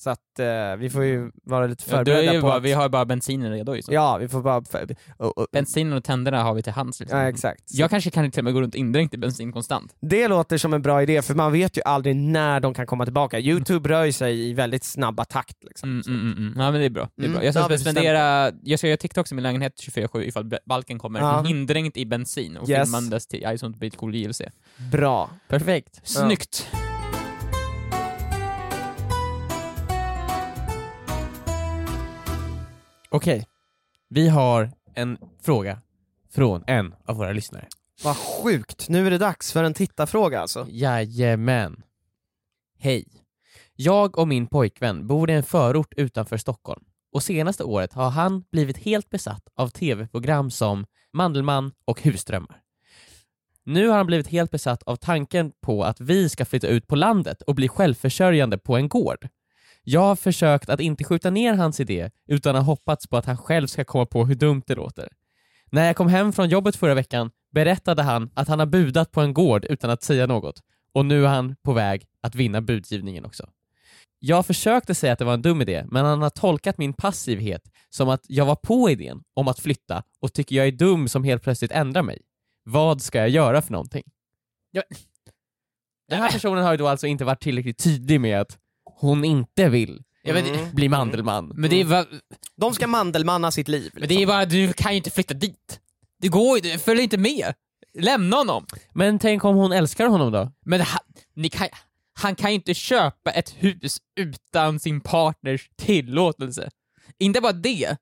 Så 0.00 0.10
att 0.10 0.38
eh, 0.38 0.76
vi 0.78 0.90
får 0.90 1.04
ju 1.04 1.30
vara 1.44 1.66
lite 1.66 1.84
ja, 1.86 1.96
förberedda 1.96 2.32
ju 2.34 2.40
på 2.40 2.46
bara, 2.46 2.56
att... 2.56 2.62
Vi 2.62 2.72
har 2.72 2.88
bara 2.88 3.04
bensinen 3.04 3.52
redo 3.52 3.74
ju. 3.74 3.82
Så. 3.82 3.92
Ja, 3.94 4.16
vi 4.18 4.28
får 4.28 4.42
bara... 4.42 4.64
För... 4.64 4.96
och- 5.16 5.38
och- 5.38 5.46
Bensinen 5.52 5.92
och 5.92 6.04
tänderna 6.04 6.42
har 6.42 6.54
vi 6.54 6.62
till 6.62 6.72
hands. 6.72 7.00
Liksom. 7.00 7.18
Ja, 7.18 7.28
exakt. 7.28 7.62
Jag 7.68 7.90
kanske 7.90 8.10
kan 8.10 8.30
till 8.30 8.40
och 8.40 8.44
med 8.44 8.54
gå 8.54 8.60
runt 8.60 8.74
indränkt 8.74 9.14
i 9.14 9.18
bensin 9.18 9.52
konstant. 9.52 9.94
Det 10.00 10.28
låter 10.28 10.58
som 10.58 10.74
en 10.74 10.82
bra 10.82 11.02
idé, 11.02 11.22
för 11.22 11.34
man 11.34 11.52
vet 11.52 11.76
ju 11.78 11.82
aldrig 11.84 12.16
när 12.16 12.60
de 12.60 12.74
kan 12.74 12.86
komma 12.86 13.04
tillbaka. 13.04 13.38
Youtube 13.40 13.88
rör 13.88 14.04
ju 14.04 14.12
sig 14.12 14.48
i 14.48 14.52
väldigt 14.54 14.84
snabba 14.84 15.24
takt. 15.24 15.64
Liksom. 15.64 15.88
Mm, 15.90 16.02
mm, 16.06 16.20
mm, 16.32 16.38
mm. 16.46 16.60
Ja 16.60 16.70
men 16.70 16.80
det 16.80 16.86
är 16.86 16.90
bra. 16.90 17.08
Det 17.16 17.22
är 17.22 17.26
Mm, 17.26 17.38
bra. 17.38 17.44
Jag 17.44 17.54
ska 17.54 17.78
spendera, 17.78 18.52
jag 18.62 18.78
ska 18.78 18.86
göra 18.88 18.96
TikToks 18.96 19.32
i 19.32 19.34
min 19.34 19.42
lägenhet 19.42 19.72
24-7 19.80 20.22
ifall 20.22 20.52
balken 20.66 20.98
kommer, 20.98 21.20
Ja. 21.20 21.44
indränkt 21.48 21.96
i 21.96 22.06
bensin 22.06 22.56
och 22.56 22.68
Yes. 22.68 22.82
filmandes 22.88 23.26
till 23.26 23.46
I 23.54 23.58
sånt 23.58 23.76
bit 23.76 23.96
cool 23.96 24.14
JLC. 24.14 24.42
Bra. 24.92 25.30
Perfekt. 25.48 26.00
Snyggt! 26.08 26.68
Okej. 33.10 33.46
Vi 34.08 34.28
har 34.28 34.70
en 34.94 35.18
fråga 35.42 35.80
från 36.30 36.64
en 36.66 36.94
av 37.04 37.16
våra 37.16 37.32
lyssnare. 37.32 37.68
Vad 38.04 38.16
sjukt, 38.16 38.88
nu 38.88 39.06
är 39.06 39.10
det 39.10 39.18
dags 39.18 39.52
för 39.52 39.64
en 39.64 39.74
tittarfråga 39.74 40.40
alltså. 40.40 40.66
Jajamän. 40.68 41.82
Hej. 42.78 43.06
Jag 43.76 44.18
och 44.18 44.28
min 44.28 44.46
pojkvän 44.46 45.06
bor 45.06 45.30
i 45.30 45.34
en 45.34 45.42
förort 45.42 45.94
utanför 45.96 46.36
Stockholm 46.36 46.84
och 47.12 47.22
senaste 47.22 47.64
året 47.64 47.92
har 47.92 48.10
han 48.10 48.44
blivit 48.50 48.78
helt 48.78 49.10
besatt 49.10 49.42
av 49.54 49.68
tv-program 49.68 50.50
som 50.50 50.86
Mandelmann 51.12 51.72
och 51.84 52.02
Husdrömmar. 52.02 52.62
Nu 53.64 53.88
har 53.88 53.96
han 53.96 54.06
blivit 54.06 54.28
helt 54.28 54.50
besatt 54.50 54.82
av 54.82 54.96
tanken 54.96 55.52
på 55.60 55.84
att 55.84 56.00
vi 56.00 56.28
ska 56.28 56.44
flytta 56.44 56.66
ut 56.66 56.86
på 56.86 56.96
landet 56.96 57.42
och 57.42 57.54
bli 57.54 57.68
självförsörjande 57.68 58.58
på 58.58 58.76
en 58.76 58.88
gård. 58.88 59.28
Jag 59.90 60.00
har 60.00 60.16
försökt 60.16 60.68
att 60.68 60.80
inte 60.80 61.04
skjuta 61.04 61.30
ner 61.30 61.54
hans 61.54 61.80
idé 61.80 62.10
utan 62.26 62.54
har 62.54 62.62
hoppats 62.62 63.06
på 63.06 63.16
att 63.16 63.26
han 63.26 63.36
själv 63.36 63.66
ska 63.66 63.84
komma 63.84 64.06
på 64.06 64.24
hur 64.24 64.34
dumt 64.34 64.62
det 64.66 64.74
låter. 64.74 65.08
När 65.70 65.86
jag 65.86 65.96
kom 65.96 66.08
hem 66.08 66.32
från 66.32 66.48
jobbet 66.48 66.76
förra 66.76 66.94
veckan 66.94 67.30
berättade 67.52 68.02
han 68.02 68.30
att 68.34 68.48
han 68.48 68.58
har 68.58 68.66
budat 68.66 69.12
på 69.12 69.20
en 69.20 69.34
gård 69.34 69.64
utan 69.64 69.90
att 69.90 70.02
säga 70.02 70.26
något 70.26 70.62
och 70.92 71.06
nu 71.06 71.24
är 71.24 71.28
han 71.28 71.56
på 71.62 71.72
väg 71.72 72.06
att 72.20 72.34
vinna 72.34 72.60
budgivningen 72.60 73.24
också. 73.24 73.48
Jag 74.18 74.46
försökte 74.46 74.94
säga 74.94 75.12
att 75.12 75.18
det 75.18 75.24
var 75.24 75.34
en 75.34 75.42
dum 75.42 75.62
idé, 75.62 75.84
men 75.88 76.04
han 76.04 76.22
har 76.22 76.30
tolkat 76.30 76.78
min 76.78 76.92
passivhet 76.92 77.62
som 77.90 78.08
att 78.08 78.24
jag 78.28 78.46
var 78.46 78.56
på 78.56 78.90
idén 78.90 79.22
om 79.34 79.48
att 79.48 79.60
flytta 79.60 80.02
och 80.20 80.32
tycker 80.32 80.56
jag 80.56 80.66
är 80.66 80.72
dum 80.72 81.08
som 81.08 81.24
helt 81.24 81.42
plötsligt 81.42 81.72
ändrar 81.72 82.02
mig. 82.02 82.22
Vad 82.64 83.02
ska 83.02 83.18
jag 83.18 83.28
göra 83.28 83.62
för 83.62 83.72
någonting? 83.72 84.04
Den 86.08 86.20
här 86.22 86.32
personen 86.32 86.64
har 86.64 86.72
ju 86.72 86.76
då 86.76 86.88
alltså 86.88 87.06
inte 87.06 87.24
varit 87.24 87.42
tillräckligt 87.42 87.78
tydlig 87.84 88.20
med 88.20 88.40
att 88.40 88.58
hon 89.00 89.24
inte 89.24 89.68
vill 89.68 90.02
Mm. 90.24 90.74
bli 90.74 90.88
Mandelmann. 90.88 91.52
men 91.54 91.70
det 91.70 91.80
är 91.80 91.84
bara, 91.84 92.06
De 92.56 92.74
ska 92.74 92.86
mandelmanna 92.86 93.50
sitt 93.50 93.68
liv. 93.68 93.90
men 93.94 94.08
det 94.08 94.14
är 94.14 94.18
Liksom. 94.18 94.28
bara, 94.28 94.44
du 94.44 94.72
kan 94.72 94.92
ju 94.92 94.96
inte 94.96 95.10
flytta 95.10 95.34
dit. 95.34 95.80
Det 96.20 96.28
går 96.28 96.58
ju, 96.66 96.78
följ 96.78 97.02
inte 97.02 97.18
med. 97.18 97.54
Lämna 97.98 98.36
honom. 98.36 98.66
Men 98.94 99.18
tänk 99.18 99.44
om 99.44 99.56
hon 99.56 99.72
älskar 99.72 100.06
honom 100.06 100.32
då? 100.32 100.52
Men 100.66 100.80
han, 100.80 101.00
ni 101.36 101.48
kan, 101.48 101.68
han 102.20 102.34
kan 102.34 102.50
ju 102.50 102.54
inte 102.54 102.74
köpa 102.74 103.30
ett 103.30 103.54
hus 103.58 103.98
utan 104.20 104.80
sin 104.80 105.00
partners 105.00 105.70
tillåtelse. 105.76 106.70
Inte 107.18 107.40
bara 107.40 107.52
det, 107.52 107.96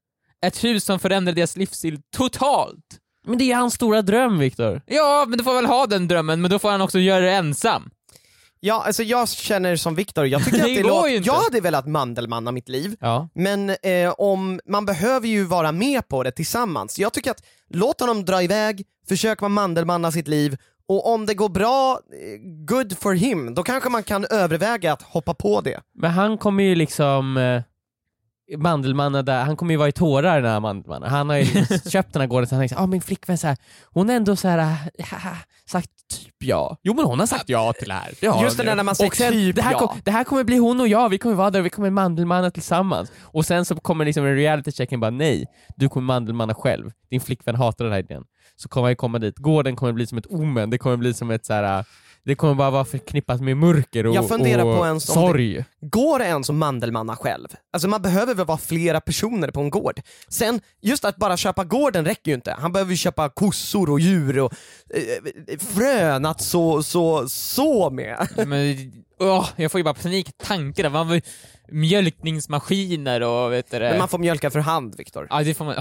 ett 0.46 0.64
hus 0.64 0.84
som 0.84 0.98
förändrar 0.98 1.32
deras 1.34 1.56
livsstil 1.56 2.00
totalt. 2.16 2.98
Men 3.26 3.38
det 3.38 3.52
är 3.52 3.56
hans 3.56 3.74
stora 3.74 4.02
dröm 4.02 4.38
Viktor. 4.38 4.82
Ja, 4.86 5.24
men 5.28 5.38
då 5.38 5.44
får 5.44 5.54
väl 5.54 5.66
ha 5.66 5.86
den 5.86 6.08
drömmen, 6.08 6.40
men 6.40 6.50
då 6.50 6.58
får 6.58 6.70
han 6.70 6.80
också 6.80 6.98
göra 6.98 7.24
det 7.24 7.32
ensam. 7.32 7.90
Ja, 8.60 8.82
alltså 8.86 9.02
jag 9.02 9.28
känner 9.28 9.76
som 9.76 9.94
Viktor, 9.94 10.26
jag 10.26 10.44
tycker 10.44 10.58
att 10.60 10.64
Det 10.64 10.74
det 10.74 10.82
går 10.82 10.88
låter... 10.88 11.08
inte. 11.16 11.26
Jag 11.26 11.34
hade 11.34 11.60
velat 11.60 11.86
mandelmanna 11.86 12.52
mitt 12.52 12.68
liv, 12.68 12.96
Ja. 13.00 13.28
men 13.34 13.70
eh, 13.70 14.10
om, 14.18 14.60
man 14.68 14.86
behöver 14.86 15.28
ju 15.28 15.44
vara 15.44 15.72
med 15.72 16.08
på 16.08 16.22
det 16.22 16.30
tillsammans. 16.32 16.98
Jag 16.98 17.12
tycker 17.12 17.30
att 17.30 17.42
låt 17.70 18.00
honom 18.00 18.24
dra 18.24 18.42
iväg, 18.42 18.84
försök 19.08 19.40
vara 19.40 19.48
mandelmanna 19.48 20.12
sitt 20.12 20.28
liv 20.28 20.56
Och 20.88 21.12
om 21.14 21.26
det 21.26 21.34
går 21.34 21.48
bra, 21.48 21.92
eh, 21.92 22.40
good 22.66 22.98
for 22.98 23.14
him, 23.14 23.54
då 23.54 23.62
kanske 23.62 23.90
man 23.90 24.02
kan 24.02 24.24
överväga 24.30 24.92
att 24.92 25.02
hoppa 25.02 25.34
på 25.34 25.60
det. 25.60 25.80
Men 25.94 26.10
han 26.10 26.38
kommer 26.38 26.64
ju 26.64 26.74
liksom 26.74 27.36
eh, 27.36 27.62
Mandelmannen 28.56 29.24
där, 29.24 29.44
han 29.44 29.56
kommer 29.56 29.74
ju 29.74 29.78
vara 29.78 29.88
i 29.88 29.92
tårar 29.92 30.40
när 30.40 30.60
Mandelmannen, 30.60 31.10
han 31.10 31.28
har 31.28 31.36
ju 31.36 31.44
köpt 31.90 32.12
den 32.12 32.20
här 32.20 32.26
gården 32.26 32.46
så 32.46 32.54
han 32.54 32.62
tänker 32.62 32.82
ah, 32.82 32.86
min 32.86 33.02
flickvän 33.02 33.38
så 33.38 33.46
här, 33.46 33.56
hon 33.84 34.10
är 34.10 34.16
ändå 34.16 34.36
så 34.36 34.48
här, 34.48 34.58
haha, 35.10 35.36
sagt 35.66 35.90
typ 36.10 36.34
ja. 36.38 36.76
Jo 36.82 36.94
men 36.94 37.04
hon 37.04 37.18
har 37.18 37.26
sagt 37.26 37.48
ja 37.48 37.72
till 37.72 37.88
det 37.88 37.94
här. 37.94 38.14
Det 38.20 38.26
har 38.26 38.42
Just 38.44 38.56
det 38.56 38.64
där 38.64 38.74
när 38.74 38.82
man 38.82 38.94
säger 38.94 39.10
sen, 39.10 39.32
typ 39.32 39.56
det, 39.56 39.62
här 39.62 39.72
ja. 39.72 39.78
kom, 39.78 40.00
det 40.04 40.10
här 40.10 40.24
kommer 40.24 40.44
bli 40.44 40.56
hon 40.56 40.80
och 40.80 40.88
jag, 40.88 41.08
vi 41.08 41.18
kommer 41.18 41.34
vara 41.34 41.50
där, 41.50 41.60
vi 41.60 41.70
kommer 41.70 41.90
Mandelmannen 41.90 42.52
tillsammans. 42.52 43.12
Och 43.20 43.46
sen 43.46 43.64
så 43.64 43.76
kommer 43.76 44.04
liksom 44.04 44.24
en 44.24 44.34
reality 44.34 44.72
checken 44.72 45.00
bara 45.00 45.10
nej, 45.10 45.46
du 45.76 45.88
kommer 45.88 46.06
Mandelmannen 46.06 46.54
själv, 46.54 46.90
din 47.10 47.20
flickvän 47.20 47.54
hatar 47.54 47.84
den 47.84 47.92
här 47.92 48.00
idén. 48.00 48.24
Så 48.56 48.68
kommer 48.68 48.88
jag 48.88 48.98
komma 48.98 49.18
dit, 49.18 49.38
gården 49.38 49.76
kommer 49.76 49.92
bli 49.92 50.06
som 50.06 50.18
ett 50.18 50.26
omen, 50.26 50.70
det 50.70 50.78
kommer 50.78 50.96
bli 50.96 51.14
som 51.14 51.30
ett 51.30 51.46
så 51.46 51.52
här. 51.52 51.84
Det 52.26 52.34
kommer 52.34 52.54
bara 52.54 52.70
vara 52.70 52.84
förknippat 52.84 53.40
med 53.40 53.56
mörker 53.56 54.06
och, 54.06 54.14
Jag 54.14 54.28
funderar 54.28 54.64
och 54.64 54.78
på 54.78 54.86
ens 54.86 55.08
om 55.08 55.14
det- 55.14 55.28
sorg. 55.28 55.64
Går 55.80 56.18
det 56.18 56.24
ens 56.24 56.50
att 56.50 56.56
mandelmanna 56.56 57.16
själv? 57.16 57.48
Alltså 57.72 57.88
man 57.88 58.02
behöver 58.02 58.34
väl 58.34 58.46
vara 58.46 58.58
flera 58.58 59.00
personer 59.00 59.50
på 59.50 59.60
en 59.60 59.70
gård. 59.70 60.00
Sen, 60.28 60.60
just 60.82 61.04
att 61.04 61.16
bara 61.16 61.36
köpa 61.36 61.64
gården 61.64 62.04
räcker 62.04 62.30
ju 62.30 62.34
inte. 62.34 62.56
Han 62.58 62.72
behöver 62.72 62.90
ju 62.90 62.96
köpa 62.96 63.28
kossor 63.28 63.90
och 63.90 64.00
djur 64.00 64.38
och 64.38 64.52
eh, 64.94 65.58
frön 65.58 66.24
att 66.26 66.40
så, 66.40 66.82
så, 66.82 67.28
så 67.28 67.90
med. 67.90 68.28
Men, 68.46 68.92
åh, 69.18 69.48
jag 69.56 69.72
får 69.72 69.78
ju 69.78 69.84
bara 69.84 69.94
panik 69.94 70.30
tanken, 70.36 70.92
man 70.92 71.08
har 71.08 71.20
mjölkningsmaskiner 71.72 73.20
och 73.20 73.52
vet 73.52 73.70
du 73.70 73.78
det. 73.78 73.88
Men 73.88 73.98
man 73.98 74.08
får 74.08 74.18
mjölka 74.18 74.50
för 74.50 74.58
hand 74.60 74.94
Viktor. 74.96 75.26
Ja, 75.30 75.42
det 75.42 75.54
får 75.54 75.64
man... 75.64 75.74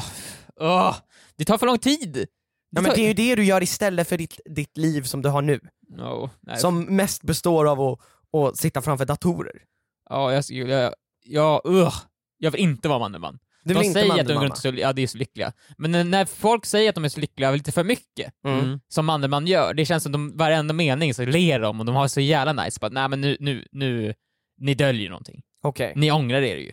Åh, 0.61 0.95
det 1.37 1.45
tar 1.45 1.57
för 1.57 1.65
lång 1.65 1.77
tid! 1.79 2.27
Ja, 2.75 2.81
men 2.81 2.91
det 2.95 3.01
är 3.01 3.07
ju 3.07 3.13
det 3.13 3.35
du 3.35 3.43
gör 3.43 3.63
istället 3.63 4.09
för 4.09 4.17
ditt, 4.17 4.39
ditt 4.45 4.77
liv 4.77 5.01
som 5.03 5.21
du 5.21 5.29
har 5.29 5.41
nu. 5.41 5.59
No. 5.89 6.29
Som 6.57 6.81
mest 6.83 7.23
består 7.23 7.65
av 7.69 7.81
att, 7.81 7.99
att 8.33 8.57
sitta 8.57 8.81
framför 8.81 9.05
datorer. 9.05 9.61
Ja, 10.09 10.33
jag, 10.33 10.43
jag, 10.49 10.93
jag, 11.25 11.61
ugh, 11.65 11.93
jag 12.37 12.51
vill 12.51 12.61
inte 12.61 12.87
vara 12.89 12.99
Mandelmann. 12.99 13.39
Du 13.63 13.73
De 13.73 13.83
säger 13.93 14.21
att 14.21 14.27
de 14.27 14.33
går 14.33 14.55
så, 14.55 14.67
ja, 14.67 14.93
är 14.97 15.07
så 15.07 15.17
lyckliga. 15.17 15.53
Men 15.77 16.11
när- 16.11 16.25
folk 16.25 16.65
säger 16.65 16.89
att 16.89 16.95
de 16.95 17.05
är 17.05 17.09
så 17.09 17.19
lyckliga 17.19 17.51
lite 17.51 17.71
för 17.71 17.83
mycket, 17.83 18.33
Mm. 18.47 18.79
som 18.87 19.05
Mandelmann 19.05 19.47
gör, 19.47 19.73
det 19.73 19.85
känns 19.85 20.03
som 20.03 20.11
de, 20.11 20.37
varenda 20.37 20.73
mening 20.73 21.13
så 21.13 21.25
ler 21.25 21.59
de 21.59 21.79
och 21.79 21.85
de 21.85 21.95
har 21.95 22.07
så 22.07 22.21
jävla 22.21 22.53
nice 22.63 22.79
på 22.79 22.85
att 22.85 22.93
nej 22.93 23.09
men 23.09 23.21
nu, 23.21 23.37
nu, 23.39 23.67
nu, 23.71 24.13
ni 24.57 24.73
döljer 24.73 25.09
någonting. 25.09 25.41
Okej. 25.63 25.93
Ni 25.95 26.11
ångrar 26.11 26.41
er 26.41 26.55
ju. 26.57 26.71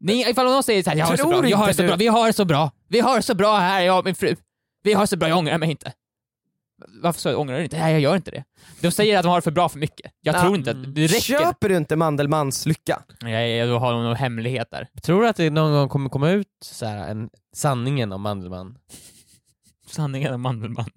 Ni, 0.00 0.30
ifall 0.30 0.46
någon 0.46 0.62
säger 0.62 0.82
såhär, 0.82 0.96
jag 0.96 1.06
har 1.06 1.12
det 1.12 1.18
så 1.18 1.24
har 1.56 1.66
det 1.66 1.74
bra, 1.86 1.96
vi 1.96 2.06
har 2.06 2.26
det 2.26 2.32
så 2.32 2.44
bra, 2.44 2.70
vi 2.88 3.00
har 3.00 3.16
det 3.16 3.22
så 3.22 3.34
bra 3.34 3.56
här, 3.58 3.82
jag 3.82 3.98
och 3.98 4.04
min 4.04 4.14
fru. 4.14 4.36
Vi 4.82 4.92
har 4.92 5.00
det 5.00 5.06
så 5.06 5.16
bra, 5.16 5.28
jag 5.28 5.38
ångrar 5.38 5.58
mig 5.58 5.70
inte. 5.70 5.92
Varför 6.88 7.20
så 7.20 7.36
ångrar 7.36 7.56
du 7.58 7.64
inte? 7.64 7.78
Nej, 7.78 7.92
jag 7.92 8.00
gör 8.00 8.16
inte 8.16 8.30
det. 8.30 8.44
De 8.80 8.90
säger 8.90 9.16
att 9.18 9.22
de 9.22 9.28
har 9.28 9.36
det 9.36 9.42
för 9.42 9.50
bra 9.50 9.68
för 9.68 9.78
mycket. 9.78 10.12
Jag 10.20 10.34
Ja. 10.34 10.40
tror 10.42 10.54
inte 10.56 10.70
att 10.70 10.94
det 10.94 11.02
räcker. 11.06 11.20
Köper 11.20 11.68
du 11.68 11.76
inte 11.76 11.96
Mandelmans 11.96 12.66
lycka? 12.66 13.02
Nej, 13.22 13.56
jag, 13.56 13.68
då 13.68 13.78
har 13.78 13.92
de 13.92 14.02
någon 14.04 14.16
hemlighet 14.16 14.68
där. 14.70 14.88
Tror 15.02 15.22
du 15.22 15.28
att 15.28 15.36
det 15.36 15.50
någon 15.50 15.72
gång 15.72 15.88
kommer 15.88 16.08
komma 16.10 16.30
ut 16.30 16.46
så 16.64 16.86
här, 16.86 17.08
en 17.08 17.30
sanningen 17.54 18.12
om 18.12 18.22
Mandelmann? 18.22 18.78
Sanningen 19.86 20.34
om 20.34 20.40
Mandelmann. 20.40 20.90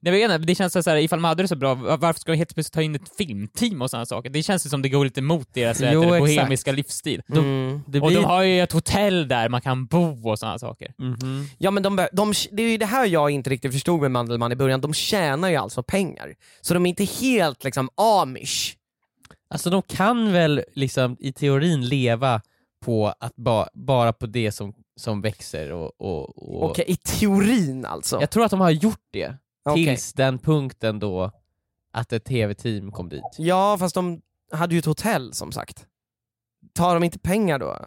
Jag 0.00 0.12
vet 0.12 0.22
inte, 0.30 0.38
det 0.38 0.54
känns 0.54 0.72
så 0.72 0.90
här, 0.90 0.96
ifall 0.96 1.20
man 1.20 1.28
hade 1.28 1.42
det 1.42 1.48
så 1.48 1.56
bra, 1.56 1.74
varför 1.74 2.20
ska 2.20 2.32
de 2.32 2.38
helt 2.38 2.54
plötsligt 2.54 2.72
ta 2.74 2.82
in 2.82 2.94
ett 2.94 3.16
filmteam 3.18 3.82
och 3.82 3.90
sådana 3.90 4.06
saker? 4.06 4.30
Det 4.30 4.42
känns 4.42 4.66
ju 4.66 4.70
som 4.70 4.82
det 4.82 4.88
går 4.88 5.04
lite 5.04 5.20
emot 5.20 5.48
deras 5.54 5.80
Jo, 5.80 5.88
jo, 5.92 6.02
exakt. 6.02 6.20
bohemiska 6.20 6.72
livsstil. 6.72 7.22
Mm. 7.32 7.82
Det 7.86 8.00
Och 8.00 8.06
blir... 8.06 8.16
de 8.16 8.24
har 8.24 8.42
ju 8.42 8.60
ett 8.62 8.72
hotell 8.72 9.28
där 9.28 9.48
man 9.48 9.60
kan 9.60 9.86
bo 9.86 10.30
och 10.30 10.38
sådana 10.38 10.58
saker. 10.58 10.94
Mhm. 10.98 11.46
Ja 11.58 11.70
men 11.70 11.82
de, 11.82 12.06
de, 12.12 12.32
det 12.52 12.62
är 12.62 12.70
ju 12.70 12.76
det 12.76 12.86
här 12.86 13.06
jag 13.06 13.30
inte 13.30 13.50
riktigt 13.50 13.72
förstod 13.72 14.00
med 14.00 14.10
Mandelmann 14.10 14.52
i 14.52 14.56
början, 14.56 14.80
de 14.80 14.94
tjänar 14.94 15.48
ju 15.48 15.56
alltså 15.56 15.82
pengar. 15.82 16.34
Så 16.60 16.74
de 16.74 16.86
är 16.86 16.90
inte 16.90 17.04
helt 17.04 17.64
liksom 17.64 17.88
amish. 17.96 18.74
Alltså 19.50 19.70
de 19.70 19.82
kan 19.82 20.32
väl 20.32 20.62
liksom 20.74 21.16
i 21.20 21.32
teorin 21.32 21.88
leva 21.88 22.40
på 22.84 23.14
att 23.20 23.36
ba, 23.36 23.66
bara 23.74 24.12
på 24.12 24.26
det 24.26 24.52
som, 24.52 24.74
som 24.96 25.20
växer 25.20 25.72
och... 25.72 25.92
och, 26.00 26.52
och... 26.62 26.70
Okej, 26.70 26.84
i 26.88 26.96
teorin 26.96 27.84
alltså. 27.84 28.20
Jag 28.20 28.30
tror 28.30 28.44
att 28.44 28.50
de 28.50 28.60
har 28.60 28.70
gjort 28.70 29.04
det, 29.12 29.34
Okej. 29.66 29.84
tills 29.86 30.12
den 30.12 30.38
punkten 30.38 30.98
då 30.98 31.30
att 31.92 32.12
ett 32.12 32.24
tv-team 32.24 32.92
kom 32.92 33.08
dit. 33.08 33.22
Ja 33.38 33.76
fast 33.78 33.94
de 33.94 34.20
hade 34.52 34.74
ju 34.74 34.78
ett 34.78 34.84
hotell 34.84 35.32
som 35.34 35.52
sagt. 35.52 35.86
Tar 36.74 36.94
de 36.94 37.04
inte 37.04 37.18
pengar 37.18 37.58
då? 37.58 37.86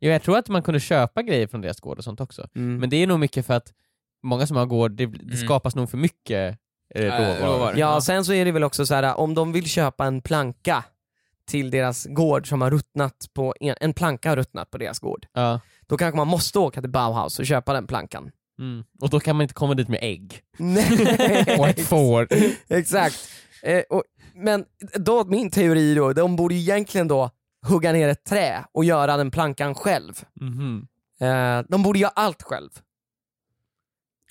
Jo, 0.00 0.10
jag 0.10 0.22
tror 0.22 0.38
att 0.38 0.48
man 0.48 0.62
kunde 0.62 0.80
köpa 0.80 1.22
grejer 1.22 1.46
från 1.46 1.60
deras 1.60 1.80
gård 1.80 1.98
och 1.98 2.04
sånt 2.04 2.20
också. 2.20 2.48
Mm. 2.56 2.76
Men 2.80 2.90
det 2.90 2.96
är 2.96 3.06
nog 3.06 3.20
mycket 3.20 3.46
för 3.46 3.54
att 3.54 3.72
många 4.22 4.46
som 4.46 4.56
har 4.56 4.66
gård, 4.66 4.92
det, 4.92 5.06
det 5.06 5.22
Mm. 5.22 5.36
skapas 5.36 5.74
nog 5.76 5.90
för 5.90 5.98
mycket 5.98 6.58
Äh, 6.94 7.02
råvaror. 7.02 7.78
Ja. 7.78 8.00
sen 8.00 8.24
så 8.24 8.32
är 8.32 8.44
det 8.44 8.52
väl 8.52 8.64
också 8.64 8.86
så 8.86 8.94
här 8.94 9.14
om 9.18 9.34
de 9.34 9.52
vill 9.52 9.64
köpa 9.66 10.06
en 10.06 10.20
planka 10.22 10.84
till 11.46 11.70
deras 11.70 12.06
gård 12.06 12.48
som 12.48 12.60
har 12.60 12.70
ruttnat 12.70 13.26
på, 13.34 13.54
en, 13.60 13.74
en 13.80 13.94
planka 13.94 14.28
har 14.28 14.36
ruttnat 14.36 14.70
på 14.70 14.78
deras 14.78 14.98
gård. 14.98 15.26
Ja. 15.32 15.60
Då 15.86 15.96
kanske 15.96 16.16
man 16.16 16.28
måste 16.28 16.58
åka 16.58 16.80
till 16.80 16.90
Bauhaus 16.90 17.38
och 17.38 17.46
köpa 17.46 17.72
den 17.72 17.86
plankan. 17.86 18.30
Mm. 18.58 18.84
Och 19.00 19.10
då 19.10 19.20
kan 19.20 19.36
man 19.36 19.42
inte 19.42 19.54
komma 19.54 19.74
dit 19.74 19.88
med 19.88 19.98
ägg. 20.02 20.40
Nej. 20.58 21.56
Och 21.58 21.68
ett 21.68 21.86
får. 21.86 22.28
Exakt. 22.68 23.28
Eh, 23.62 23.82
och, 23.90 24.02
men 24.34 24.64
då, 24.94 25.24
min 25.24 25.50
teori 25.50 25.94
då, 25.94 26.12
de 26.12 26.36
borde 26.36 26.54
ju 26.54 26.60
egentligen 26.60 27.08
då 27.08 27.30
hugga 27.66 27.92
ner 27.92 28.08
ett 28.08 28.24
trä 28.24 28.64
och 28.72 28.84
göra 28.84 29.16
den 29.16 29.30
plankan 29.30 29.74
själv. 29.74 30.12
Mhm. 30.40 30.86
Eh, 31.20 31.62
de 31.68 31.82
borde 31.82 31.98
göra 31.98 32.12
allt 32.14 32.42
själv. 32.42 32.70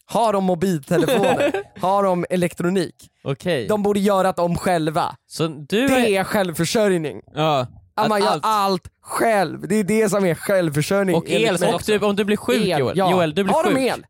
Har 0.05 0.33
de 0.33 0.43
mobiltelefoner? 0.43 1.63
har 1.81 2.03
de 2.03 2.25
elektronik? 2.29 3.09
Okej. 3.23 3.67
De 3.67 3.83
borde 3.83 3.99
göra 3.99 4.31
dem 4.31 4.55
själva. 4.57 5.15
Så 5.27 5.47
du 5.47 5.87
Det 5.87 5.93
är... 5.93 6.19
är 6.19 6.23
självförsörjning. 6.23 7.21
Ja, 7.35 7.67
Att 7.93 8.09
man 8.09 8.19
gör 8.21 8.27
allt. 8.27 8.41
allt 8.45 8.87
själv. 9.01 9.67
Det 9.67 9.75
är 9.75 9.83
det 9.83 10.09
som 10.09 10.25
är 10.25 10.35
självförsörjning. 10.35 11.15
Och 11.15 11.29
el, 11.29 11.57
och 11.73 11.83
typ, 11.83 12.03
om 12.03 12.15
du 12.15 12.23
blir 12.25 12.37
sjuk 12.37 12.57
El, 12.67 12.79
Joel, 12.79 12.97
ja. 12.97 13.11
Joel, 13.11 13.33
du 13.35 13.43
blir 13.43 13.53
Har 13.53 13.63
sjuk. 13.63 13.75
de 13.75 13.81
el? 13.89 14.05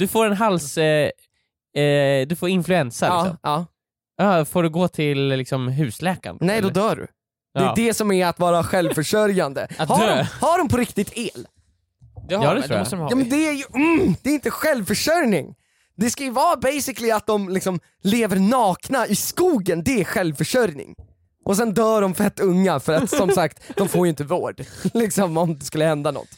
Du 0.00 0.08
får 0.08 0.26
en 0.26 0.32
hals... 0.32 0.78
Eh, 0.78 1.10
eh, 1.82 2.26
du 2.26 2.36
får 2.36 2.48
influensa 2.48 3.06
Ja, 3.06 3.22
liksom. 3.22 3.38
ja. 3.42 3.66
Ja, 4.16 4.44
får 4.44 4.62
du 4.62 4.68
gå 4.68 4.88
till 4.88 5.28
liksom, 5.28 5.68
husläkaren? 5.68 6.38
Nej, 6.40 6.60
då 6.60 6.68
eller? 6.68 6.74
dör 6.74 6.96
du. 6.96 7.06
Det 7.54 7.60
är 7.60 7.64
Ja. 7.64 7.72
det 7.76 7.94
som 7.94 8.12
är 8.12 8.26
att 8.26 8.38
vara 8.38 8.62
självförsörjande. 8.64 9.68
Att 9.78 9.88
har, 9.88 10.06
dö. 10.06 10.16
de, 10.16 10.46
har 10.46 10.58
de 10.58 10.68
på 10.68 10.76
riktigt 10.76 11.12
el? 11.14 11.46
Det 12.28 12.34
har 12.34 12.44
Ja, 12.44 12.54
det 12.54 12.60
de, 12.60 12.66
tror 12.66 12.78
jag. 12.78 12.90
de. 12.90 13.00
Ja 13.10 13.16
men 13.16 13.28
det 13.28 13.48
är 13.48 13.52
ju, 13.52 13.64
mm, 13.74 14.14
det 14.22 14.30
är 14.30 14.34
inte 14.34 14.50
självförsörjning. 14.50 15.54
Det 15.96 16.10
ska 16.10 16.24
ju 16.24 16.30
vara 16.30 16.56
basically 16.56 17.10
att 17.10 17.26
de 17.26 17.48
liksom 17.48 17.80
lever 18.02 18.36
nakna 18.36 19.06
i 19.06 19.16
skogen, 19.16 19.84
det 19.84 20.00
är 20.00 20.04
självförsörjning. 20.04 20.94
Och 21.44 21.56
sen 21.56 21.74
dör 21.74 22.02
de 22.02 22.14
fett 22.14 22.40
unga 22.40 22.80
för 22.80 22.92
att 22.92 23.10
som 23.10 23.30
sagt, 23.34 23.62
de 23.76 23.88
får 23.88 24.06
ju 24.06 24.10
inte 24.10 24.24
vård. 24.24 24.62
liksom 24.94 25.36
om 25.36 25.58
det 25.58 25.64
skulle 25.64 25.84
hända 25.84 26.10
något. 26.10 26.28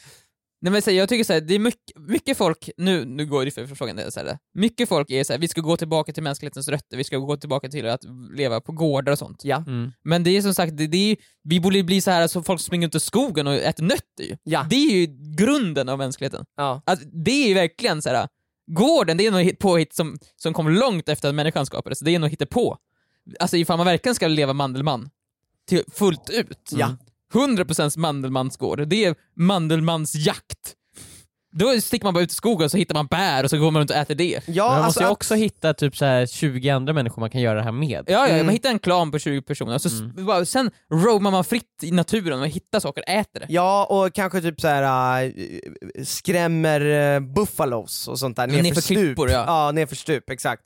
Nej, 0.62 0.72
men 0.72 0.82
så, 0.82 0.90
här, 0.90 0.98
jag 0.98 1.08
tycker 1.08 1.24
så 1.24 1.32
här, 1.32 1.40
det 1.40 1.54
är 1.54 1.58
mycket, 1.58 1.98
mycket 1.98 2.36
folk, 2.36 2.70
nu, 2.76 3.04
nu 3.04 3.26
går 3.26 3.44
det 3.44 3.50
för 3.50 3.62
är 3.62 4.10
så 4.10 4.20
här, 4.20 4.38
mycket 4.54 4.88
folk 4.88 5.10
är 5.10 5.24
så 5.24 5.32
här, 5.32 5.40
vi 5.40 5.48
ska 5.48 5.60
gå 5.60 5.76
tillbaka 5.76 6.12
till 6.12 6.22
mänsklighetens 6.22 6.68
rötter, 6.68 6.96
vi 6.96 7.04
ska 7.04 7.16
gå 7.16 7.36
tillbaka 7.36 7.68
till 7.68 7.88
att 7.88 8.04
leva 8.34 8.60
på 8.60 8.72
gårdar 8.72 9.12
och 9.12 9.18
sånt. 9.18 9.44
Ja. 9.44 9.64
Mm. 9.66 9.92
Men 10.02 10.24
det 10.24 10.30
är 10.30 10.42
som 10.42 10.54
sagt, 10.54 10.76
det, 10.76 10.86
det 10.86 11.12
är, 11.12 11.16
vi 11.42 11.60
borde 11.60 11.82
bli 11.82 12.00
så 12.00 12.10
här 12.10 12.26
så 12.26 12.42
folk 12.42 12.60
springer 12.60 12.88
ut 12.88 12.94
i 12.94 13.00
skogen 13.00 13.46
och 13.46 13.54
äter 13.54 13.82
nötter 13.82 14.24
ju. 14.24 14.36
Ja. 14.42 14.66
Det 14.70 14.76
är 14.76 14.90
ju 14.90 15.06
grunden 15.36 15.88
av 15.88 15.98
mänskligheten. 15.98 16.44
Ja. 16.56 16.82
Att 16.86 17.00
det 17.24 17.44
är 17.44 17.48
ju 17.48 17.54
verkligen 17.54 18.02
så 18.02 18.08
här. 18.08 18.28
gården 18.66 19.16
det 19.16 19.26
är 19.26 19.30
något 19.30 19.58
påhitt 19.58 19.94
som, 19.94 20.18
som 20.36 20.54
kom 20.54 20.68
långt 20.68 21.08
efter 21.08 21.28
att 21.28 21.34
människan 21.34 21.66
skapades, 21.66 22.00
det 22.00 22.14
är 22.14 22.18
något 22.18 22.32
hittepå. 22.32 22.76
Alltså 23.40 23.56
ifall 23.56 23.76
man 23.76 23.86
verkligen 23.86 24.14
ska 24.14 24.28
leva 24.28 24.52
Mandelmann 24.52 25.10
till, 25.68 25.82
fullt 25.92 26.30
ut, 26.30 26.70
Ja. 26.70 26.96
100% 27.32 27.98
Mandelmansgård, 27.98 28.88
det 28.88 29.04
är 29.04 29.14
Mandelmansjakt. 29.36 30.74
Då 31.54 31.80
sticker 31.80 32.04
man 32.04 32.14
bara 32.14 32.24
ut 32.24 32.30
i 32.30 32.34
skogen 32.34 32.64
och 32.64 32.70
så 32.70 32.76
hittar 32.76 32.94
man 32.94 33.06
bär 33.06 33.44
och 33.44 33.50
så 33.50 33.58
går 33.58 33.70
man 33.70 33.80
runt 33.80 33.90
och 33.90 33.96
äter 33.96 34.14
det. 34.14 34.40
Ja, 34.48 34.64
man 34.68 34.72
alltså 34.74 34.86
måste 34.86 35.00
ju 35.00 35.04
att- 35.06 35.12
också 35.12 35.34
hitta 35.34 35.74
typ 35.74 35.96
så 35.96 36.04
här 36.04 36.26
20 36.26 36.70
andra 36.70 36.92
människor 36.92 37.20
man 37.20 37.30
kan 37.30 37.40
göra 37.40 37.54
det 37.58 37.62
här 37.64 37.72
med. 37.72 38.04
Ja, 38.06 38.12
ja, 38.12 38.28
Mm. 38.28 38.46
man 38.46 38.52
hittar 38.52 38.70
en 38.70 38.78
klan 38.78 39.10
på 39.10 39.18
20 39.18 39.42
personer, 39.42 39.74
och 39.74 39.82
så 39.82 40.02
Mm. 40.04 40.26
bara, 40.26 40.44
sen 40.44 40.70
roamar 40.92 41.30
man 41.30 41.44
fritt 41.44 41.82
i 41.82 41.90
naturen 41.90 42.40
och 42.40 42.46
hittar 42.48 42.80
saker 42.80 43.02
och 43.02 43.08
äter 43.08 43.40
det. 43.40 43.46
Ja, 43.48 43.84
och 43.90 44.14
kanske 44.14 44.40
typ 44.40 44.60
så 44.60 44.68
här 44.68 45.22
äh, 45.24 45.32
skrämmer 46.04 46.80
äh, 47.14 47.20
buffalos 47.20 48.08
och 48.08 48.18
sånt 48.18 48.36
där 48.36 48.42
Ja, 48.48 48.52
nerför 48.52 48.62
nerför 48.62 48.80
stup. 48.80 48.96
klippor, 48.98 49.30
ja. 49.30 49.44
ja, 49.46 49.72
nerför 49.72 49.96
stup, 49.96 50.30
exakt. 50.30 50.62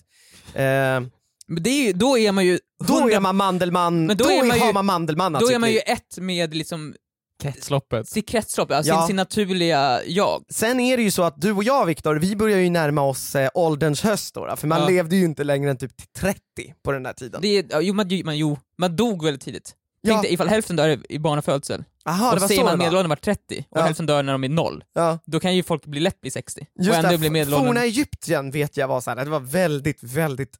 Eh, 0.54 1.00
Men 1.48 1.62
det 1.62 1.70
är 1.70 1.84
ju, 1.86 1.92
då 1.92 2.18
är 2.18 2.32
man 2.32 2.44
ju... 2.46 2.58
då 2.86 2.94
100 2.98 3.16
är 3.16 3.20
man 3.20 3.36
Mandelmann, 3.36 4.06
Men 4.06 4.16
då, 4.16 4.24
då 4.24 4.30
är 4.30 4.44
man 4.44 4.56
ju- 4.56 4.62
har 4.64 4.72
man 4.72 4.86
Mandelmann 4.86 5.32
då 5.32 5.50
är 5.50 5.58
man 5.58 5.72
ju 5.72 5.78
ett 5.78 6.18
med 6.18 6.54
liksom 6.54 6.94
Kretsloppet. 7.42 8.08
sitt 8.08 8.28
kretslopp, 8.28 8.70
alltså 8.72 8.92
Ja. 8.92 8.98
sin, 9.00 9.06
sin 9.06 9.16
naturliga 9.16 10.00
jag. 10.06 10.44
Sen 10.48 10.80
är 10.80 10.96
det 10.96 11.02
ju 11.02 11.10
så 11.10 11.22
att 11.22 11.40
du 11.40 11.52
och 11.52 11.64
jag 11.64 11.86
Viktor, 11.86 12.14
vi 12.16 12.36
börjar 12.36 12.58
ju 12.58 12.70
närma 12.70 13.02
oss 13.02 13.34
eh, 13.34 13.48
ålderns 13.54 14.02
höst 14.02 14.34
då, 14.34 14.46
då, 14.46 14.56
för 14.56 14.66
man 14.66 14.80
Ja. 14.80 14.88
levde 14.88 15.16
ju 15.16 15.24
inte 15.24 15.44
längre 15.44 15.70
än 15.70 15.76
typ 15.76 15.96
till 15.96 16.06
30 16.16 16.40
på 16.84 16.92
den 16.92 17.02
där 17.02 17.12
tiden. 17.12 17.40
Det 17.42 17.66
jo, 17.80 17.94
man, 17.94 18.08
man, 18.24 18.38
jo, 18.38 18.58
man 18.78 18.96
dog 18.96 19.24
väldigt 19.24 19.42
tidigt. 19.42 19.74
Ja. 20.00 20.10
Tänk 20.12 20.22
dig 20.22 20.32
ifall 20.34 20.48
hälften 20.48 20.76
dör 20.76 20.98
i 21.08 21.18
barnafödsel, 21.18 21.84
Aha, 22.04 22.30
det 22.30 22.34
och 22.36 22.40
var 22.40 22.48
säger 22.48 22.60
så 22.60 22.66
man 22.66 22.78
medelåldern 22.78 23.08
var 23.08 23.16
30, 23.16 23.66
och 23.70 23.78
Ja. 23.78 23.82
hälften 23.82 24.06
dör 24.06 24.22
när 24.22 24.32
de 24.32 24.44
är 24.44 24.48
noll, 24.48 24.84
Ja. 24.94 25.18
då 25.26 25.40
kan 25.40 25.54
ju 25.56 25.62
folk 25.62 25.86
bli 25.86 26.00
lätt 26.00 26.20
bli 26.20 26.30
60. 26.30 26.66
Just 26.78 26.90
och 26.90 26.96
ändå 26.96 27.10
det, 27.10 27.18
bli 27.18 27.26
f- 27.26 27.32
medelåldern... 27.32 27.66
forna 27.68 27.84
Egypten 27.84 28.50
vet 28.50 28.76
jag 28.76 28.88
var 28.88 29.00
så 29.00 29.10
här, 29.10 29.24
det 29.24 29.30
var 29.30 29.40
väldigt, 29.40 30.02
väldigt 30.02 30.56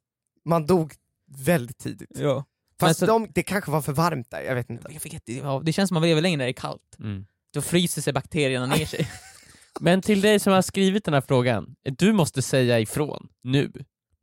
man 0.47 0.65
dog 0.65 0.93
väldigt 1.37 1.77
tidigt. 1.77 2.09
Ja. 2.15 2.45
Fast 2.79 3.01
Men 3.01 3.07
så- 3.07 3.13
de, 3.19 3.27
det 3.33 3.43
kanske 3.43 3.71
var 3.71 3.81
för 3.81 3.93
varmt 3.93 4.31
där, 4.31 4.41
jag 4.41 4.55
vet 4.55 4.69
inte. 4.69 4.87
Jag 4.91 5.11
vet, 5.11 5.29
ja, 5.29 5.61
det 5.65 5.73
känns 5.73 5.87
som 5.87 5.93
man 5.95 6.03
lever 6.03 6.21
längre 6.21 6.37
när 6.37 6.45
det 6.45 6.51
är 6.51 6.53
kallt. 6.53 6.97
Mm. 6.99 7.25
Då 7.53 7.61
fryser 7.61 8.01
sig 8.01 8.13
bakterierna 8.13 8.65
ner 8.65 8.85
sig. 8.85 9.07
Men 9.79 10.01
till 10.01 10.21
dig 10.21 10.39
som 10.39 10.53
har 10.53 10.61
skrivit 10.61 11.05
den 11.05 11.13
här 11.13 11.21
frågan, 11.21 11.75
du 11.97 12.13
måste 12.13 12.41
säga 12.41 12.79
ifrån 12.79 13.27
nu. 13.43 13.71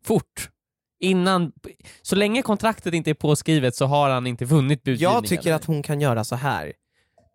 Fort. 0.05 0.51
Innan, 1.01 1.53
så 2.03 2.16
länge 2.16 2.43
kontraktet 2.43 2.95
inte 2.95 3.11
är 3.11 3.14
påskrivet 3.14 3.77
så 3.77 3.87
har 3.87 4.11
han 4.11 4.27
inte 4.27 4.45
vunnit 4.45 4.83
budgivningen. 4.83 5.14
Jag 5.14 5.27
tycker 5.27 5.53
att 5.53 5.64
hon 5.64 5.83
kan 5.83 6.01
göra 6.01 6.25
så 6.25 6.37
här. 6.37 6.72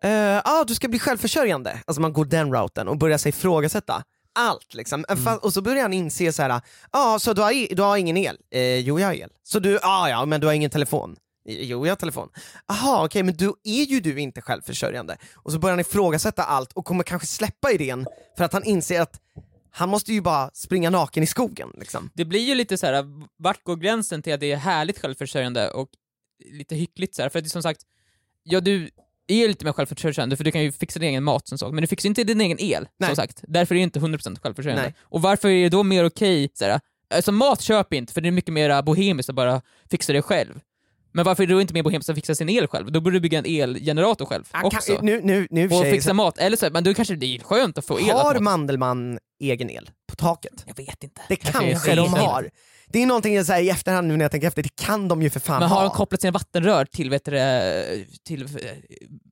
Eh, 0.04 0.38
ah, 0.44 0.64
du 0.64 0.74
ska 0.74 0.88
bli 0.88 0.98
självförsörjande. 0.98 1.82
Alltså 1.86 2.00
man 2.00 2.12
går 2.12 2.24
den 2.24 2.52
routen 2.52 2.88
och 2.88 2.98
börjar 2.98 3.18
sig 3.18 3.30
ifrågasätta 3.30 4.04
allt. 4.34 4.74
Liksom. 4.74 5.04
Mm. 5.08 5.38
Och 5.42 5.52
så 5.52 5.62
börjar 5.62 5.82
han 5.82 5.92
inse 5.92 6.32
så 6.32 6.42
här. 6.42 6.60
ja 6.92 7.18
så 7.18 7.32
du 7.32 7.42
har, 7.42 7.74
du 7.74 7.82
har 7.82 7.96
ingen 7.96 8.16
el? 8.16 8.38
Eh, 8.50 8.78
jo 8.78 9.00
jag 9.00 9.06
har 9.06 9.14
el. 9.14 9.30
Så 9.42 9.58
du, 9.58 9.78
ah, 9.82 10.08
ja 10.08 10.26
men 10.26 10.40
du 10.40 10.46
har 10.46 10.54
ingen 10.54 10.70
telefon? 10.70 11.16
Jo 11.44 11.86
jag 11.86 11.90
har 11.90 11.96
telefon. 11.96 12.28
Aha 12.66 13.04
okej 13.04 13.22
men 13.22 13.36
då 13.36 13.56
är 13.64 13.84
ju 13.84 14.00
du 14.00 14.20
inte 14.20 14.40
självförsörjande. 14.40 15.16
Och 15.34 15.52
så 15.52 15.58
börjar 15.58 15.72
han 15.72 15.80
ifrågasätta 15.80 16.42
allt 16.42 16.72
och 16.72 16.84
kommer 16.84 17.04
kanske 17.04 17.26
släppa 17.26 17.72
idén 17.72 18.06
för 18.36 18.44
att 18.44 18.52
han 18.52 18.64
inser 18.64 19.00
att 19.00 19.20
han 19.70 19.88
måste 19.88 20.12
ju 20.12 20.20
bara 20.20 20.50
springa 20.54 20.90
naken 20.90 21.22
i 21.22 21.26
skogen. 21.26 21.72
Liksom. 21.74 22.10
Det 22.14 22.24
blir 22.24 22.40
ju 22.40 22.54
lite 22.54 22.78
så 22.78 22.86
här, 22.86 23.04
vart 23.36 23.64
går 23.64 23.76
gränsen 23.76 24.22
till 24.22 24.34
att 24.34 24.40
det 24.40 24.52
är 24.52 24.56
härligt 24.56 24.98
självförsörjande 24.98 25.70
och 25.70 25.88
lite 26.44 26.74
hyckligt 26.74 27.14
så 27.14 27.22
här, 27.22 27.28
för 27.28 27.38
att 27.38 27.44
det 27.44 27.48
är 27.48 27.50
som 27.50 27.62
sagt, 27.62 27.80
ja 28.42 28.60
du 28.60 28.90
är 29.30 29.48
lite 29.48 29.64
mer 29.64 29.72
självförsörjande 29.72 30.36
för 30.36 30.44
du 30.44 30.50
kan 30.50 30.62
ju 30.62 30.72
fixa 30.72 30.98
din 30.98 31.08
egen 31.08 31.24
mat 31.24 31.48
som 31.48 31.58
sagt, 31.58 31.72
men 31.72 31.80
du 31.82 31.86
fixar 31.86 32.08
inte 32.08 32.24
din 32.24 32.40
egen 32.40 32.60
el, 32.60 32.88
Nej. 32.98 33.08
som 33.08 33.16
sagt. 33.16 33.44
Därför 33.48 33.74
är 33.74 33.76
det 33.76 33.82
inte 33.82 33.98
100% 34.00 34.38
självförsörjande. 34.42 34.82
Nej. 34.82 34.94
Och 35.02 35.22
varför 35.22 35.48
är 35.48 35.62
det 35.62 35.68
då 35.68 35.82
mer 35.82 36.04
okej, 36.04 36.48
så 36.54 36.64
här, 36.64 36.80
alltså 37.14 37.32
mat 37.32 37.60
köp 37.60 37.92
inte, 37.92 38.12
för 38.12 38.20
det 38.20 38.28
är 38.28 38.32
mycket 38.32 38.52
mer 38.52 38.82
bohemiskt 38.82 39.30
att 39.30 39.36
bara 39.36 39.62
fixa 39.90 40.12
det 40.12 40.22
själv. 40.22 40.60
Men 41.12 41.24
varför 41.24 41.42
är 41.42 41.46
det 41.46 41.54
då 41.54 41.60
inte 41.60 41.74
mer 41.74 41.82
bohemiskt 41.82 42.10
att 42.10 42.16
fixa 42.16 42.34
sin 42.34 42.48
el 42.48 42.66
själv? 42.66 42.92
Då 42.92 43.00
borde 43.00 43.16
du 43.16 43.20
bygga 43.20 43.38
en 43.38 43.46
elgenerator 43.46 44.26
själv 44.26 44.44
Han 44.50 44.64
också. 44.64 44.96
kan, 44.96 45.06
nu, 45.06 45.20
nu, 45.24 45.46
nu 45.50 45.68
och 45.68 45.82
fixa 45.84 46.14
mat, 46.14 46.38
eller 46.38 46.56
så, 46.56 46.68
men 46.72 46.84
då 46.84 46.94
kanske 46.94 47.14
det 47.16 47.36
är 47.36 47.40
skönt 47.40 47.78
att 47.78 47.86
få 47.86 48.00
el. 48.00 48.10
har 48.10 48.40
Mandelmann 48.40 49.18
egen 49.40 49.70
el 49.70 49.90
på 50.08 50.16
taket? 50.16 50.64
Jag 50.66 50.76
vet 50.76 51.04
inte. 51.04 51.20
Det 51.28 51.36
Kanske 51.36 51.70
kanske 51.70 51.94
de 51.94 52.14
har. 52.14 52.50
Det 52.92 53.02
är 53.02 53.06
någonting 53.06 53.34
jag 53.34 53.46
säger 53.46 53.62
i 53.64 53.70
efterhand 53.70 54.08
nu 54.08 54.16
när 54.16 54.24
jag 54.24 54.30
tänker 54.30 54.48
efter, 54.48 54.62
det 54.62 54.76
kan 54.76 55.08
de 55.08 55.22
ju 55.22 55.30
för 55.30 55.40
fan 55.40 55.60
Men 55.60 55.68
har 55.68 55.76
ha. 55.76 55.84
de 55.84 55.90
kopplat 55.90 56.20
sina 56.20 56.30
vattenrör 56.32 56.84
till, 56.84 57.10
vet 57.10 57.24
du, 57.24 57.32
till 58.26 58.42
eh, 58.42 58.48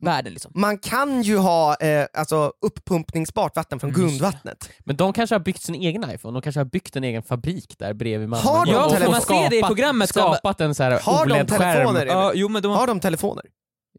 världen 0.00 0.32
liksom? 0.32 0.52
Man 0.54 0.78
kan 0.78 1.22
ju 1.22 1.36
ha 1.38 1.76
eh, 1.76 2.06
alltså, 2.14 2.52
uppumpningsbart 2.66 3.56
vatten 3.56 3.80
från 3.80 3.90
Mm, 3.90 4.00
grundvattnet. 4.00 4.70
Men 4.84 4.96
de 4.96 5.12
kanske 5.12 5.34
har 5.34 5.40
byggt 5.40 5.62
sin 5.62 5.74
egen 5.74 6.10
iPhone, 6.10 6.36
de 6.36 6.42
kanske 6.42 6.60
har 6.60 6.64
byggt 6.64 6.96
en 6.96 7.04
egen 7.04 7.22
fabrik 7.22 7.74
där 7.78 7.94
bredvid 7.94 8.28
Malmö. 8.28 8.50
Har 8.50 8.66
de 8.66 8.74
Och- 8.74 8.84
och 8.84 8.90
telefon? 8.92 9.12
man 9.12 9.20
ser 9.22 9.50
det 9.50 9.56
i 9.56 9.58
skapat- 9.60 9.66
programmet, 9.68 10.08
så- 10.08 10.20
Skapat 10.34 10.60
en 10.60 10.74
så 10.74 10.82
här 10.82 10.90
Har 11.02 11.26
de 11.26 11.32
OLED-skärm. 11.32 11.72
telefoner? 11.72 12.06
Ja, 12.06 12.32
jo 12.34 12.48
men 12.48 12.62
de 12.62 12.70
har, 12.72 12.78
Har 12.78 12.86
de 12.86 13.00
telefoner? 13.00 13.44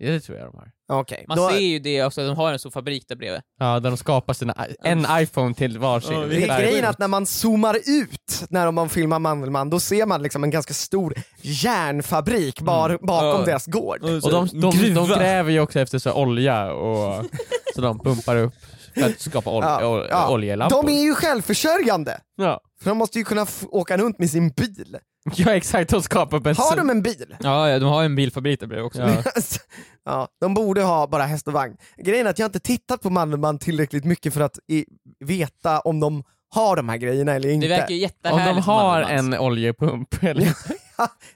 Ja, 0.02 0.12
det 0.12 0.20
tror 0.20 0.38
jag 0.38 0.48
de 0.48 0.58
har. 0.58 0.72
Okej. 1.00 1.26
man 1.28 1.38
då- 1.38 1.50
ser 1.50 1.58
ju 1.60 1.80
det 1.80 2.04
också, 2.04 2.28
de 2.28 2.36
har 2.38 2.54
en 2.54 2.60
stor 2.60 2.72
fabrik 2.72 3.06
där 3.08 3.16
bredvid. 3.16 3.42
Ja, 3.60 3.80
där 3.80 3.90
de 3.90 3.98
skapar 3.98 4.34
sina, 4.34 4.54
en 4.84 5.06
iPhone 5.12 5.54
till 5.54 5.78
varsin. 5.80 6.14
Ja, 6.14 6.20
det 6.26 6.44
är 6.44 6.60
grejen 6.60 6.86
att 6.86 7.00
när 7.00 7.08
man 7.08 7.26
zoomar 7.26 7.76
ut 7.86 8.46
när 8.50 8.72
man 8.72 8.90
filmar 8.90 9.20
Mandelmann, 9.20 9.70
då 9.70 9.80
ser 9.80 10.06
man 10.06 10.22
liksom 10.24 10.44
en 10.44 10.50
ganska 10.52 10.74
stor 10.74 11.14
järnfabrik 11.42 12.62
bar, 12.62 12.98
bakom 13.02 13.28
Mm. 13.30 13.40
Ja. 13.40 13.46
deras 13.46 13.66
gård. 13.66 14.02
Och 14.04 14.32
de, 14.32 14.48
de, 14.48 14.94
de 14.94 15.08
gräver 15.08 15.52
ju 15.52 15.60
också 15.60 15.80
efter 15.80 16.00
så 16.00 16.14
olja, 16.14 16.74
och, 16.74 17.26
så 17.76 17.82
de 17.82 18.00
pumpar 18.00 18.36
upp 18.36 18.54
för 18.96 19.02
att 19.06 19.20
skapa 19.20 19.50
ol, 19.52 19.64
Ja, 19.64 19.88
ol, 19.88 20.08
ja. 20.10 20.30
oljelampor. 20.34 20.84
De 20.84 20.90
är 21.00 21.02
ju 21.04 21.16
självförsörjande, 21.16 22.22
ja. 22.38 22.62
för 22.82 22.90
de 22.90 22.98
måste 22.98 23.18
ju 23.20 23.24
kunna 23.26 23.42
f- 23.42 23.64
åka 23.72 23.98
runt 23.98 24.20
med 24.20 24.30
sin 24.30 24.50
bil. 24.50 24.98
ja, 25.36 25.56
exakt, 25.56 25.90
de 25.90 26.02
skapar 26.04 26.40
bensin. 26.40 26.66
Har 26.70 26.78
de 26.78 26.90
en 26.90 27.02
bil? 27.02 27.36
Ja, 27.40 27.70
ja, 27.70 27.80
de 27.80 27.90
har 27.90 28.04
en 28.04 28.16
bilfabrik 28.16 28.60
där 28.60 28.68
bredvid 28.68 28.86
också. 28.86 29.02
Ja. 29.02 29.24
ja, 30.06 30.28
de 30.42 30.54
borde 30.54 30.82
ha 30.82 31.08
bara 31.08 31.24
häst 31.24 31.48
och 31.48 31.54
vagn. 31.54 31.78
Grejen 31.98 32.26
är 32.26 32.30
att 32.30 32.40
jag 32.40 32.48
inte 32.48 32.60
tittat 32.60 33.02
på 33.02 33.10
Mandelmann 33.10 33.60
tillräckligt 33.60 34.06
mycket 34.06 34.34
för 34.34 34.42
att 34.42 34.60
i, 34.68 34.86
veta 35.20 35.80
om 35.80 36.00
de 36.00 36.24
har 36.50 36.76
de 36.76 36.90
här 36.90 36.98
grejerna 36.98 37.34
eller 37.34 37.50
inte. 37.50 37.68
Det 37.68 37.78
verkar 37.78 37.96
ju 37.96 37.96
Om 37.96 38.02
jättehärligt. 38.02 38.66
de 38.66 38.72
har 38.72 39.02
en 39.02 39.34
oljepump, 39.34 40.16
eller? 40.24 40.54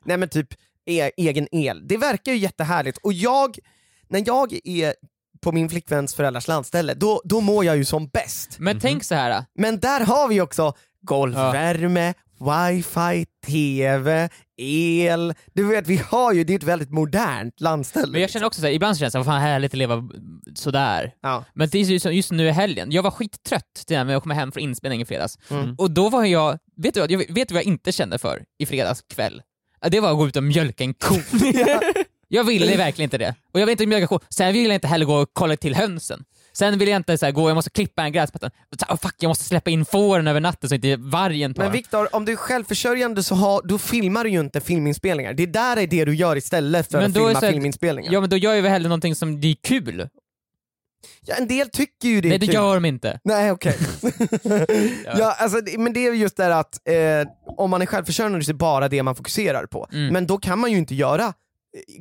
Nej 0.03 0.17
men 0.17 0.29
typ 0.29 0.47
e 0.85 1.11
egen 1.17 1.47
el. 1.51 1.87
Det 1.87 1.97
verkar 1.97 2.31
ju 2.31 2.37
jättehärligt 2.37 2.97
och 2.97 3.13
jag, 3.13 3.57
när 4.09 4.23
jag 4.25 4.59
är 4.63 4.93
på 5.41 5.51
min 5.51 5.69
flickväns 5.69 6.15
föräldrars 6.15 6.47
landställe, 6.47 6.93
då, 6.93 7.21
då 7.23 7.41
mår 7.41 7.65
jag 7.65 7.77
ju 7.77 7.85
som 7.85 8.07
bäst. 8.07 8.59
Men 8.59 8.79
tänk 8.79 9.03
så 9.03 9.15
här. 9.15 9.45
Men 9.55 9.79
där 9.79 10.05
har 10.05 10.27
vi 10.27 10.41
också 10.41 10.73
golvvärme, 11.01 12.13
wifi, 12.43 13.25
tv, 13.45 14.29
el. 14.57 15.33
Du 15.53 15.63
vet 15.63 15.87
vi 15.87 15.97
har 15.97 16.33
ju, 16.33 16.43
det 16.43 16.53
är 16.53 16.57
ett 16.57 16.63
väldigt 16.63 16.91
modernt 16.91 17.61
landställe. 17.61 18.11
Men 18.11 18.21
jag 18.21 18.29
känner 18.29 18.45
också 18.45 18.61
så 18.61 18.67
här, 18.67 18.73
ibland 18.73 18.95
så 18.95 18.99
känns 18.99 19.13
det, 19.13 19.19
vad 19.19 19.25
fan 19.25 19.41
härligt 19.41 19.73
att 19.73 19.77
leva 19.77 20.03
sådär. 20.55 21.13
ja. 21.21 21.43
Men 21.53 21.69
det 21.69 21.77
är 21.77 22.11
just 22.11 22.31
nu 22.31 22.47
i 22.47 22.51
helgen, 22.51 22.91
jag 22.91 23.03
var 23.03 23.11
skittrött 23.11 23.85
när 23.89 24.11
jag 24.11 24.21
kom 24.23 24.31
hem 24.31 24.51
från 24.51 24.63
inspelningen 24.63 25.03
i 25.03 25.05
fredags. 25.05 25.37
Mm. 25.49 25.75
Och 25.77 25.91
då 25.91 26.09
var 26.09 26.25
jag, 26.25 26.59
vet 26.77 26.93
du 26.93 26.99
vad, 26.99 27.11
jag 27.11 27.17
vet 27.17 27.47
du 27.47 27.53
vad 27.53 27.63
jag 27.63 27.67
inte 27.67 27.91
kände 27.91 28.17
för 28.17 28.43
i 28.59 28.65
fredags 28.65 29.01
kväll? 29.01 29.41
Det 29.89 29.99
var 29.99 30.11
att 30.11 30.17
gå 30.17 30.27
ut 30.27 30.35
och 30.35 30.43
mjölka 30.43 30.83
en 30.83 30.93
ko. 30.93 31.15
Jag 32.33 32.43
ville 32.43 32.77
verkligen 32.77 33.05
inte 33.05 33.17
det. 33.17 33.35
Och 33.53 33.59
jag 33.59 33.65
vill 33.65 33.71
inte 33.71 33.85
mjölka 33.85 34.07
ko. 34.07 34.19
Sen 34.29 34.53
vill 34.53 34.65
jag 34.65 34.73
inte 34.75 34.87
heller 34.87 35.05
gå 35.05 35.15
och 35.15 35.29
kolla 35.33 35.57
till 35.57 35.75
hönsen. 35.75 36.23
Sen 36.57 36.79
vill 36.79 36.87
jag 36.87 36.95
inte 36.97 37.17
så 37.17 37.25
här, 37.25 37.31
gå, 37.33 37.49
jag 37.49 37.55
måste 37.55 37.69
klippa 37.69 38.03
en 38.03 38.11
gräsmatta. 38.11 38.49
Oh, 38.89 38.97
fuck, 38.97 39.15
jag 39.19 39.27
måste 39.29 39.43
släppa 39.43 39.69
in 39.69 39.85
fåren 39.85 40.27
över 40.27 40.39
natten 40.39 40.69
så 40.69 40.75
inte 40.75 40.95
vargen 40.95 41.53
tar 41.53 41.63
Men 41.63 41.71
Viktor, 41.71 42.15
om 42.15 42.25
du 42.25 42.31
är 42.31 42.35
självförsörjande 42.35 43.23
så 43.23 43.35
har, 43.35 43.61
då 43.67 43.77
filmar 43.77 44.23
du 44.23 44.29
ju 44.29 44.39
inte 44.39 44.61
filminspelningar. 44.61 45.33
Det 45.33 45.45
där 45.45 45.77
är 45.77 45.87
det 45.87 46.05
du 46.05 46.15
gör 46.15 46.35
istället 46.35 46.91
för 46.91 46.97
Men 47.01 47.11
att 47.11 47.13
filma 47.17 47.39
här- 47.39 47.51
filminspelningar. 47.51 48.13
Ja 48.13 48.21
men 48.21 48.29
då 48.29 48.37
gör 48.37 48.53
jag 48.53 48.61
väl 48.61 48.71
hellre 48.71 48.89
någonting 48.89 49.15
som 49.15 49.41
det 49.41 49.47
är 49.47 49.55
kul. 49.63 50.07
Ja, 51.25 51.35
en 51.35 51.47
del 51.47 51.69
tycker 51.69 52.07
ju 52.07 52.21
det 52.21 52.27
är 52.27 52.29
Nej 52.29 52.39
det 52.39 52.45
kul. 52.45 52.55
gör 52.55 52.73
de 52.75 52.85
inte. 52.85 53.19
Nej 53.23 53.51
okej. 53.51 53.75
ja. 55.05 55.35
alltså, 55.39 55.61
det- 55.61 55.77
men 55.77 55.93
det 55.93 56.07
är 56.07 56.13
just 56.13 56.37
det 56.37 56.55
att 56.57 56.87
eh, 56.87 57.27
om 57.57 57.69
man 57.69 57.81
är 57.81 57.85
självförsörjande 57.85 58.43
så 58.43 58.49
är 58.51 58.53
det 58.53 58.57
bara 58.57 58.87
det 58.89 59.03
man 59.03 59.15
fokuserar 59.15 59.65
på. 59.65 59.87
Mm. 59.93 60.13
Men 60.13 60.27
då 60.27 60.37
kan 60.37 60.59
man 60.59 60.71
ju 60.71 60.77
inte 60.77 60.95
göra 60.95 61.23
eh, 61.25 61.31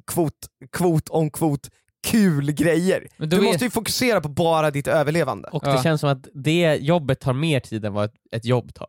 kvot, 0.07 0.33
kvot 0.73 1.09
om 1.09 1.31
kvot 1.31 1.69
kul 2.07 2.53
grejer. 2.53 3.09
Du 3.17 3.37
är- 3.37 3.41
måste 3.43 3.65
ju 3.65 3.71
fokusera 3.71 4.21
på 4.21 4.29
bara 4.29 4.71
ditt 4.71 4.87
överlevande. 4.89 5.49
Och 5.49 5.63
Ja. 5.67 5.73
det 5.77 5.83
känns 5.83 6.01
som 6.01 6.11
att 6.11 6.27
det 6.35 6.75
jobbet 6.81 7.21
tar 7.21 7.33
mer 7.33 7.61
tid 7.61 7.85
än 7.85 7.93
vad 7.93 8.05
ett, 8.05 8.15
ett 8.37 8.45
jobb 8.45 8.75
tar. 8.75 8.89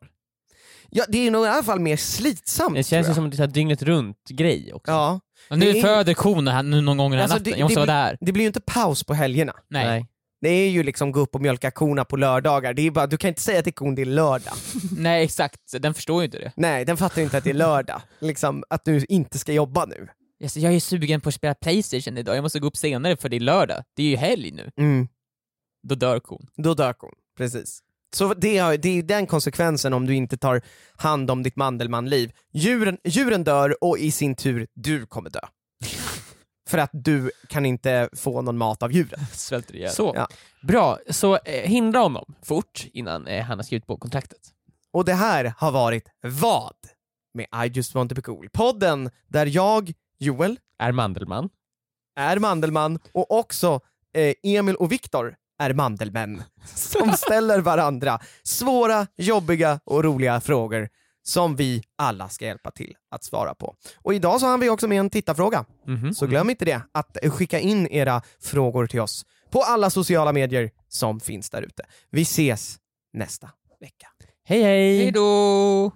Ja, 0.90 1.04
det 1.10 1.28
är 1.28 1.32
nog 1.32 1.46
i 1.46 1.48
alla 1.48 1.64
fall 1.64 1.80
mer 1.80 1.98
slitsamt. 1.98 2.76
Det 2.76 2.84
känns 2.84 3.10
ju 3.10 3.14
som 3.14 3.26
en 3.26 3.32
här 3.32 3.48
dygnet 3.48 3.82
runt 3.82 4.18
grej 4.30 4.74
också. 4.74 4.92
Ja. 4.92 5.20
Och 5.50 5.58
nu 5.60 5.70
är- 5.70 5.82
föder 5.82 6.14
kon 6.14 6.48
här 6.48 6.64
nu 6.64 6.82
någon 6.82 6.98
gång 6.98 7.12
den 7.12 7.18
här 7.20 7.24
Alltså, 7.24 7.38
natten, 7.38 7.52
det- 7.54 7.60
jag 7.60 7.66
måste 7.66 7.80
det 7.80 7.86
vara 7.86 7.98
där. 8.06 8.18
Det 8.22 8.32
blir 8.32 8.44
ju 8.44 8.48
inte 8.48 8.62
paus 8.62 9.04
på 9.04 9.14
helgerna. 9.14 9.54
Nej. 9.70 10.08
Det 10.42 10.50
är 10.50 10.70
ju 10.70 10.84
liksom 10.84 11.12
gå 11.12 11.20
upp 11.20 11.36
och 11.36 11.42
mjölka 11.42 11.72
korna 11.72 12.06
på 12.06 12.18
lördagar. 12.18 12.74
Det 12.74 12.88
är 12.88 12.92
bara, 12.92 13.08
du 13.08 13.18
kan 13.18 13.28
inte 13.28 13.42
säga 13.42 13.62
till 13.62 13.74
kon 13.74 13.96
det 13.96 14.02
är 14.02 14.06
lördag. 14.06 14.54
Nej 14.98 15.24
exakt, 15.24 15.60
den 15.80 15.94
förstår 15.94 16.22
ju 16.22 16.26
inte 16.26 16.40
det. 16.40 16.52
Nej, 16.56 16.86
den 16.86 16.98
fattar 16.98 17.18
ju 17.18 17.24
inte 17.24 17.38
att 17.38 17.44
det 17.44 17.50
är 17.50 17.54
lördag. 17.54 18.02
Liksom, 18.20 18.64
att 18.70 18.86
du 18.86 19.06
inte 19.10 19.40
ska 19.40 19.54
jobba 19.54 19.86
nu. 19.86 20.08
Alltså, 20.44 20.60
jag 20.60 20.74
är 20.74 20.80
sugen 20.80 21.22
på 21.22 21.30
att 21.30 21.36
spela 21.36 21.54
Playstation 21.56 22.18
idag, 22.18 22.36
jag 22.36 22.42
måste 22.42 22.60
gå 22.60 22.68
upp 22.68 22.78
senare 22.78 23.18
för 23.18 23.30
det 23.30 23.36
är 23.36 23.40
lördag. 23.40 23.84
Det 23.96 24.04
är 24.04 24.08
ju 24.08 24.16
helg 24.16 24.52
nu. 24.52 24.72
Mm. 24.78 25.08
Då 25.88 25.96
dör 25.96 26.20
kon. 26.20 26.48
Då 26.56 26.74
dör 26.74 26.94
kon, 26.94 27.14
precis. 27.38 27.80
Så 28.16 28.34
det, 28.34 28.58
har- 28.58 28.78
det 28.78 28.90
är 29.00 29.04
den 29.04 29.28
konsekvensen 29.28 29.94
om 29.94 30.06
du 30.06 30.16
inte 30.16 30.38
tar 30.38 30.62
hand 30.96 31.32
om 31.32 31.44
ditt 31.44 31.56
Mandelmann-liv. 31.56 32.32
Djuren, 32.54 32.98
djuren 33.04 33.44
dör 33.44 33.84
och 33.84 33.98
i 33.98 34.12
sin 34.12 34.36
tur, 34.36 34.68
du 34.74 35.06
kommer 35.06 35.30
dö. 35.30 35.40
För 36.70 36.78
att 36.78 36.90
du 36.94 37.32
kan 37.50 37.66
inte 37.66 38.10
få 38.14 38.42
någon 38.42 38.58
mat 38.58 38.84
av 38.84 38.92
djuren. 38.92 39.20
Svälter 39.32 39.76
ihjäl. 39.76 39.92
Så, 39.92 40.14
Ja. 40.16 40.28
bra. 40.62 41.00
Så 41.10 41.36
eh, 41.38 41.70
hindra 41.70 42.00
honom 42.00 42.36
fort 42.44 42.86
innan 42.94 43.28
eh, 43.28 43.44
han 43.44 43.58
har 43.58 43.64
skrivit 43.64 43.88
på 43.88 43.98
kontraktet. 43.98 44.40
Och 44.92 45.06
det 45.06 45.14
här 45.14 45.54
har 45.58 45.72
varit 45.72 46.08
Vad? 46.22 46.76
Med 47.34 47.48
I 47.66 47.68
just 47.78 47.96
want 47.96 48.10
to 48.10 48.16
be 48.16 48.22
cool. 48.22 48.50
Podden 48.54 49.10
där 49.28 49.46
jag, 49.46 49.94
Joel, 50.24 50.60
Är 50.80 50.92
Mandelmann. 50.92 51.50
är 52.20 52.40
Mandelmann 52.40 53.00
och 53.12 53.32
också 53.40 53.80
eh, 54.16 54.34
Emil 54.44 54.76
och 54.76 54.92
Viktor 54.92 55.36
är 55.60 55.74
Mandelmän 55.74 56.44
som 56.76 57.12
ställer 57.14 57.60
varandra 57.60 58.20
svåra, 58.44 59.08
jobbiga 59.18 59.80
och 59.84 60.04
roliga 60.04 60.42
frågor 60.42 60.90
som 61.26 61.56
vi 61.56 61.84
alla 61.98 62.30
ska 62.30 62.46
hjälpa 62.46 62.72
till 62.72 62.94
att 63.12 63.24
svara 63.24 63.56
på. 63.56 63.76
Och 63.98 64.14
idag 64.14 64.40
så 64.40 64.46
har 64.48 64.58
vi 64.58 64.70
också 64.70 64.88
med 64.88 65.00
en 65.00 65.10
tittarfråga, 65.10 65.66
Mhm. 65.88 66.14
så 66.14 66.28
glöm 66.28 66.50
inte 66.50 66.66
det, 66.66 66.82
att 66.92 67.18
skicka 67.30 67.60
in 67.60 67.88
era 67.88 68.22
frågor 68.42 68.88
till 68.88 69.00
oss 69.00 69.26
på 69.52 69.62
alla 69.62 69.90
sociala 69.90 70.32
medier 70.34 70.72
som 70.88 71.20
finns 71.20 71.50
där 71.50 71.62
ute. 71.62 71.84
Vi 72.10 72.22
ses 72.22 72.78
nästa 73.14 73.50
vecka. 73.80 74.08
Hej 74.46 74.62
hej! 74.64 74.98
Hej 74.98 75.12
då! 75.12 75.92